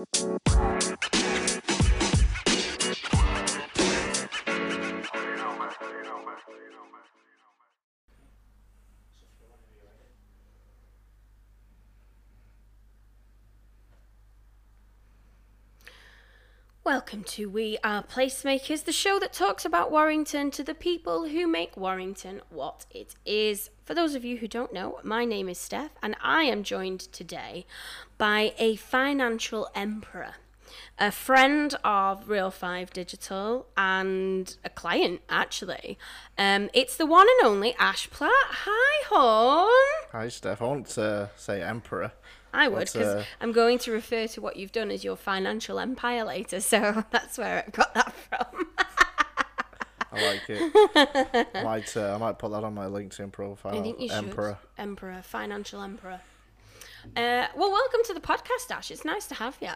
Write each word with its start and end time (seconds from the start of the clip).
Música 0.00 0.79
Welcome 16.90 17.22
to 17.22 17.48
We 17.48 17.78
Are 17.84 18.02
Placemakers, 18.02 18.82
the 18.82 18.90
show 18.90 19.20
that 19.20 19.32
talks 19.32 19.64
about 19.64 19.92
Warrington 19.92 20.50
to 20.50 20.64
the 20.64 20.74
people 20.74 21.28
who 21.28 21.46
make 21.46 21.76
Warrington 21.76 22.40
what 22.50 22.84
it 22.90 23.14
is. 23.24 23.70
For 23.84 23.94
those 23.94 24.16
of 24.16 24.24
you 24.24 24.38
who 24.38 24.48
don't 24.48 24.72
know, 24.72 24.98
my 25.04 25.24
name 25.24 25.48
is 25.48 25.56
Steph, 25.56 25.92
and 26.02 26.16
I 26.20 26.42
am 26.42 26.64
joined 26.64 26.98
today 26.98 27.64
by 28.18 28.54
a 28.58 28.74
financial 28.74 29.68
emperor, 29.72 30.34
a 30.98 31.12
friend 31.12 31.76
of 31.84 32.28
Real 32.28 32.50
5 32.50 32.92
Digital, 32.92 33.68
and 33.76 34.56
a 34.64 34.68
client, 34.68 35.20
actually. 35.28 35.96
Um, 36.36 36.70
it's 36.74 36.96
the 36.96 37.06
one 37.06 37.28
and 37.38 37.46
only 37.48 37.72
Ash 37.78 38.10
Platt. 38.10 38.32
Hi, 38.32 39.04
Horn. 39.10 40.08
Hi, 40.10 40.28
Steph. 40.28 40.60
I 40.60 40.64
won't 40.64 40.98
uh, 40.98 41.28
say 41.36 41.62
emperor. 41.62 42.10
I 42.52 42.68
would, 42.68 42.90
because 42.92 43.14
uh, 43.14 43.24
I'm 43.40 43.52
going 43.52 43.78
to 43.80 43.92
refer 43.92 44.26
to 44.28 44.40
what 44.40 44.56
you've 44.56 44.72
done 44.72 44.90
as 44.90 45.04
your 45.04 45.16
financial 45.16 45.78
empire 45.78 46.24
later, 46.24 46.60
so 46.60 47.04
that's 47.10 47.38
where 47.38 47.64
I 47.66 47.70
got 47.70 47.94
that 47.94 48.12
from. 48.12 48.66
I 50.12 50.26
like 50.26 50.42
it. 50.48 51.46
I 51.54 51.62
might, 51.64 51.96
uh, 51.96 52.14
I 52.14 52.18
might 52.18 52.38
put 52.38 52.50
that 52.50 52.64
on 52.64 52.74
my 52.74 52.86
LinkedIn 52.86 53.30
profile. 53.30 53.78
I 53.78 53.82
think 53.82 54.00
you 54.00 54.10
emperor. 54.10 54.58
should. 54.60 54.82
Emperor, 54.82 55.22
financial 55.22 55.82
emperor. 55.82 56.20
Uh, 57.16 57.46
well, 57.56 57.70
welcome 57.70 58.00
to 58.04 58.14
the 58.14 58.20
podcast, 58.20 58.70
Ash. 58.70 58.90
It's 58.90 59.04
nice 59.04 59.26
to 59.28 59.34
have 59.36 59.56
you. 59.60 59.70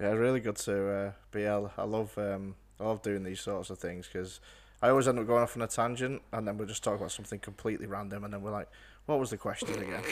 Yeah, 0.00 0.12
really 0.12 0.40
good 0.40 0.56
to 0.56 0.90
uh, 0.90 1.12
be. 1.32 1.40
here. 1.40 1.70
I 1.76 1.82
love, 1.82 2.16
um, 2.16 2.54
I 2.78 2.84
love 2.84 3.02
doing 3.02 3.24
these 3.24 3.40
sorts 3.40 3.70
of 3.70 3.78
things 3.78 4.08
because 4.10 4.40
I 4.80 4.90
always 4.90 5.08
end 5.08 5.18
up 5.18 5.26
going 5.26 5.42
off 5.42 5.56
on 5.56 5.62
a 5.62 5.66
tangent, 5.66 6.22
and 6.32 6.46
then 6.46 6.56
we'll 6.56 6.68
just 6.68 6.84
talk 6.84 6.96
about 6.96 7.10
something 7.10 7.40
completely 7.40 7.86
random, 7.86 8.24
and 8.24 8.32
then 8.32 8.42
we're 8.42 8.52
like, 8.52 8.68
"What 9.08 9.18
was 9.18 9.30
the 9.30 9.38
question 9.38 9.70
again?" 9.82 10.02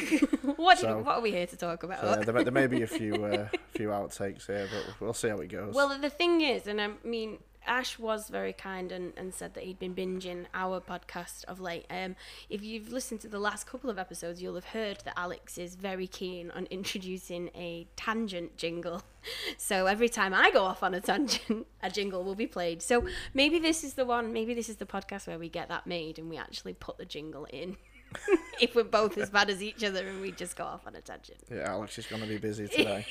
What, 0.56 0.78
So- 0.78 0.98
what 1.02 1.16
are 1.18 1.20
we 1.20 1.30
here 1.30 1.46
to 1.46 1.56
talk 1.56 1.82
about? 1.82 2.00
So, 2.00 2.06
uh, 2.06 2.16
there, 2.24 2.34
may- 2.34 2.44
there 2.44 2.52
may 2.52 2.66
be 2.66 2.82
a 2.82 2.86
few, 2.86 3.24
uh, 3.32 3.48
few 3.74 3.88
outtakes 3.88 4.46
here, 4.46 4.66
but 4.72 5.00
we'll 5.00 5.12
see 5.12 5.28
how 5.28 5.36
it 5.38 5.48
goes. 5.48 5.74
Well, 5.74 5.96
the 5.98 6.10
thing 6.10 6.40
is, 6.40 6.66
and 6.66 6.80
I 6.80 6.88
mean, 7.04 7.38
Ash 7.66 7.98
was 7.98 8.28
very 8.28 8.52
kind 8.52 8.92
and, 8.92 9.12
and 9.16 9.34
said 9.34 9.54
that 9.54 9.64
he'd 9.64 9.78
been 9.80 9.94
binging 9.94 10.46
our 10.54 10.80
podcast 10.80 11.44
of 11.46 11.60
late. 11.60 11.84
Um, 11.90 12.14
if 12.48 12.62
you've 12.62 12.90
listened 12.92 13.20
to 13.22 13.28
the 13.28 13.40
last 13.40 13.66
couple 13.66 13.90
of 13.90 13.98
episodes, 13.98 14.40
you'll 14.40 14.54
have 14.54 14.66
heard 14.66 14.98
that 15.04 15.14
Alex 15.18 15.58
is 15.58 15.74
very 15.74 16.06
keen 16.06 16.50
on 16.52 16.66
introducing 16.70 17.50
a 17.54 17.86
tangent 17.96 18.56
jingle. 18.56 19.02
So 19.58 19.86
every 19.86 20.08
time 20.08 20.32
I 20.32 20.52
go 20.52 20.62
off 20.62 20.84
on 20.84 20.94
a 20.94 21.00
tangent, 21.00 21.66
a 21.82 21.90
jingle 21.90 22.22
will 22.22 22.36
be 22.36 22.46
played. 22.46 22.80
So 22.80 23.04
maybe 23.34 23.58
this 23.58 23.82
is 23.82 23.94
the 23.94 24.04
one, 24.04 24.32
maybe 24.32 24.54
this 24.54 24.68
is 24.68 24.76
the 24.76 24.86
podcast 24.86 25.26
where 25.26 25.36
we 25.38 25.48
get 25.48 25.68
that 25.68 25.84
made 25.84 26.20
and 26.20 26.30
we 26.30 26.36
actually 26.36 26.74
put 26.74 26.96
the 26.96 27.04
jingle 27.04 27.44
in. 27.46 27.76
if 28.60 28.74
we're 28.74 28.84
both 28.84 29.18
as 29.18 29.30
bad 29.30 29.50
as 29.50 29.62
each 29.62 29.82
other 29.84 30.06
and 30.06 30.20
we 30.20 30.32
just 30.32 30.56
go 30.56 30.64
off 30.64 30.86
on 30.86 30.94
a 30.94 31.00
tangent. 31.00 31.38
yeah, 31.50 31.70
Alex 31.70 31.98
is 31.98 32.06
going 32.06 32.22
to 32.22 32.28
be 32.28 32.38
busy 32.38 32.68
today. 32.68 33.06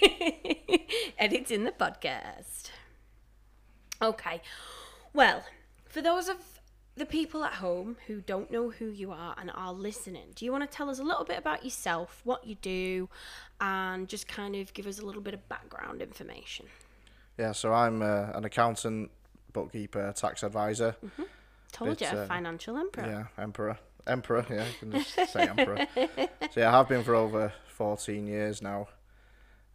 and 1.18 1.34
it's 1.34 1.52
in 1.52 1.64
the 1.64 1.72
podcast. 1.72 2.70
Okay. 4.02 4.42
Well, 5.14 5.44
for 5.86 6.02
those 6.02 6.28
of 6.28 6.38
the 6.98 7.06
people 7.06 7.44
at 7.44 7.54
home 7.54 7.98
who 8.08 8.22
don't 8.22 8.50
know 8.52 8.70
who 8.70 8.88
you 8.88 9.12
are 9.12 9.36
and 9.38 9.52
are 9.54 9.74
listening, 9.74 10.28
do 10.36 10.46
you 10.46 10.52
want 10.52 10.70
to 10.70 10.76
tell 10.78 10.90
us 10.90 11.00
a 11.00 11.04
little 11.04 11.26
bit 11.26 11.38
about 11.38 11.64
yourself, 11.64 12.22
what 12.24 12.46
you 12.46 12.56
do, 12.56 13.10
and 13.62 14.08
just 14.08 14.28
kind 14.28 14.56
of 14.56 14.74
give 14.74 14.88
us 14.88 15.00
a 15.00 15.06
little 15.06 15.22
bit 15.22 15.34
of 15.34 15.48
background 15.50 16.02
information? 16.02 16.66
yeah, 17.38 17.52
so 17.52 17.74
I'm 17.74 18.02
uh, 18.02 18.28
an 18.34 18.46
accountant, 18.46 19.12
bookkeeper, 19.52 20.14
tax 20.16 20.42
advisor. 20.44 20.96
Told 21.74 21.92
It's, 21.92 22.02
you, 22.02 22.08
uh, 22.18 22.26
financial 22.28 22.78
emperor. 22.78 23.28
Yeah, 23.38 23.44
emperor. 23.44 23.78
Emperor, 24.08 24.46
yeah, 24.50 24.66
you 24.66 24.74
can 24.80 24.92
just 24.92 25.34
say 25.34 25.48
emperor. 25.48 25.88
So 25.96 26.60
yeah, 26.60 26.70
I 26.70 26.78
have 26.78 26.88
been 26.90 27.04
for 27.04 27.16
over 27.16 27.54
14 27.70 28.28
years 28.28 28.62
now. 28.62 28.88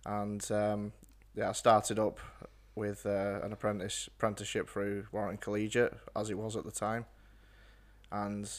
And 0.06 0.48
um, 0.52 0.92
yeah, 1.34 1.48
I 1.50 1.52
started 1.52 1.98
up 1.98 2.18
with 2.76 3.04
uh, 3.06 3.40
an 3.42 3.52
apprentice 3.52 4.08
apprenticeship 4.08 4.68
through 4.70 5.06
Warren 5.12 5.36
Collegiate, 5.36 5.94
as 6.14 6.30
it 6.30 6.38
was 6.38 6.54
at 6.56 6.64
the 6.64 6.70
time. 6.70 7.06
And 8.12 8.50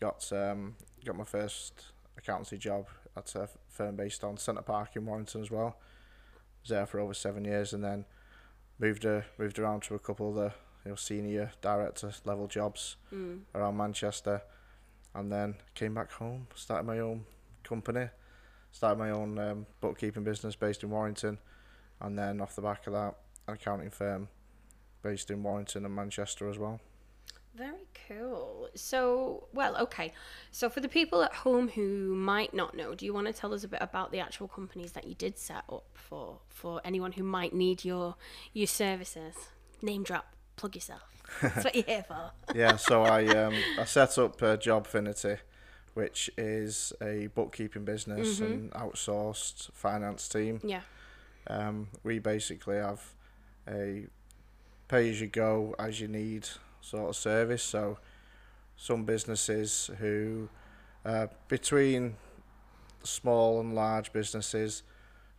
got 0.00 0.30
um, 0.32 0.76
got 1.04 1.16
my 1.16 1.24
first 1.24 1.86
accountancy 2.18 2.58
job 2.58 2.86
at 3.16 3.34
a 3.34 3.48
firm 3.68 3.96
based 3.96 4.24
on 4.24 4.36
Centre 4.38 4.62
Park 4.62 4.90
in 4.96 5.04
Warrington 5.06 5.42
as 5.42 5.50
well. 5.50 5.76
I 5.78 6.62
Was 6.62 6.68
there 6.70 6.86
for 6.86 6.98
over 7.00 7.14
seven 7.14 7.44
years 7.44 7.72
and 7.72 7.82
then 7.84 8.04
moved 8.78 9.04
uh, 9.06 9.22
moved 9.38 9.58
around 9.58 9.82
to 9.84 9.94
a 9.94 9.98
couple 9.98 10.30
of 10.30 10.34
the 10.34 10.52
you 10.84 10.90
know, 10.92 10.94
senior 10.96 11.52
director 11.60 12.10
level 12.24 12.46
jobs 12.46 12.96
Mm. 13.14 13.40
around 13.54 13.76
Manchester, 13.76 14.42
and 15.14 15.30
then 15.30 15.56
came 15.74 15.94
back 15.94 16.12
home, 16.12 16.46
started 16.54 16.86
my 16.86 16.98
own 17.00 17.24
company, 17.64 18.08
started 18.72 18.98
my 18.98 19.10
own 19.10 19.38
um, 19.38 19.66
bookkeeping 19.80 20.24
business 20.24 20.56
based 20.56 20.82
in 20.82 20.90
Warrington, 20.90 21.38
and 22.00 22.18
then 22.18 22.40
off 22.40 22.56
the 22.56 22.62
back 22.62 22.86
of 22.86 22.92
that, 22.92 23.14
an 23.48 23.54
accounting 23.54 23.90
firm 23.90 24.28
based 25.02 25.30
in 25.30 25.42
Warrington 25.42 25.84
and 25.84 25.94
Manchester 25.94 26.48
as 26.48 26.58
well. 26.58 26.80
Very 27.54 27.88
cool. 28.06 28.68
So, 28.76 29.48
well, 29.52 29.76
okay. 29.78 30.12
So, 30.52 30.70
for 30.70 30.78
the 30.78 30.88
people 30.88 31.22
at 31.22 31.34
home 31.34 31.68
who 31.68 32.14
might 32.14 32.54
not 32.54 32.76
know, 32.76 32.94
do 32.94 33.04
you 33.04 33.12
want 33.12 33.26
to 33.26 33.32
tell 33.32 33.52
us 33.52 33.64
a 33.64 33.68
bit 33.68 33.82
about 33.82 34.12
the 34.12 34.20
actual 34.20 34.46
companies 34.46 34.92
that 34.92 35.06
you 35.06 35.14
did 35.16 35.36
set 35.36 35.64
up 35.68 35.84
for 35.94 36.38
for 36.48 36.80
anyone 36.84 37.12
who 37.12 37.24
might 37.24 37.52
need 37.52 37.84
your 37.84 38.14
your 38.52 38.68
services? 38.68 39.34
Name 39.82 40.04
drop, 40.04 40.36
plug 40.60 40.74
yourself. 40.74 41.02
That's 41.42 41.64
what 41.64 41.74
you're 41.74 41.84
here 41.84 42.04
for. 42.06 42.30
yeah, 42.54 42.76
so 42.76 43.02
I 43.02 43.26
um, 43.44 43.54
I 43.78 43.84
set 43.84 44.18
up 44.18 44.42
uh, 44.42 44.56
Jobfinity, 44.56 45.38
which 45.94 46.30
is 46.36 46.92
a 47.00 47.28
bookkeeping 47.28 47.84
business 47.84 48.40
and 48.40 48.70
outsourced 48.72 49.72
finance 49.72 50.28
team. 50.28 50.60
Yeah. 50.62 50.82
Um, 51.46 51.88
we 52.04 52.18
basically 52.18 52.76
have 52.76 53.02
a 53.68 54.06
pay 54.88 55.08
as 55.10 55.20
you 55.20 55.28
go, 55.28 55.74
as 55.78 56.00
you 56.00 56.08
need 56.08 56.48
sort 56.80 57.08
of 57.08 57.16
service. 57.16 57.62
So, 57.62 57.98
some 58.76 59.04
businesses 59.04 59.90
who, 59.98 60.48
uh, 61.04 61.28
between 61.48 62.16
small 63.02 63.60
and 63.60 63.74
large 63.74 64.12
businesses, 64.12 64.82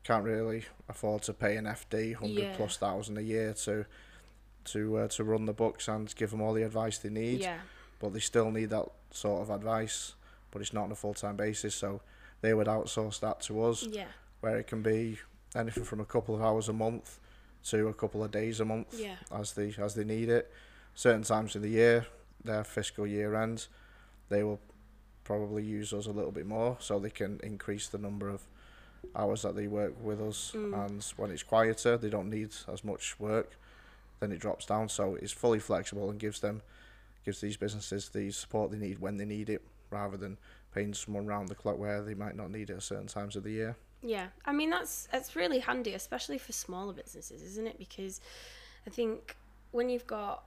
can't 0.03 0.23
really 0.23 0.65
afford 0.89 1.21
to 1.23 1.33
pay 1.33 1.57
an 1.57 1.65
FD, 1.65 2.15
hundred 2.15 2.41
Yeah. 2.43 2.55
plus 2.55 2.77
thousand 2.77 3.17
a 3.17 3.21
year 3.21 3.53
to 3.65 3.85
to 4.65 4.97
uh, 4.97 5.07
to 5.09 5.23
run 5.23 5.45
the 5.45 5.53
books 5.53 5.87
and 5.87 6.13
give 6.15 6.31
them 6.31 6.41
all 6.41 6.53
the 6.53 6.63
advice 6.63 6.97
they 6.99 7.09
need 7.09 7.39
Yeah. 7.41 7.59
but 7.99 8.13
they 8.13 8.19
still 8.19 8.51
need 8.51 8.69
that 8.69 8.85
sort 9.11 9.41
of 9.41 9.49
advice, 9.49 10.13
but 10.51 10.61
it's 10.61 10.73
not 10.73 10.83
on 10.85 10.91
a 10.91 10.95
full 10.95 11.13
time 11.13 11.35
basis. 11.35 11.75
So 11.75 12.01
they 12.41 12.53
would 12.53 12.67
outsource 12.67 13.19
that 13.21 13.41
to 13.41 13.63
us, 13.63 13.83
Yeah. 13.83 14.07
where 14.41 14.57
it 14.57 14.67
can 14.67 14.81
be 14.81 15.19
anything 15.55 15.83
from 15.83 15.99
a 15.99 16.05
couple 16.05 16.35
of 16.35 16.41
hours 16.41 16.69
a 16.69 16.73
month 16.73 17.19
to 17.65 17.87
a 17.87 17.93
couple 17.93 18.23
of 18.23 18.31
days 18.31 18.59
a 18.59 18.65
month 18.65 18.93
Yeah. 18.99 19.15
as 19.31 19.53
they 19.53 19.73
as 19.77 19.95
they 19.95 20.03
need 20.03 20.29
it. 20.29 20.51
Certain 20.95 21.23
times 21.23 21.55
of 21.55 21.61
the 21.61 21.69
year, 21.69 22.05
their 22.43 22.63
fiscal 22.63 23.05
year 23.07 23.35
ends, 23.35 23.67
they 24.29 24.43
will 24.43 24.59
probably 25.23 25.63
use 25.63 25.93
us 25.93 26.07
a 26.07 26.11
little 26.11 26.31
bit 26.31 26.45
more, 26.45 26.75
so 26.79 26.99
they 26.99 27.09
can 27.09 27.39
increase 27.43 27.87
the 27.87 27.97
number 27.97 28.27
of 28.29 28.41
hours 29.15 29.41
that 29.43 29.55
they 29.55 29.67
work 29.67 29.93
with 30.03 30.19
us. 30.21 30.51
Mm. 30.55 30.85
And 30.85 31.03
when 31.17 31.31
it's 31.31 31.43
quieter, 31.43 31.97
they 31.97 32.09
don't 32.09 32.29
need 32.29 32.49
as 32.67 32.83
much 32.83 33.19
work. 33.19 33.55
Then 34.21 34.31
it 34.31 34.39
drops 34.39 34.65
down, 34.65 34.87
so 34.87 35.15
it's 35.15 35.33
fully 35.33 35.59
flexible 35.59 36.09
and 36.09 36.19
gives 36.19 36.39
them 36.39 36.61
gives 37.25 37.41
these 37.41 37.57
businesses 37.57 38.09
the 38.09 38.31
support 38.31 38.71
they 38.71 38.77
need 38.77 38.99
when 38.99 39.17
they 39.17 39.25
need 39.25 39.49
it, 39.49 39.61
rather 39.89 40.17
than 40.17 40.37
paying 40.73 40.93
someone 40.93 41.27
round 41.27 41.49
the 41.49 41.55
clock 41.55 41.77
where 41.77 42.01
they 42.01 42.13
might 42.13 42.35
not 42.35 42.49
need 42.49 42.69
it 42.69 42.77
at 42.77 42.83
certain 42.83 43.07
times 43.07 43.35
of 43.35 43.43
the 43.43 43.51
year. 43.51 43.75
Yeah, 44.01 44.27
I 44.45 44.51
mean 44.51 44.69
that's 44.69 45.07
that's 45.11 45.35
really 45.35 45.59
handy, 45.59 45.93
especially 45.93 46.37
for 46.37 46.53
smaller 46.53 46.93
businesses, 46.93 47.41
isn't 47.41 47.67
it? 47.67 47.77
Because 47.77 48.21
I 48.87 48.89
think 48.89 49.35
when 49.71 49.89
you've 49.89 50.07
got 50.07 50.43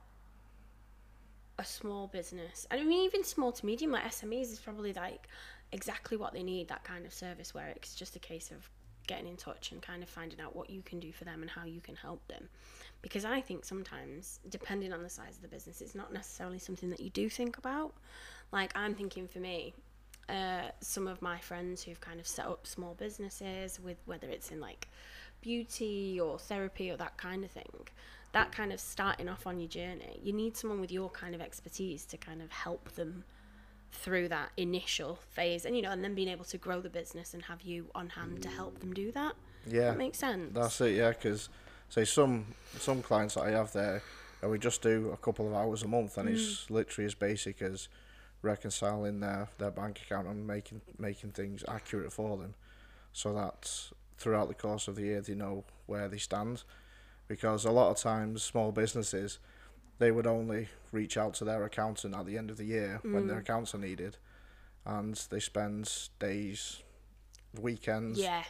a 1.58 1.64
small 1.64 2.08
business, 2.08 2.66
and 2.70 2.80
I 2.80 2.84
mean 2.84 3.04
even 3.04 3.22
small 3.22 3.52
to 3.52 3.66
medium, 3.66 3.92
like 3.92 4.04
SMEs, 4.04 4.52
is 4.52 4.58
probably 4.58 4.92
like 4.92 5.28
exactly 5.72 6.16
what 6.16 6.32
they 6.32 6.42
need. 6.42 6.68
That 6.68 6.84
kind 6.84 7.06
of 7.06 7.12
service 7.12 7.54
where 7.54 7.68
it's 7.68 7.94
just 7.94 8.16
a 8.16 8.20
case 8.20 8.50
of 8.50 8.68
getting 9.06 9.26
in 9.26 9.36
touch 9.36 9.72
and 9.72 9.82
kind 9.82 10.02
of 10.02 10.08
finding 10.08 10.40
out 10.40 10.54
what 10.54 10.70
you 10.70 10.82
can 10.82 11.00
do 11.00 11.12
for 11.12 11.24
them 11.24 11.42
and 11.42 11.50
how 11.50 11.64
you 11.64 11.80
can 11.80 11.96
help 11.96 12.26
them. 12.28 12.48
Because 13.02 13.24
I 13.24 13.40
think 13.40 13.64
sometimes, 13.64 14.40
depending 14.48 14.92
on 14.92 15.02
the 15.02 15.10
size 15.10 15.36
of 15.36 15.42
the 15.42 15.48
business, 15.48 15.80
it's 15.80 15.94
not 15.94 16.12
necessarily 16.12 16.58
something 16.58 16.90
that 16.90 17.00
you 17.00 17.10
do 17.10 17.28
think 17.28 17.58
about. 17.58 17.94
Like 18.52 18.72
I'm 18.74 18.94
thinking 18.94 19.28
for 19.28 19.40
me, 19.40 19.74
uh, 20.28 20.70
some 20.80 21.06
of 21.06 21.20
my 21.20 21.38
friends 21.38 21.82
who've 21.82 22.00
kind 22.00 22.18
of 22.18 22.26
set 22.26 22.46
up 22.46 22.66
small 22.66 22.94
businesses 22.94 23.78
with 23.78 23.98
whether 24.06 24.28
it's 24.28 24.50
in 24.50 24.60
like 24.60 24.88
beauty 25.42 26.18
or 26.18 26.38
therapy 26.38 26.90
or 26.90 26.96
that 26.96 27.16
kind 27.18 27.44
of 27.44 27.50
thing 27.50 27.86
that 28.32 28.50
kind 28.50 28.72
of 28.72 28.80
starting 28.80 29.28
off 29.28 29.46
on 29.46 29.60
your 29.60 29.68
journey 29.68 30.18
you 30.22 30.32
need 30.32 30.56
someone 30.56 30.80
with 30.80 30.90
your 30.90 31.10
kind 31.10 31.34
of 31.34 31.42
expertise 31.42 32.06
to 32.06 32.16
kind 32.16 32.40
of 32.40 32.50
help 32.50 32.90
them 32.92 33.22
through 33.94 34.28
that 34.28 34.50
initial 34.56 35.18
phase 35.30 35.64
and 35.64 35.74
you 35.76 35.82
know 35.82 35.90
and 35.90 36.02
then 36.04 36.14
being 36.14 36.28
able 36.28 36.44
to 36.44 36.58
grow 36.58 36.80
the 36.80 36.90
business 36.90 37.32
and 37.32 37.44
have 37.44 37.62
you 37.62 37.86
on 37.94 38.08
hand 38.10 38.42
to 38.42 38.48
help 38.48 38.80
them 38.80 38.92
do 38.92 39.10
that 39.12 39.34
Yeah, 39.66 39.90
That 39.92 39.98
makes 39.98 40.18
sense. 40.18 40.52
that's 40.52 40.80
it. 40.82 40.96
Yeah, 40.96 41.10
because 41.10 41.48
say 41.88 42.04
some 42.04 42.44
some 42.78 43.00
clients 43.02 43.34
that 43.34 43.42
I 43.44 43.50
have 43.52 43.72
there, 43.72 44.02
uh, 44.42 44.48
we 44.48 44.58
just 44.58 44.82
do 44.82 45.10
a 45.12 45.16
couple 45.16 45.46
of 45.46 45.54
hours 45.54 45.82
a 45.82 45.88
month, 45.88 46.18
and 46.18 46.28
Mm. 46.28 46.34
it's 46.34 46.68
literally 46.70 47.06
as 47.06 47.14
basic 47.14 47.62
as 47.62 47.88
reconciling 48.42 49.20
their, 49.20 49.48
their 49.58 49.70
bank 49.70 50.00
account 50.02 50.26
and 50.28 50.46
making 50.46 50.82
making 50.98 51.30
things 51.30 51.64
accurate 51.68 52.12
for 52.12 52.36
them, 52.36 52.54
so 53.12 53.32
that 53.32 53.90
throughout 54.18 54.48
the 54.48 54.54
course 54.54 54.86
of 54.88 54.96
the 54.96 55.02
year 55.02 55.20
they 55.20 55.34
know 55.34 55.64
where 55.86 56.08
they 56.08 56.18
stand. 56.18 56.62
Because 57.26 57.64
a 57.64 57.70
lot 57.70 57.90
of 57.90 57.96
times 57.96 58.42
small 58.42 58.70
businesses, 58.70 59.38
they 59.98 60.10
would 60.10 60.26
only 60.26 60.68
reach 60.92 61.16
out 61.16 61.34
to 61.34 61.44
their 61.44 61.64
accountant 61.64 62.14
at 62.14 62.26
the 62.26 62.36
end 62.38 62.50
of 62.50 62.56
the 62.56 62.64
year 62.64 63.00
when 63.02 63.26
their 63.26 63.36
Mm. 63.38 63.40
accounts 63.40 63.74
are 63.74 63.78
needed, 63.78 64.16
and 64.84 65.14
they 65.30 65.40
spend 65.40 66.08
days, 66.18 66.82
weekends 67.60 68.18
yeah. 68.18 68.44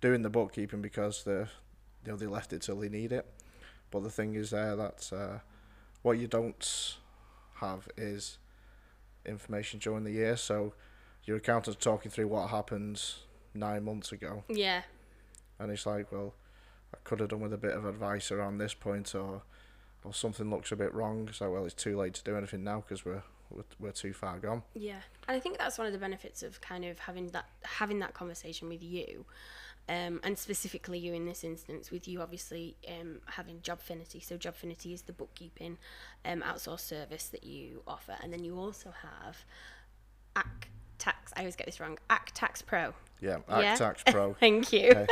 doing 0.00 0.22
the 0.22 0.30
bookkeeping 0.30 0.82
because 0.82 1.24
they 1.24 1.40
you 2.04 2.12
know 2.12 2.16
they 2.16 2.26
left 2.26 2.52
it 2.52 2.62
till 2.62 2.78
they 2.78 2.88
need 2.88 3.12
it. 3.12 3.26
But 3.90 4.02
the 4.02 4.10
thing 4.10 4.34
is 4.34 4.50
there 4.50 4.76
that 4.76 5.10
uh, 5.12 5.38
what 6.02 6.18
you 6.18 6.26
don't 6.26 6.96
have 7.54 7.88
is 7.96 8.38
information 9.24 9.78
during 9.80 10.04
the 10.04 10.12
year. 10.12 10.36
So 10.36 10.74
your 11.24 11.36
accountant's 11.38 11.82
talking 11.82 12.10
through 12.10 12.28
what 12.28 12.50
happened 12.50 13.02
nine 13.54 13.84
months 13.84 14.12
ago, 14.12 14.44
Yeah. 14.48 14.82
and 15.58 15.70
it's 15.70 15.86
like, 15.86 16.10
well, 16.12 16.34
I 16.94 16.98
could 17.04 17.20
have 17.20 17.28
done 17.30 17.40
with 17.40 17.52
a 17.52 17.58
bit 17.58 17.72
of 17.74 17.84
advice 17.84 18.30
around 18.30 18.58
this 18.58 18.74
point, 18.74 19.14
or 19.14 19.42
or 20.08 20.14
something 20.14 20.50
looks 20.50 20.72
a 20.72 20.76
bit 20.76 20.92
wrong. 20.94 21.28
So 21.32 21.50
well, 21.52 21.64
it's 21.66 21.74
too 21.74 21.96
late 21.96 22.14
to 22.14 22.24
do 22.24 22.36
anything 22.36 22.64
now 22.64 22.80
because 22.80 23.04
we're, 23.04 23.22
we're 23.50 23.64
we're 23.78 23.92
too 23.92 24.12
far 24.12 24.38
gone. 24.38 24.62
Yeah, 24.74 25.00
and 25.28 25.36
I 25.36 25.40
think 25.40 25.58
that's 25.58 25.76
one 25.78 25.86
of 25.86 25.92
the 25.92 25.98
benefits 25.98 26.42
of 26.42 26.60
kind 26.60 26.84
of 26.84 26.98
having 26.98 27.28
that 27.28 27.46
having 27.62 27.98
that 28.00 28.14
conversation 28.14 28.68
with 28.68 28.82
you, 28.82 29.26
um, 29.88 30.20
and 30.24 30.38
specifically 30.38 30.98
you 30.98 31.12
in 31.12 31.26
this 31.26 31.44
instance 31.44 31.90
with 31.90 32.08
you 32.08 32.22
obviously 32.22 32.76
um, 32.88 33.20
having 33.26 33.58
Jobfinity. 33.58 34.24
So 34.24 34.36
Jobfinity 34.38 34.94
is 34.94 35.02
the 35.02 35.12
bookkeeping 35.12 35.76
um, 36.24 36.40
outsourced 36.40 36.80
service 36.80 37.26
that 37.28 37.44
you 37.44 37.82
offer, 37.86 38.16
and 38.22 38.32
then 38.32 38.44
you 38.44 38.58
also 38.58 38.92
have 39.02 39.44
AC 40.36 40.46
Tax. 40.98 41.32
I 41.36 41.40
always 41.40 41.54
get 41.56 41.66
this 41.66 41.78
wrong. 41.78 41.98
AC 42.10 42.20
Tax 42.34 42.62
Pro. 42.62 42.94
Yeah, 43.20 43.38
Yeah? 43.48 43.76
AccTaxPro. 43.76 44.36
Thank 44.40 44.72
you. 44.72 44.90
Okay. 44.90 45.06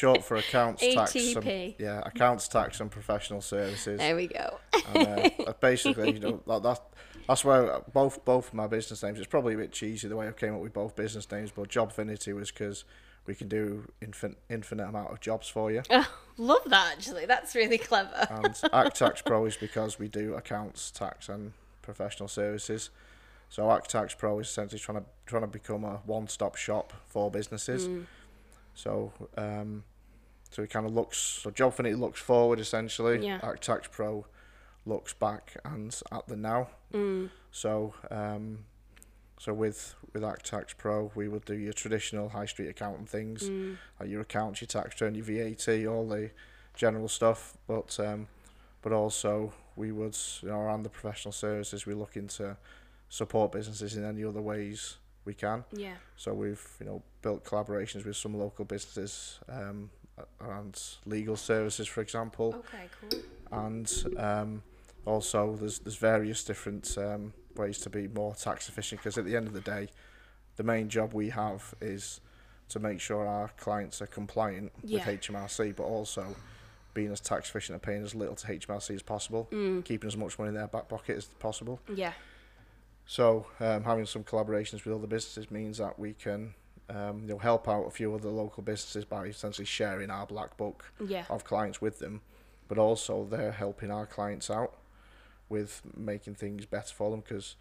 Short 0.00 0.24
for 0.24 0.36
accounts 0.36 0.82
tax. 0.82 1.14
and- 1.14 1.74
yeah, 1.78 2.00
accounts 2.04 2.48
tax 2.48 2.80
and 2.80 2.90
professional 2.90 3.40
services. 3.40 3.98
There 3.98 4.16
we 4.16 4.28
go. 4.28 4.58
and, 4.94 5.32
uh, 5.46 5.52
basically, 5.60 6.12
you 6.12 6.20
know, 6.20 6.42
that, 6.46 6.62
that 6.62 6.80
that's 7.28 7.44
where 7.44 7.80
both 7.92 8.24
both 8.24 8.54
my 8.54 8.66
business 8.66 9.02
names. 9.02 9.18
It's 9.18 9.28
probably 9.28 9.54
a 9.54 9.58
bit 9.58 9.72
cheesy 9.72 10.08
the 10.08 10.16
way 10.16 10.26
I 10.28 10.32
came 10.32 10.54
up 10.54 10.60
with 10.60 10.72
both 10.72 10.96
business 10.96 11.30
names, 11.30 11.50
but 11.50 11.68
Jobfinity 11.68 12.34
was 12.34 12.50
because 12.50 12.84
we 13.26 13.34
can 13.34 13.48
do 13.48 13.90
infin- 14.02 14.36
infinite 14.48 14.88
amount 14.88 15.12
of 15.12 15.20
jobs 15.20 15.48
for 15.48 15.70
you, 15.70 15.82
Oh, 15.90 16.08
love 16.38 16.62
that 16.66 16.92
actually. 16.96 17.26
That's 17.26 17.54
really 17.54 17.78
clever. 17.78 18.26
and 18.30 18.58
Act 18.72 18.96
Tax 18.96 19.22
Pro 19.22 19.44
is 19.44 19.56
because 19.56 19.98
we 19.98 20.08
do 20.08 20.34
accounts, 20.34 20.90
tax, 20.90 21.28
and 21.28 21.52
professional 21.82 22.28
services. 22.28 22.90
So 23.50 23.64
AccTaxPro 23.64 24.40
is 24.40 24.46
essentially 24.46 24.78
trying 24.78 24.98
to 24.98 25.04
trying 25.26 25.42
to 25.42 25.48
become 25.48 25.84
a 25.84 26.00
one 26.06 26.28
stop 26.28 26.56
shop 26.56 26.92
for 27.06 27.30
businesses. 27.30 27.88
Mm. 27.88 28.06
So 28.74 29.12
um, 29.36 29.82
so 30.50 30.62
it 30.62 30.70
kind 30.70 30.86
of 30.86 30.92
looks 30.92 31.16
so 31.18 31.50
Jobfinity 31.50 31.98
looks 31.98 32.20
forward 32.20 32.60
essentially. 32.60 33.24
Yeah. 33.24 33.40
AccTaxPro 33.40 34.24
looks 34.86 35.12
back 35.14 35.56
and 35.64 35.98
at 36.10 36.26
the 36.26 36.36
now. 36.36 36.68
Mm. 36.92 37.30
So, 37.52 37.94
um, 38.10 38.64
so 39.38 39.52
with 39.54 39.94
with 40.12 40.22
AccTaxPro, 40.22 41.14
we 41.14 41.28
would 41.28 41.44
do 41.44 41.54
your 41.54 41.72
traditional 41.72 42.30
high 42.30 42.46
street 42.46 42.68
accounting 42.68 43.06
things, 43.06 43.44
Mm. 43.48 43.76
like 43.98 44.08
your 44.08 44.22
accounts, 44.22 44.60
your 44.60 44.66
tax 44.66 45.00
return, 45.00 45.14
your 45.14 45.24
VAT, 45.24 45.86
all 45.86 46.06
the 46.08 46.30
general 46.74 47.08
stuff. 47.08 47.56
But 47.66 47.98
um, 48.00 48.28
but 48.82 48.92
also 48.92 49.52
we 49.76 49.92
would, 49.92 50.16
you 50.42 50.48
know, 50.48 50.58
around 50.58 50.82
the 50.82 50.90
professional 50.90 51.32
services, 51.32 51.86
we're 51.86 51.96
looking 51.96 52.26
to 52.28 52.56
support 53.08 53.52
businesses 53.52 53.96
in 53.96 54.04
any 54.04 54.24
other 54.24 54.42
ways 54.42 54.96
we 55.24 55.34
can. 55.34 55.64
Yeah. 55.72 55.94
So 56.16 56.34
we've 56.34 56.66
you 56.80 56.86
know 56.86 57.02
built 57.22 57.44
collaborations 57.44 58.04
with 58.04 58.16
some 58.16 58.34
local 58.36 58.64
businesses 58.64 59.38
um, 59.48 59.90
a- 60.40 60.44
around 60.44 60.80
legal 61.06 61.36
services, 61.36 61.86
for 61.88 62.00
example 62.00 62.54
Okay. 62.58 62.84
Cool. 63.00 63.20
and 63.66 64.04
um, 64.16 64.62
also 65.06 65.56
there's 65.56 65.78
there's 65.80 65.96
various 65.96 66.44
different 66.44 66.96
um, 66.98 67.32
ways 67.56 67.78
to 67.78 67.90
be 67.90 68.08
more 68.08 68.34
tax 68.34 68.68
efficient 68.68 69.00
because 69.00 69.18
at 69.18 69.24
the 69.24 69.36
end 69.36 69.46
of 69.46 69.52
the 69.52 69.60
day, 69.60 69.88
the 70.56 70.62
main 70.62 70.88
job 70.88 71.12
we 71.14 71.30
have 71.30 71.74
is 71.80 72.20
to 72.68 72.78
make 72.78 73.00
sure 73.00 73.26
our 73.26 73.48
clients 73.56 74.00
are 74.00 74.06
compliant 74.06 74.70
Yeah. 74.84 74.98
with 75.06 75.20
HMRC, 75.20 75.74
but 75.74 75.82
also 75.84 76.24
being 76.94 77.10
as 77.12 77.20
tax 77.20 77.48
efficient 77.50 77.74
and 77.74 77.82
paying 77.82 78.02
as 78.04 78.14
little 78.14 78.34
to 78.36 78.46
HMRC 78.46 78.94
as 78.94 79.02
possible, 79.02 79.48
Mm. 79.50 79.84
keeping 79.84 80.06
as 80.08 80.16
much 80.16 80.38
money 80.38 80.48
in 80.50 80.54
their 80.54 80.68
back 80.68 80.88
pocket 80.88 81.16
as 81.16 81.24
possible. 81.26 81.80
Yeah. 81.92 82.12
So 83.06 83.46
um, 83.58 83.82
having 83.84 84.06
some 84.06 84.22
collaborations 84.22 84.84
with 84.84 84.94
other 84.94 85.06
businesses 85.08 85.50
means 85.50 85.78
that 85.78 85.98
we 85.98 86.12
can 86.14 86.54
um, 86.90 87.22
you'll 87.26 87.38
help 87.38 87.68
out 87.68 87.84
a 87.86 87.90
few 87.90 88.12
other 88.14 88.28
local 88.28 88.62
businesses 88.62 89.04
by 89.04 89.24
essentially 89.26 89.64
sharing 89.64 90.10
our 90.10 90.26
black 90.26 90.56
book 90.56 90.92
Yeah. 91.00 91.24
of 91.30 91.44
clients 91.44 91.80
with 91.80 92.00
them, 92.00 92.20
but 92.68 92.76
also 92.78 93.24
they're 93.24 93.52
helping 93.52 93.90
our 93.90 94.06
clients 94.06 94.50
out 94.50 94.74
with 95.48 95.82
making 95.96 96.34
things 96.34 96.66
better 96.66 96.92
for 96.92 97.10
them 97.10 97.20
because 97.20 97.56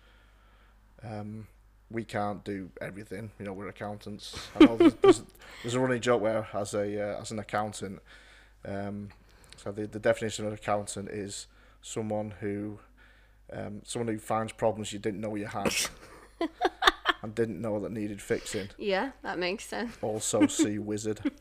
um, 1.03 1.47
we 1.91 2.03
can't 2.03 2.43
do 2.43 2.69
everything. 2.81 3.31
You 3.39 3.45
know, 3.45 3.53
we're 3.53 3.67
accountants. 3.69 4.35
I 4.59 4.65
know 4.65 4.77
there's, 4.77 4.93
there's, 4.95 5.23
there's 5.63 5.73
a 5.75 5.79
running 5.79 6.01
joke 6.01 6.21
where, 6.21 6.47
as 6.53 6.73
a 6.73 7.01
uh, 7.17 7.21
as 7.21 7.31
an 7.31 7.39
accountant, 7.39 7.99
um, 8.65 9.09
so 9.57 9.71
the 9.71 9.87
the 9.87 9.99
definition 9.99 10.45
of 10.45 10.51
an 10.51 10.57
accountant 10.57 11.09
is 11.09 11.47
someone 11.81 12.33
who 12.41 12.79
um, 13.51 13.81
someone 13.85 14.07
who 14.13 14.19
finds 14.19 14.51
problems 14.53 14.91
you 14.93 14.99
didn't 14.99 15.21
know 15.21 15.35
you 15.35 15.45
had. 15.47 15.73
And 17.21 17.35
didn't 17.35 17.61
know 17.61 17.79
that 17.81 17.91
needed 17.91 18.21
fixing. 18.21 18.69
Yeah, 18.77 19.11
that 19.23 19.37
makes 19.39 19.65
sense. 19.65 19.97
Also, 20.01 20.47
see 20.47 20.77
wizard. 20.79 21.19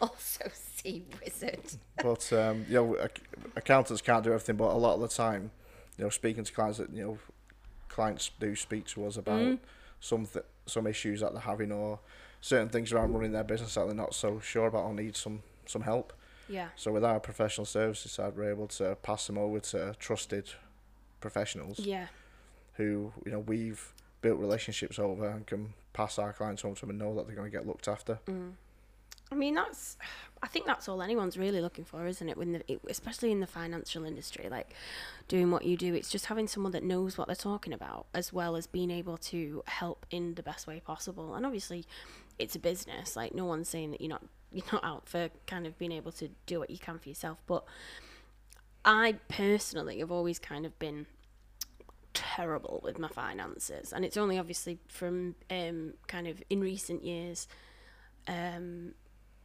Also, 0.00 0.44
sea 0.52 1.04
wizard. 1.22 1.60
but 2.02 2.32
um, 2.32 2.64
you 2.68 2.74
know, 2.74 3.08
accountants 3.56 4.02
can't 4.02 4.22
do 4.24 4.30
everything. 4.30 4.56
But 4.56 4.70
a 4.72 4.76
lot 4.78 4.94
of 4.94 5.00
the 5.00 5.08
time, 5.08 5.50
you 5.96 6.04
know, 6.04 6.10
speaking 6.10 6.44
to 6.44 6.52
clients 6.52 6.78
that 6.78 6.90
you 6.92 7.04
know, 7.04 7.18
clients 7.88 8.30
do 8.40 8.54
speak 8.56 8.86
to 8.88 9.06
us 9.06 9.16
about 9.16 9.40
Mm. 9.40 9.58
some 10.00 10.26
th- 10.26 10.44
some 10.66 10.86
issues 10.86 11.20
that 11.20 11.32
they're 11.32 11.40
having 11.42 11.72
or 11.72 12.00
certain 12.40 12.68
things 12.68 12.92
around 12.92 13.12
running 13.14 13.32
their 13.32 13.44
business 13.44 13.74
that 13.74 13.86
they're 13.86 13.94
not 13.94 14.14
so 14.14 14.40
sure 14.40 14.66
about 14.66 14.84
or 14.84 14.94
need 14.94 15.16
some 15.16 15.42
some 15.66 15.82
help. 15.82 16.12
Yeah. 16.48 16.68
So 16.76 16.92
with 16.92 17.04
our 17.04 17.20
professional 17.20 17.64
services 17.64 18.12
side, 18.12 18.34
we're 18.36 18.50
able 18.50 18.68
to 18.68 18.96
pass 19.02 19.26
them 19.26 19.38
over 19.38 19.60
to 19.60 19.94
trusted 19.98 20.50
professionals 21.20 21.78
Yeah. 21.80 22.06
Who 22.76 23.12
you 23.24 23.32
know 23.32 23.40
we've 23.40 23.92
built 24.20 24.38
relationships 24.38 24.98
over 24.98 25.28
and 25.28 25.46
can 25.46 25.74
pass 25.92 26.18
our 26.18 26.32
clients 26.32 26.64
on 26.64 26.74
to 26.74 26.80
them 26.82 26.90
and 26.90 26.98
know 26.98 27.14
that 27.14 27.26
they're 27.26 27.36
going 27.36 27.50
to 27.50 27.56
get 27.56 27.66
looked 27.66 27.88
after. 27.88 28.18
Mm. 28.26 28.52
I 29.30 29.34
mean, 29.34 29.54
that's. 29.54 29.96
I 30.42 30.48
think 30.48 30.66
that's 30.66 30.88
all 30.88 31.02
anyone's 31.02 31.36
really 31.36 31.60
looking 31.60 31.84
for, 31.84 32.06
isn't 32.06 32.28
it? 32.28 32.36
When 32.36 32.52
the, 32.52 32.72
it, 32.72 32.80
especially 32.88 33.32
in 33.32 33.40
the 33.40 33.46
financial 33.46 34.04
industry, 34.04 34.48
like 34.48 34.74
doing 35.26 35.50
what 35.50 35.64
you 35.64 35.76
do, 35.76 35.94
it's 35.94 36.10
just 36.10 36.26
having 36.26 36.46
someone 36.46 36.72
that 36.72 36.84
knows 36.84 37.18
what 37.18 37.26
they're 37.26 37.34
talking 37.34 37.72
about, 37.72 38.06
as 38.14 38.32
well 38.32 38.54
as 38.54 38.66
being 38.66 38.90
able 38.90 39.16
to 39.16 39.64
help 39.66 40.06
in 40.10 40.34
the 40.34 40.42
best 40.42 40.66
way 40.66 40.80
possible. 40.80 41.34
And 41.34 41.44
obviously, 41.44 41.84
it's 42.38 42.54
a 42.54 42.58
business. 42.58 43.16
Like 43.16 43.34
no 43.34 43.44
one's 43.44 43.68
saying 43.68 43.90
that 43.92 44.00
you're 44.00 44.10
not 44.10 44.22
you're 44.52 44.64
not 44.72 44.84
out 44.84 45.08
for 45.08 45.30
kind 45.46 45.66
of 45.66 45.76
being 45.78 45.92
able 45.92 46.12
to 46.12 46.28
do 46.46 46.60
what 46.60 46.70
you 46.70 46.78
can 46.78 46.98
for 46.98 47.08
yourself. 47.08 47.38
But 47.46 47.64
I 48.84 49.16
personally 49.28 49.98
have 49.98 50.12
always 50.12 50.38
kind 50.38 50.64
of 50.64 50.78
been 50.78 51.06
terrible 52.16 52.80
with 52.82 52.98
my 52.98 53.08
finances, 53.08 53.92
and 53.92 54.04
it's 54.04 54.16
only 54.16 54.38
obviously 54.38 54.78
from 54.88 55.36
um, 55.50 55.94
kind 56.08 56.26
of 56.26 56.42
in 56.50 56.60
recent 56.60 57.04
years. 57.04 57.46
Um, 58.28 58.94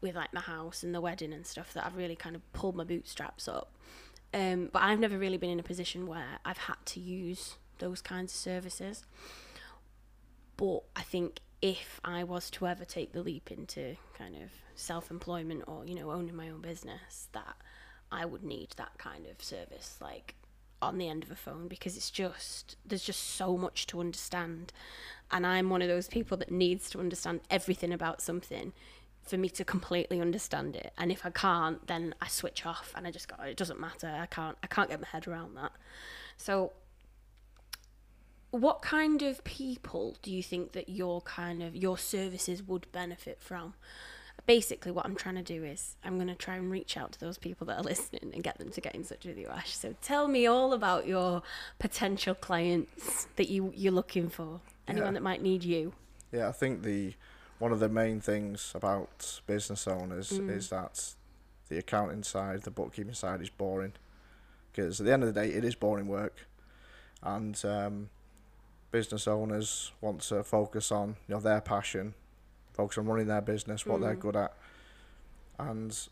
with 0.02 0.16
like 0.16 0.34
my 0.34 0.42
house 0.42 0.82
and 0.82 0.96
the 0.96 1.00
wedding 1.00 1.32
and 1.32 1.46
stuff 1.46 1.74
that 1.74 1.86
I've 1.86 1.96
really 1.96 2.16
kind 2.16 2.36
of 2.36 2.54
pulled 2.54 2.76
my 2.76 2.84
bootstraps 2.84 3.48
up. 3.48 3.72
Um, 4.34 4.70
but 4.72 4.82
I've 4.82 5.00
never 5.00 5.18
really 5.18 5.38
been 5.38 5.52
in 5.52 5.60
a 5.60 5.64
position 5.64 6.08
where 6.08 6.40
I've 6.44 6.58
had 6.58 6.84
to 6.88 7.00
use 7.00 7.56
those 7.80 8.02
kinds 8.02 8.34
of 8.34 8.38
services. 8.38 9.06
But 10.58 10.84
I 10.96 11.02
think 11.02 11.42
if 11.62 12.00
I 12.04 12.24
was 12.24 12.50
to 12.52 12.68
ever 12.68 12.86
take 12.86 13.14
the 13.14 13.22
leap 13.22 13.52
into 13.52 13.98
kind 14.18 14.36
of 14.36 14.50
self 14.76 15.12
employment 15.12 15.64
or, 15.68 15.86
you 15.86 15.96
know, 15.96 16.12
owning 16.12 16.36
my 16.36 16.50
own 16.50 16.62
business, 16.62 17.28
that 17.34 17.58
I 18.12 18.26
would 18.26 18.44
need 18.44 18.70
that 18.78 18.98
kind 18.98 19.26
of 19.28 19.44
service 19.44 19.98
like 20.02 20.36
on 20.82 20.98
the 20.98 21.10
end 21.10 21.24
of 21.24 21.32
a 21.32 21.36
phone 21.36 21.68
because 21.68 21.98
it's 21.98 22.12
just 22.12 22.76
there's 22.86 23.04
just 23.04 23.22
so 23.36 23.58
much 23.58 23.88
to 23.88 24.00
understand. 24.00 24.74
And 25.32 25.46
I'm 25.48 25.70
one 25.70 25.82
of 25.82 25.88
those 25.88 26.08
people 26.08 26.38
that 26.38 26.52
needs 26.52 26.90
to 26.92 27.00
understand 27.00 27.42
everything 27.50 27.94
about 27.94 28.22
something 28.22 28.74
for 29.24 29.38
me 29.38 29.50
to 29.50 29.64
completely 29.64 30.20
understand 30.20 30.76
it. 30.76 30.94
And 30.98 31.12
if 31.12 31.26
I 31.26 31.30
can't 31.30 31.86
then 31.88 32.16
I 32.22 32.28
switch 32.28 32.66
off 32.66 32.94
and 32.96 33.08
I 33.08 33.12
just 33.12 33.28
go 33.28 33.42
it 33.44 33.58
doesn't 33.58 33.80
matter. 33.80 34.08
I 34.08 34.26
can't 34.26 34.58
I 34.64 34.68
can't 34.68 34.90
get 34.90 35.02
my 35.02 35.08
head 35.08 35.28
around 35.28 35.56
that. 35.56 35.72
So 36.38 36.74
what 38.52 38.82
kind 38.82 39.22
of 39.22 39.44
people 39.46 40.18
do 40.22 40.32
you 40.32 40.44
think 40.44 40.74
that 40.74 40.90
your 40.90 41.22
kind 41.22 41.64
of 41.64 41.76
your 41.76 41.98
services 41.98 42.62
would 42.64 42.92
benefit 42.92 43.42
from? 43.42 43.74
Basically, 44.48 44.92
what 44.92 45.06
I'm 45.06 45.16
trying 45.16 45.36
to 45.36 45.44
do 45.44 45.64
is 45.64 45.96
I'm 46.04 46.16
going 46.16 46.28
to 46.28 46.36
try 46.36 46.56
and 46.56 46.70
reach 46.72 46.98
out 46.98 47.12
to 47.14 47.20
those 47.20 47.38
people 47.38 47.68
that 47.68 47.78
are 47.80 47.84
listening 47.92 48.32
and 48.34 48.44
get 48.44 48.58
them 48.58 48.70
to 48.72 48.82
get 48.82 48.96
in 48.96 49.04
touch 49.04 49.26
with 49.26 49.38
you, 49.38 49.48
Ash. 49.48 49.76
So 49.76 49.96
tell 50.02 50.28
me 50.28 50.46
all 50.48 50.74
about 50.74 51.06
your 51.08 51.44
potential 51.80 52.34
clients 52.36 53.28
that 53.36 53.50
you 53.50 53.72
you're 53.76 53.94
looking 53.94 54.30
for. 54.30 54.62
Anyone 54.88 55.10
Yeah. 55.10 55.14
that 55.14 55.24
might 55.24 55.42
need 55.42 55.64
you. 55.64 55.94
Yeah, 56.32 56.50
I 56.50 56.52
think 56.52 56.84
the 56.84 57.14
one 57.60 57.72
of 57.72 57.80
the 57.80 57.90
main 57.90 58.20
things 58.20 58.72
about 58.74 59.42
business 59.46 59.88
owners 59.88 60.32
Mm. 60.32 60.50
is 60.50 60.70
that 60.70 61.14
the 61.70 61.78
accounting 61.78 62.24
side, 62.24 62.64
the 62.64 62.72
bookkeeping 62.72 63.14
side, 63.14 63.40
is 63.42 63.50
boring. 63.52 63.94
Because 64.72 65.00
at 65.00 65.06
the 65.06 65.14
end 65.14 65.24
of 65.24 65.32
the 65.34 65.40
day, 65.40 65.50
it 65.54 65.64
is 65.64 65.76
boring 65.76 66.08
work, 66.08 66.48
and 67.22 67.64
um, 67.66 68.10
business 68.90 69.28
owners 69.28 69.92
want 70.02 70.22
to 70.22 70.44
focus 70.44 70.92
on 70.92 71.18
you 71.28 71.36
know 71.36 71.40
their 71.42 71.62
passion, 71.62 72.14
focus 72.82 72.98
on 72.98 73.06
running 73.06 73.28
their 73.28 73.42
business, 73.42 73.86
what 73.86 74.02
they're 74.02 74.16
Mm. 74.16 74.20
good 74.20 74.36
at, 74.36 74.54
and 75.60 76.08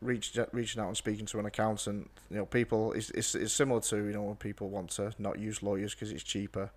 reach, 0.00 0.36
reaching 0.52 0.82
out 0.82 0.88
and 0.88 0.96
speaking 0.96 1.26
to 1.26 1.38
an 1.38 1.46
accountant. 1.46 2.10
You 2.30 2.38
know, 2.38 2.46
people 2.46 2.92
it's, 2.92 3.10
it's, 3.10 3.34
it's 3.34 3.52
similar 3.52 3.80
to 3.82 3.96
you 3.96 4.12
know 4.12 4.22
when 4.22 4.36
people 4.36 4.68
want 4.68 4.90
to 4.92 5.12
not 5.18 5.38
use 5.38 5.62
lawyers 5.62 5.94
because 5.94 6.10
it's 6.10 6.24
cheaper, 6.24 6.70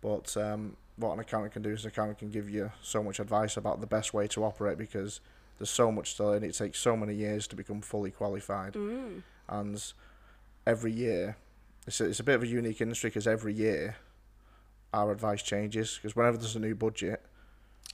but 0.00 0.36
um, 0.36 0.76
what 0.96 1.12
an 1.12 1.20
accountant 1.20 1.52
can 1.52 1.62
do 1.62 1.70
is 1.70 1.84
an 1.84 1.88
accountant 1.88 2.18
can 2.18 2.30
give 2.30 2.50
you 2.50 2.72
so 2.82 3.02
much 3.02 3.20
advice 3.20 3.56
about 3.56 3.80
the 3.80 3.86
best 3.86 4.12
way 4.12 4.26
to 4.28 4.44
operate 4.44 4.76
because 4.78 5.20
there's 5.58 5.70
so 5.70 5.92
much 5.92 6.16
to 6.16 6.24
learn. 6.24 6.42
It 6.42 6.54
takes 6.54 6.78
so 6.80 6.96
many 6.96 7.14
years 7.14 7.46
to 7.48 7.56
become 7.56 7.80
fully 7.80 8.10
qualified, 8.10 8.72
Mm. 8.74 9.22
and 9.48 9.92
every 10.66 10.92
year, 10.92 11.36
it's 11.86 12.00
a, 12.00 12.06
it's 12.06 12.20
a 12.20 12.24
bit 12.24 12.34
of 12.34 12.42
a 12.42 12.46
unique 12.48 12.80
industry 12.80 13.10
because 13.10 13.26
every 13.28 13.54
year, 13.54 13.96
our 14.92 15.12
advice 15.12 15.42
changes 15.42 15.94
because 15.96 16.16
whenever 16.16 16.36
there's 16.38 16.56
a 16.56 16.60
new 16.60 16.74
budget, 16.74 17.22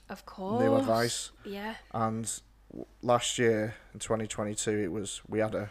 Of 0.08 0.26
course. 0.26 0.62
new 0.62 0.76
advice, 0.76 1.30
Yeah. 1.44 1.76
and 1.92 2.30
w- 2.70 2.86
last 3.02 3.38
year 3.38 3.74
in 3.94 4.00
2022, 4.00 4.70
it 4.70 4.92
was 4.92 5.22
we 5.28 5.38
had 5.38 5.54
a 5.54 5.70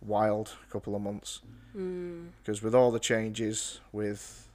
wild 0.00 0.56
couple 0.70 0.94
of 0.94 1.02
months 1.02 1.40
Mm. 1.74 2.30
because 2.38 2.62
with 2.62 2.74
all 2.74 2.90
the 2.92 3.00
changes, 3.00 3.80
with 3.92 4.48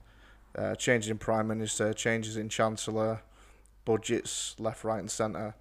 uh, 0.55 0.75
changes 0.75 1.09
in 1.11 1.17
prime 1.17 1.47
minister, 1.47 1.93
changes 1.93 2.35
in 2.37 2.49
chancellor, 2.49 3.21
budgets 3.85 4.55
left, 4.59 4.83
right, 4.83 4.99
and 4.99 5.11
centre, 5.11 5.53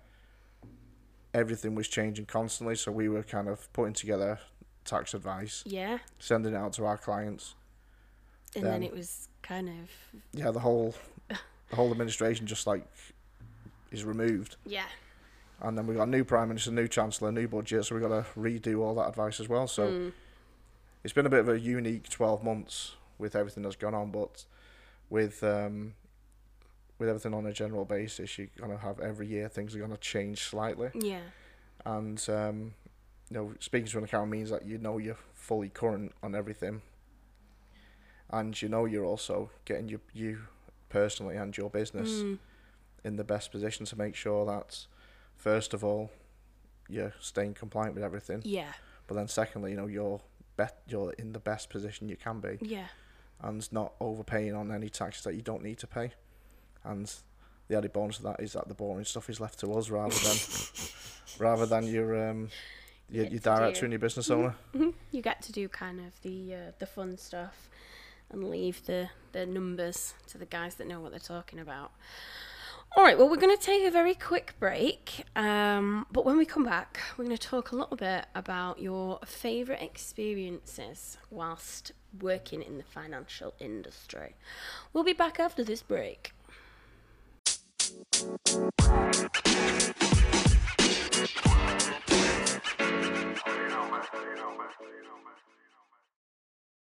everything 1.35 1.75
was 1.75 1.89
changing 1.89 2.27
constantly. 2.27 2.75
So 2.75 2.91
we 2.93 3.09
were 3.09 3.23
kind 3.23 3.49
of 3.49 3.71
putting 3.73 3.93
together 3.95 4.39
tax 4.85 5.13
advice, 5.15 5.63
Yeah. 5.67 5.99
sending 6.19 6.55
it 6.55 6.57
out 6.57 6.73
to 6.75 6.87
our 6.87 6.97
clients. 6.97 7.55
And 8.55 8.65
then 8.65 8.73
Then- 8.73 8.83
it 8.85 8.93
was 8.95 9.29
kind 9.43 9.69
of 9.69 9.91
Yeah, 10.33 10.51
the 10.51 10.61
whole 10.61 10.95
the 11.29 11.77
whole 11.77 11.91
administration 11.91 12.47
just 12.47 12.67
like 12.67 12.87
is 13.91 14.05
removed, 14.05 14.57
yeah. 14.67 14.85
and 15.63 15.77
then 15.77 15.87
we've 15.87 15.97
got 15.97 16.09
a 16.09 16.11
new 16.11 16.25
prime 16.25 16.49
minister, 16.49 16.71
new 16.71 16.89
chancellor, 16.89 17.33
new 17.33 17.49
budget. 17.49 17.85
So 17.85 17.95
we've 17.95 18.03
got 18.03 18.09
to 18.25 18.27
redo 18.39 18.81
all 18.81 18.95
that 18.97 19.09
advice 19.09 19.41
as 19.41 19.49
well. 19.49 19.67
So. 19.67 19.89
Mm. 19.89 20.13
it's 21.05 21.13
been 21.15 21.27
a 21.27 21.31
bit 21.31 21.41
of 21.41 21.49
a 21.49 21.59
unique 21.59 22.09
12 22.11 22.43
months 22.43 22.97
with 23.19 23.35
everything 23.37 23.63
that's 23.63 23.77
gone 23.77 23.95
on 23.95 24.11
but 24.11 24.45
with 25.11 25.43
um 25.45 25.95
with 26.99 27.09
everything 27.09 27.33
on 27.33 27.47
a 27.47 27.53
general 27.53 27.85
basis 27.85 28.37
you're 28.37 28.49
going 28.59 28.71
to 28.73 28.77
have 28.79 28.99
every 29.01 29.27
year 29.27 29.49
things 29.49 29.75
are 29.75 29.79
going 29.79 29.91
to 29.93 29.97
change 29.97 30.43
slightly 30.43 30.91
Yeah. 30.95 31.21
and 31.87 32.19
um 32.29 32.75
you 33.31 33.37
know 33.37 33.55
speaking 33.61 33.87
to 33.89 33.99
an 33.99 34.05
account 34.05 34.29
means 34.31 34.51
that 34.51 34.67
you 34.67 34.77
know 34.79 34.99
you're 34.99 35.17
fully 35.35 35.69
current 35.69 36.13
on 36.23 36.35
everything 36.35 36.83
and 38.31 38.61
you 38.61 38.69
know 38.69 38.85
you're 38.85 39.05
also 39.07 39.51
getting 39.65 39.89
you 39.89 40.01
you 40.13 40.41
personally 40.89 41.37
and 41.37 41.57
your 41.57 41.71
business 41.71 42.11
Mm. 42.11 42.39
In 43.05 43.17
the 43.17 43.25
best 43.25 43.51
position 43.51 43.87
to 43.87 43.97
make 43.97 44.15
sure 44.15 44.45
that 44.47 44.87
first 45.37 45.73
of 45.75 45.85
all 45.85 46.11
you're 46.89 47.13
staying 47.21 47.55
compliant 47.55 47.95
with 47.95 48.03
everything 48.05 48.41
Yeah. 48.45 48.73
but 49.07 49.15
then 49.15 49.29
secondly 49.29 49.71
you 49.73 49.77
know 49.77 49.87
you're 49.87 50.21
bet 50.57 50.83
you're 50.89 51.13
in 51.13 51.33
the 51.33 51.39
best 51.39 51.71
position 51.71 52.09
you 52.09 52.17
can 52.17 52.41
be 52.41 52.59
Yeah. 52.61 52.89
and 53.41 53.71
not 53.73 53.93
overpaying 54.01 54.55
on 54.55 54.73
any 54.73 54.89
taxes 54.89 55.23
that 55.25 55.35
you 55.35 55.43
don't 55.43 55.63
need 55.63 55.79
to 55.79 55.87
pay. 55.87 56.13
And 56.83 57.13
the 57.69 57.77
added 57.77 57.93
bonus 57.93 58.17
of 58.19 58.25
that 58.25 58.41
is 58.41 58.55
that 58.55 58.67
the 58.67 58.75
boring 58.75 59.05
stuff 59.05 59.31
is 59.31 59.39
left 59.41 59.61
to 59.61 59.73
us 59.75 59.91
rather 59.91 60.15
than 60.15 60.37
rather 61.39 61.67
than 61.67 61.87
your 61.87 62.29
um 62.31 62.49
your, 63.11 63.25
your 63.25 63.31
to 63.31 63.31
do. 63.31 63.39
director 63.39 63.85
and 63.85 63.93
your 63.93 63.99
business 64.01 64.31
owner. 64.31 64.57
Mhm. 64.75 64.95
You 65.13 65.23
get 65.23 65.41
to 65.43 65.53
do 65.53 65.69
kind 65.69 66.01
of 66.01 66.21
the 66.23 66.55
uh, 66.55 66.73
the 66.81 66.87
fun 66.87 67.17
stuff 67.19 67.69
and 68.31 68.51
leave 68.51 68.85
the 68.87 69.11
the 69.33 69.47
numbers 69.47 70.15
to 70.29 70.39
the 70.39 70.47
guys 70.47 70.75
that 70.77 70.89
know 70.89 71.01
what 71.01 71.11
they're 71.13 71.21
talking 71.21 71.61
about. 71.61 71.93
All 72.97 73.05
right, 73.05 73.19
well, 73.19 73.29
we're 73.29 73.37
going 73.37 73.57
to 73.57 73.63
take 73.63 73.85
a 73.87 73.91
very 73.91 74.15
quick 74.15 74.55
break. 74.59 75.25
Um, 75.37 76.07
but 76.11 76.25
when 76.25 76.39
we 76.39 76.47
come 76.47 76.65
back, 76.65 77.01
we're 77.17 77.27
going 77.27 77.37
to 77.37 77.49
talk 77.49 77.71
a 77.71 77.77
little 77.77 77.97
bit 77.97 78.27
about 78.35 78.81
your 78.81 79.21
favourite 79.25 79.83
experiences 79.83 81.19
whilst 81.31 81.93
working 82.21 82.63
in 82.63 82.79
the 82.79 82.85
financial 82.85 83.55
industry. 83.61 84.35
We'll 84.93 85.05
be 85.05 85.13
back 85.13 85.39
after 85.39 85.63
this 85.63 85.83
break. 85.83 86.33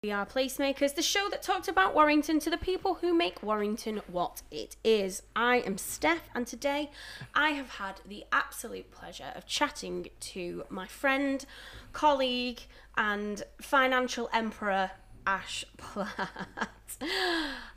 We 0.04 0.10
are 0.10 0.26
Placemakers, 0.26 0.96
the 0.96 1.00
show 1.02 1.28
that 1.30 1.42
talked 1.42 1.68
about 1.68 1.94
Warrington 1.94 2.40
to 2.40 2.50
the 2.50 2.58
people 2.58 2.94
who 2.94 3.14
make 3.14 3.40
Warrington 3.40 4.00
what 4.08 4.42
it 4.50 4.74
is. 4.82 5.22
I 5.36 5.58
am 5.58 5.78
Steph, 5.78 6.28
and 6.34 6.44
today 6.44 6.90
I 7.36 7.50
have 7.50 7.68
had 7.68 8.00
the 8.04 8.24
absolute 8.32 8.90
pleasure 8.90 9.30
of 9.36 9.46
chatting 9.46 10.08
to 10.18 10.64
my 10.68 10.88
friend, 10.88 11.46
colleague, 11.92 12.62
and 12.96 13.44
financial 13.60 14.28
emperor, 14.32 14.90
Ash 15.24 15.64
Platt. 15.76 16.30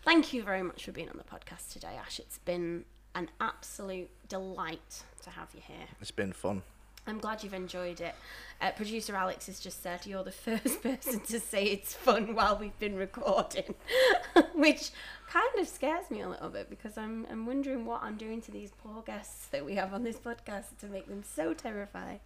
Thank 0.04 0.34
you 0.34 0.42
very 0.42 0.64
much 0.64 0.84
for 0.84 0.94
being 0.94 1.10
on 1.10 1.18
the 1.18 1.24
podcast 1.24 1.74
today, 1.74 1.96
Ash. 1.96 2.18
It's 2.18 2.40
been 2.40 2.86
an 3.14 3.30
absolute 3.40 4.10
delight 4.28 5.04
to 5.22 5.30
have 5.30 5.50
you 5.54 5.62
here. 5.64 5.90
It's 6.02 6.10
been 6.10 6.34
fun. 6.34 6.64
I'm 7.08 7.20
glad 7.20 7.44
you've 7.44 7.54
enjoyed 7.54 8.02
it. 8.02 8.16
Uh, 8.60 8.72
Producer 8.72 9.16
Alex 9.16 9.46
has 9.48 9.60
just 9.60 9.84
said 9.84 10.06
you're 10.06 10.24
the 10.24 10.32
first 10.32 10.82
person 10.82 11.20
to 11.22 11.40
say 11.40 11.66
it's 11.66 11.94
fun 11.94 12.34
while 12.36 12.58
we've 12.58 12.78
been 12.80 12.96
recording, 12.96 13.76
which 14.56 14.92
kind 15.30 15.60
of 15.60 15.68
scares 15.68 16.10
me 16.10 16.22
a 16.22 16.30
little 16.30 16.50
bit 16.50 16.70
because 16.70 16.98
I'm 16.98 17.28
I'm 17.30 17.46
wondering 17.46 17.86
what 17.86 18.02
I'm 18.04 18.16
doing 18.16 18.42
to 18.42 18.52
these 18.52 18.72
poor 18.84 19.02
guests 19.04 19.48
that 19.48 19.66
we 19.66 19.76
have 19.76 19.94
on 19.94 20.04
this 20.04 20.18
podcast 20.18 20.78
to 20.80 20.88
make 20.88 21.08
them 21.08 21.24
so 21.24 21.54
terrified. 21.54 22.22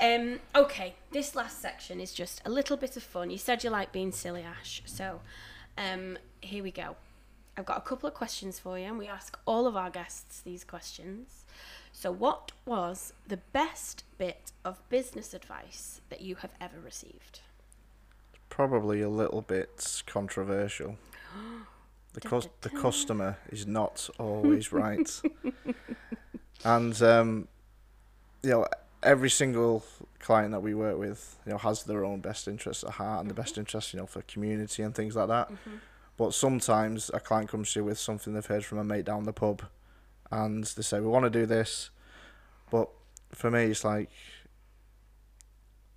Um, 0.00 0.40
okay, 0.54 0.94
this 1.10 1.34
last 1.34 1.60
section 1.60 2.00
is 2.00 2.12
just 2.12 2.40
a 2.44 2.50
little 2.50 2.76
bit 2.76 2.96
of 2.96 3.02
fun. 3.02 3.30
You 3.30 3.38
said 3.38 3.64
you 3.64 3.70
like 3.70 3.92
being 3.92 4.12
silly, 4.12 4.42
Ash, 4.42 4.82
so 4.86 5.20
um, 5.76 6.18
here 6.40 6.62
we 6.62 6.70
go. 6.70 6.96
I've 7.56 7.66
got 7.66 7.76
a 7.76 7.82
couple 7.82 8.08
of 8.08 8.14
questions 8.14 8.58
for 8.58 8.78
you, 8.78 8.86
and 8.86 8.98
we 8.98 9.08
ask 9.08 9.38
all 9.46 9.66
of 9.66 9.76
our 9.76 9.90
guests 9.90 10.40
these 10.40 10.64
questions. 10.64 11.41
So, 12.02 12.10
what 12.10 12.50
was 12.66 13.12
the 13.28 13.36
best 13.36 14.02
bit 14.18 14.50
of 14.64 14.82
business 14.88 15.34
advice 15.34 16.00
that 16.08 16.20
you 16.20 16.34
have 16.34 16.52
ever 16.60 16.80
received? 16.80 17.38
Probably 18.48 19.02
a 19.02 19.08
little 19.08 19.40
bit 19.40 20.02
controversial. 20.04 20.96
The 22.14 22.20
cus- 22.28 22.48
the 22.62 22.70
customer 22.70 23.38
is 23.50 23.68
not 23.68 24.10
always 24.18 24.72
right. 24.72 25.08
and 26.64 27.00
um, 27.02 27.46
you 28.42 28.50
know, 28.50 28.66
every 29.04 29.30
single 29.30 29.84
client 30.18 30.50
that 30.50 30.60
we 30.60 30.74
work 30.74 30.98
with, 30.98 31.38
you 31.46 31.52
know, 31.52 31.58
has 31.58 31.84
their 31.84 32.04
own 32.04 32.18
best 32.18 32.48
interests 32.48 32.82
at 32.82 32.90
heart 32.94 33.20
and 33.20 33.30
the 33.30 33.34
best 33.34 33.56
interests, 33.58 33.94
you 33.94 34.00
know, 34.00 34.06
for 34.06 34.22
community 34.22 34.82
and 34.82 34.92
things 34.92 35.14
like 35.14 35.28
that. 35.28 35.52
But 36.16 36.34
sometimes 36.34 37.12
a 37.14 37.20
client 37.20 37.48
comes 37.48 37.72
to 37.74 37.78
you 37.78 37.84
with 37.84 38.00
something 38.00 38.34
they've 38.34 38.44
heard 38.44 38.64
from 38.64 38.78
a 38.78 38.84
mate 38.84 39.04
down 39.04 39.22
the 39.22 39.32
pub, 39.32 39.62
and 40.32 40.64
they 40.64 40.82
say, 40.82 40.98
"We 40.98 41.06
want 41.06 41.24
to 41.24 41.30
do 41.30 41.46
this," 41.46 41.90
but 42.70 42.88
for 43.32 43.50
me, 43.50 43.64
it's 43.66 43.84
like 43.84 44.10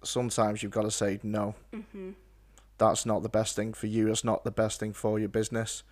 sometimes 0.04 0.62
you've 0.62 0.72
got 0.72 0.84
to 0.84 0.92
say 0.92 1.20
no. 1.24 1.56
Mm-hmm. 1.74 2.12
That's 2.78 3.06
not 3.06 3.24
the 3.24 3.30
best 3.30 3.56
thing 3.56 3.74
for 3.74 3.88
you. 3.88 4.10
It's 4.12 4.24
not 4.24 4.44
the 4.44 4.52
best 4.52 4.80
thing 4.80 4.94
for 4.94 5.18
your 5.20 5.30
business, 5.30 5.84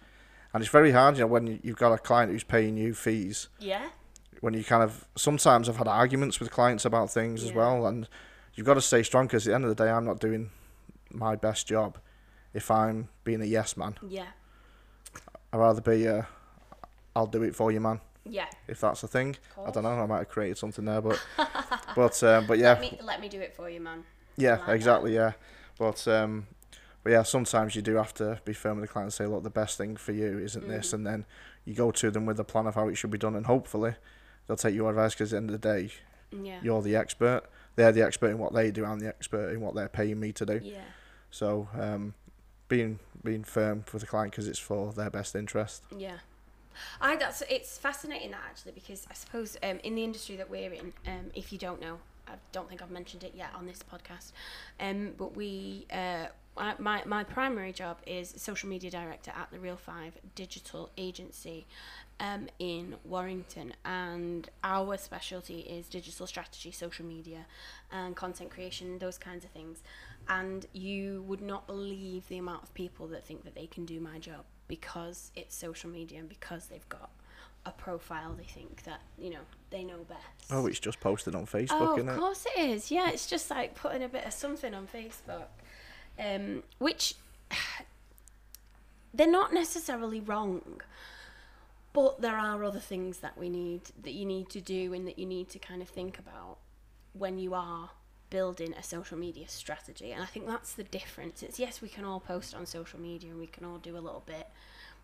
and 0.53 0.61
it's 0.61 0.71
very 0.71 0.91
hard, 0.91 1.15
you 1.15 1.21
know, 1.21 1.27
when 1.27 1.47
you- 1.47 1.59
you've 1.63 1.77
got 1.77 1.93
a 1.93 1.97
client 1.97 2.31
who's 2.31 2.43
paying 2.43 2.77
you 2.77 2.93
fees. 2.93 3.47
Yeah. 3.59 3.89
When 4.41 4.53
you 4.53 4.63
kind 4.63 4.83
of 4.83 5.07
sometimes 5.15 5.69
I've 5.69 5.77
had 5.77 5.87
arguments 5.87 6.39
with 6.39 6.51
clients 6.51 6.83
about 6.85 7.09
things 7.09 7.43
as 7.43 7.53
well, 7.53 7.87
and 7.87 8.07
you've 8.55 8.67
got 8.67 8.73
to 8.73 8.81
stay 8.81 9.01
strong 9.03 9.25
because 9.27 9.47
at 9.47 9.51
the 9.51 9.55
end 9.55 9.63
of 9.63 9.69
the 9.75 9.83
day, 9.83 9.89
I'm 9.89 10.03
not 10.05 10.19
doing 10.19 10.51
my 11.09 11.35
best 11.37 11.65
job 11.65 11.97
if 12.53 12.69
I'm 12.69 13.07
being 13.23 13.41
a 13.41 13.45
yes 13.45 13.77
man. 13.77 13.95
Yeah. 14.05 14.27
I'd 15.53 15.57
rather 15.57 15.81
be 15.81 16.05
a 16.05 16.27
I'll 17.15 17.27
do 17.27 17.41
it 17.43 17.55
for 17.55 17.71
you 17.71 17.79
man. 17.79 18.01
Yeah. 18.25 18.47
If 18.67 18.79
that's 18.81 19.01
the 19.01 19.07
thing, 19.07 19.35
I 19.65 19.71
don't 19.71 19.83
know. 19.83 19.89
I 19.89 20.05
might 20.05 20.19
have 20.19 20.29
created 20.29 20.57
something 20.57 20.85
there, 20.85 21.01
but 21.01 21.21
but 21.95 22.23
um, 22.23 22.47
but 22.47 22.57
yeah, 22.57 22.69
Let 22.73 22.81
me 22.81 22.99
let 23.03 23.21
me 23.21 23.29
do 23.29 23.39
it 23.41 23.55
for 23.55 23.69
you, 23.69 23.79
man. 23.81 24.03
yeah, 24.37 24.57
like 24.57 24.65
that. 24.67 24.75
exactly, 24.75 25.13
yeah. 25.15 25.33
But 25.77 26.07
um, 26.07 26.47
but 27.03 27.11
yeah, 27.11 27.23
sometimes 27.23 27.75
you 27.75 27.81
do 27.81 27.95
have 27.95 28.13
to 28.15 28.39
be 28.45 28.53
firm 28.53 28.79
with 28.79 28.87
the 28.89 28.93
client 28.93 29.07
and 29.07 29.13
say, 29.13 29.25
look, 29.25 29.43
the 29.43 29.49
best 29.49 29.77
thing 29.77 29.97
for 29.97 30.13
you 30.13 30.39
isn't 30.39 30.67
this, 30.67 30.91
Mm. 30.91 30.93
and 30.93 31.07
then 31.07 31.25
you 31.65 31.73
go 31.73 31.91
to 31.91 32.11
them 32.11 32.25
with 32.25 32.39
a 32.39 32.43
plan 32.45 32.65
of 32.67 32.75
how 32.75 32.87
it 32.87 32.95
should 32.95 33.11
be 33.11 33.17
done, 33.17 33.35
and 33.35 33.45
hopefully 33.45 33.95
they'll 34.47 34.55
take 34.57 34.75
your 34.75 34.89
advice 34.89 35.13
because 35.13 35.33
at 35.33 35.37
the 35.37 35.41
end 35.43 35.49
of 35.49 35.61
the 35.61 35.67
day, 35.73 35.91
Yeah. 36.31 36.59
you're 36.63 36.81
the 36.81 36.95
expert. 36.95 37.41
They're 37.75 37.91
the 37.91 38.03
expert 38.03 38.29
in 38.29 38.37
what 38.37 38.53
they 38.53 38.71
do. 38.71 38.85
I'm 38.85 38.99
the 38.99 39.07
expert 39.07 39.49
in 39.53 39.59
what 39.61 39.75
they're 39.75 39.89
paying 39.89 40.19
me 40.19 40.31
to 40.33 40.45
do. 40.45 40.59
Yeah. 40.63 40.79
So 41.31 41.67
um, 41.77 42.13
being 42.69 42.99
being 43.23 43.43
firm 43.43 43.83
with 43.91 44.01
the 44.01 44.07
client 44.07 44.31
because 44.31 44.47
it's 44.47 44.59
for 44.59 44.93
their 44.93 45.09
best 45.09 45.35
interest. 45.35 45.83
Yeah. 45.97 46.17
I 47.01 47.15
that's 47.15 47.41
it's 47.49 47.77
fascinating 47.77 48.31
that 48.31 48.41
actually 48.47 48.73
because 48.73 49.05
I 49.09 49.13
suppose 49.13 49.57
um, 49.63 49.79
in 49.83 49.95
the 49.95 50.03
industry 50.03 50.35
that 50.37 50.49
we're 50.49 50.73
in, 50.73 50.93
um, 51.07 51.31
if 51.33 51.51
you 51.51 51.57
don't 51.57 51.81
know, 51.81 51.99
I 52.27 52.33
don't 52.51 52.69
think 52.69 52.81
I've 52.81 52.91
mentioned 52.91 53.23
it 53.23 53.33
yet 53.35 53.49
on 53.55 53.65
this 53.65 53.79
podcast, 53.79 54.31
um, 54.79 55.13
but 55.17 55.35
we 55.35 55.85
uh, 55.91 56.27
I, 56.57 56.75
my 56.77 57.03
my 57.05 57.23
primary 57.23 57.73
job 57.73 57.97
is 58.05 58.33
social 58.37 58.69
media 58.69 58.91
director 58.91 59.31
at 59.35 59.51
the 59.51 59.59
Real 59.59 59.77
Five 59.77 60.13
digital 60.35 60.91
agency 60.97 61.65
um, 62.19 62.47
in 62.59 62.95
Warrington, 63.03 63.73
and 63.83 64.49
our 64.63 64.97
specialty 64.97 65.61
is 65.61 65.87
digital 65.87 66.27
strategy, 66.27 66.71
social 66.71 67.05
media, 67.05 67.45
and 67.91 68.15
content 68.15 68.51
creation, 68.51 68.99
those 68.99 69.17
kinds 69.17 69.43
of 69.43 69.51
things. 69.51 69.83
And 70.29 70.65
you 70.71 71.23
would 71.27 71.41
not 71.41 71.67
believe 71.67 72.27
the 72.29 72.37
amount 72.37 72.63
of 72.63 72.73
people 72.73 73.07
that 73.07 73.25
think 73.25 73.43
that 73.43 73.55
they 73.55 73.67
can 73.67 73.85
do 73.85 73.99
my 73.99 74.19
job 74.19 74.45
because 74.67 75.31
it's 75.35 75.55
social 75.55 75.89
media 75.89 76.19
and 76.19 76.29
because 76.29 76.67
they've 76.67 76.87
got 76.89 77.09
a 77.65 77.71
profile 77.71 78.33
they 78.37 78.43
think 78.43 78.83
that 78.83 78.99
you 79.17 79.29
know 79.29 79.39
they 79.69 79.83
know 79.83 79.99
best. 80.09 80.51
Oh, 80.51 80.67
it's 80.67 80.79
just 80.79 80.99
posted 80.99 81.33
on 81.35 81.45
Facebook, 81.45 81.69
Oh, 81.71 81.97
isn't 81.97 82.09
of 82.09 82.17
course 82.17 82.45
it 82.55 82.59
is. 82.59 82.91
Yeah, 82.91 83.09
it's 83.09 83.27
just 83.27 83.49
like 83.49 83.75
putting 83.75 84.03
a 84.03 84.09
bit 84.09 84.25
of 84.25 84.33
something 84.33 84.73
on 84.73 84.87
Facebook, 84.87 85.47
um, 86.19 86.63
which 86.79 87.15
they're 89.13 89.31
not 89.31 89.53
necessarily 89.53 90.19
wrong, 90.19 90.81
but 91.93 92.21
there 92.21 92.35
are 92.35 92.63
other 92.63 92.79
things 92.79 93.19
that 93.19 93.37
we 93.37 93.49
need 93.49 93.81
that 94.03 94.13
you 94.13 94.25
need 94.25 94.49
to 94.49 94.61
do 94.61 94.93
and 94.93 95.07
that 95.07 95.17
you 95.17 95.25
need 95.25 95.49
to 95.49 95.59
kind 95.59 95.81
of 95.81 95.87
think 95.89 96.19
about 96.19 96.57
when 97.13 97.37
you 97.37 97.53
are 97.53 97.91
building 98.33 98.73
a 98.73 98.81
social 98.81 99.15
media 99.15 99.47
strategy. 99.47 100.11
And 100.11 100.23
I 100.23 100.25
think 100.25 100.47
that's 100.47 100.73
the 100.73 100.83
difference. 100.83 101.43
It's 101.43 101.59
yes, 101.59 101.83
we 101.83 101.87
can 101.87 102.03
all 102.03 102.19
post 102.19 102.55
on 102.55 102.65
social 102.65 102.99
media 102.99 103.29
and 103.29 103.39
we 103.39 103.45
can 103.45 103.63
all 103.63 103.77
do 103.77 103.95
a 103.95 104.01
little 104.01 104.23
bit. 104.25 104.47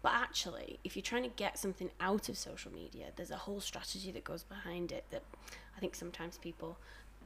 But 0.01 0.13
actually, 0.13 0.79
if 0.83 0.95
you're 0.95 1.03
trying 1.03 1.21
to 1.21 1.29
get 1.29 1.59
something 1.59 1.91
out 1.99 2.27
of 2.27 2.39
social 2.39 2.73
media, 2.73 3.11
there's 3.15 3.29
a 3.29 3.37
whole 3.37 3.61
strategy 3.61 4.11
that 4.13 4.23
goes 4.23 4.41
behind 4.41 4.91
it 4.91 5.05
that 5.11 5.21
I 5.77 5.79
think 5.79 5.93
sometimes 5.93 6.39
people 6.39 6.79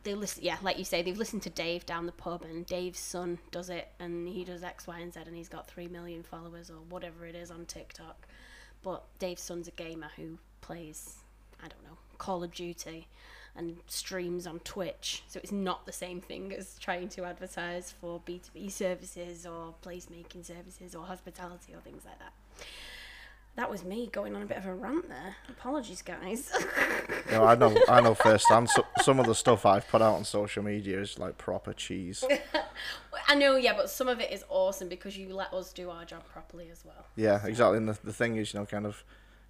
they 0.04 0.14
listen 0.14 0.44
yeah, 0.44 0.58
like 0.62 0.78
you 0.78 0.84
say, 0.84 1.02
they've 1.02 1.18
listened 1.18 1.44
to 1.44 1.50
Dave 1.50 1.86
down 1.86 2.06
the 2.06 2.12
pub 2.12 2.44
and 2.44 2.66
Dave's 2.66 3.00
son 3.00 3.40
does 3.52 3.70
it 3.70 3.88
and 3.98 4.28
he 4.28 4.44
does 4.44 4.62
X, 4.62 4.86
Y, 4.86 5.00
and 5.00 5.14
Z 5.14 5.22
and 5.26 5.38
he's 5.38 5.48
got 5.48 5.70
three 5.70 5.88
million 5.88 6.22
followers 6.22 6.70
or 6.70 6.80
whatever 6.90 7.26
it 7.26 7.36
is 7.36 7.50
on 7.50 7.66
TikTok. 7.66 8.28
But 8.82 9.06
Dave's 9.20 9.42
son's 9.42 9.70
a 9.70 9.72
gamer 9.72 10.10
who 10.18 10.38
plays, 10.60 11.16
I 11.64 11.70
don't 11.70 11.84
know, 11.86 11.98
Call 12.18 12.44
of 12.44 12.54
Duty 12.54 13.08
and 13.56 13.78
streams 13.88 14.48
on 14.48 14.60
Twitch. 14.60 15.24
So 15.28 15.40
it's 15.42 15.52
not 15.52 15.86
the 15.86 15.92
same 15.92 16.22
thing 16.22 16.54
as 16.54 16.78
trying 16.80 17.10
to 17.10 17.26
advertise 17.26 17.92
for 17.92 18.22
B2B 18.28 18.72
services 18.72 19.46
or 19.46 19.76
placemaking 19.86 20.46
services 20.46 20.96
or 20.96 21.06
hospitality 21.06 21.74
or 21.74 21.80
things 21.80 22.04
like 22.06 22.20
that. 22.20 22.34
That 23.56 23.70
was 23.70 23.84
me 23.84 24.10
going 24.12 24.36
on 24.36 24.42
a 24.42 24.48
bit 24.48 24.58
of 24.58 24.66
a 24.66 24.74
rant 24.74 25.08
there. 25.10 25.36
Apologies, 25.50 26.02
guys. 26.02 26.52
Know, 27.32 27.46
I 27.46 27.56
know, 27.56 27.76
I 27.88 28.02
know 28.02 28.14
firsthand. 28.14 28.70
So, 28.70 28.86
some 29.02 29.20
of 29.20 29.26
the 29.26 29.34
stuff 29.34 29.66
I've 29.66 29.88
put 29.88 30.02
out 30.02 30.16
on 30.16 30.24
social 30.24 30.62
media 30.62 31.00
is 31.00 31.18
like 31.18 31.38
proper 31.38 31.74
cheese. 31.74 32.24
I 33.28 33.36
know, 33.36 33.56
yeah, 33.56 33.74
but 33.76 33.90
some 33.90 34.08
of 34.08 34.20
it 34.20 34.32
is 34.32 34.44
awesome 34.50 34.88
because 34.88 35.18
you 35.18 35.34
let 35.34 35.52
us 35.54 35.74
do 35.74 35.90
our 35.90 36.06
job 36.06 36.26
properly 36.26 36.70
as 36.72 36.84
well. 36.86 37.06
Yeah, 37.16 37.44
exactly. 37.46 37.78
And 37.78 37.90
the, 37.90 37.98
the 38.04 38.14
thing 38.14 38.36
is, 38.36 38.54
you 38.54 38.60
know, 38.60 38.66
kind 38.66 38.86
of 38.86 39.04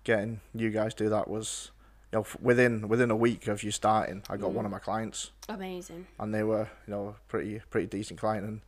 getting 0.03 0.39
you 0.53 0.69
guys 0.69 0.93
do 0.93 1.10
that 1.10 1.27
was, 1.27 1.72
you 2.13 2.20
know, 2.20 2.25
within 2.41 2.88
within 2.88 3.10
a 3.10 3.15
week 3.15 3.48
of 3.48 3.63
you 3.63 3.72
starting, 3.72 4.22
I 4.29 4.38
got 4.38 4.51
one 4.51 4.65
of 4.65 4.72
my 4.72 4.77
clients, 4.77 5.32
Amazing. 5.50 6.05
and 6.20 6.32
they 6.34 6.43
were, 6.43 6.70
you 6.88 6.91
know, 6.93 7.15
pretty 7.27 7.60
pretty 7.72 7.88
decent 7.88 8.20
client, 8.20 8.46
and 8.46 8.62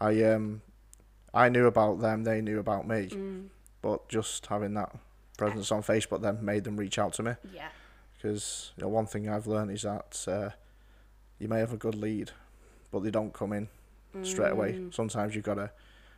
I 0.00 0.24
um, 0.24 0.62
I 1.32 1.48
knew 1.48 1.66
about 1.66 2.00
them, 2.00 2.24
they 2.24 2.40
knew 2.40 2.58
about 2.58 2.88
me, 2.88 3.08
Mm, 3.10 3.46
but 3.80 4.08
just 4.08 4.46
having 4.46 4.74
that 4.74 4.92
presence 5.38 5.70
on 5.70 5.82
Facebook 5.84 6.20
then 6.20 6.44
made 6.44 6.64
them 6.64 6.76
reach 6.76 6.98
out 6.98 7.12
to 7.14 7.22
me 7.22 7.32
yeah. 7.54 7.68
because 8.16 8.72
you 8.76 8.82
know 8.82 8.88
one 8.88 9.06
thing 9.06 9.28
I've 9.28 9.46
learned 9.46 9.70
is 9.70 9.82
that 9.82 10.24
uh, 10.26 10.50
you 11.38 11.46
may 11.48 11.60
have 11.60 11.72
a 11.72 11.76
good 11.78 11.94
lead, 11.94 12.32
but 12.90 13.04
they 13.04 13.10
don't 13.12 13.32
come 13.32 13.52
in 13.52 13.68
straight 14.24 14.50
away. 14.50 14.72
Mm, 14.72 14.92
Sometimes 14.92 15.36
you've 15.36 15.44
got 15.44 15.54
to 15.54 15.70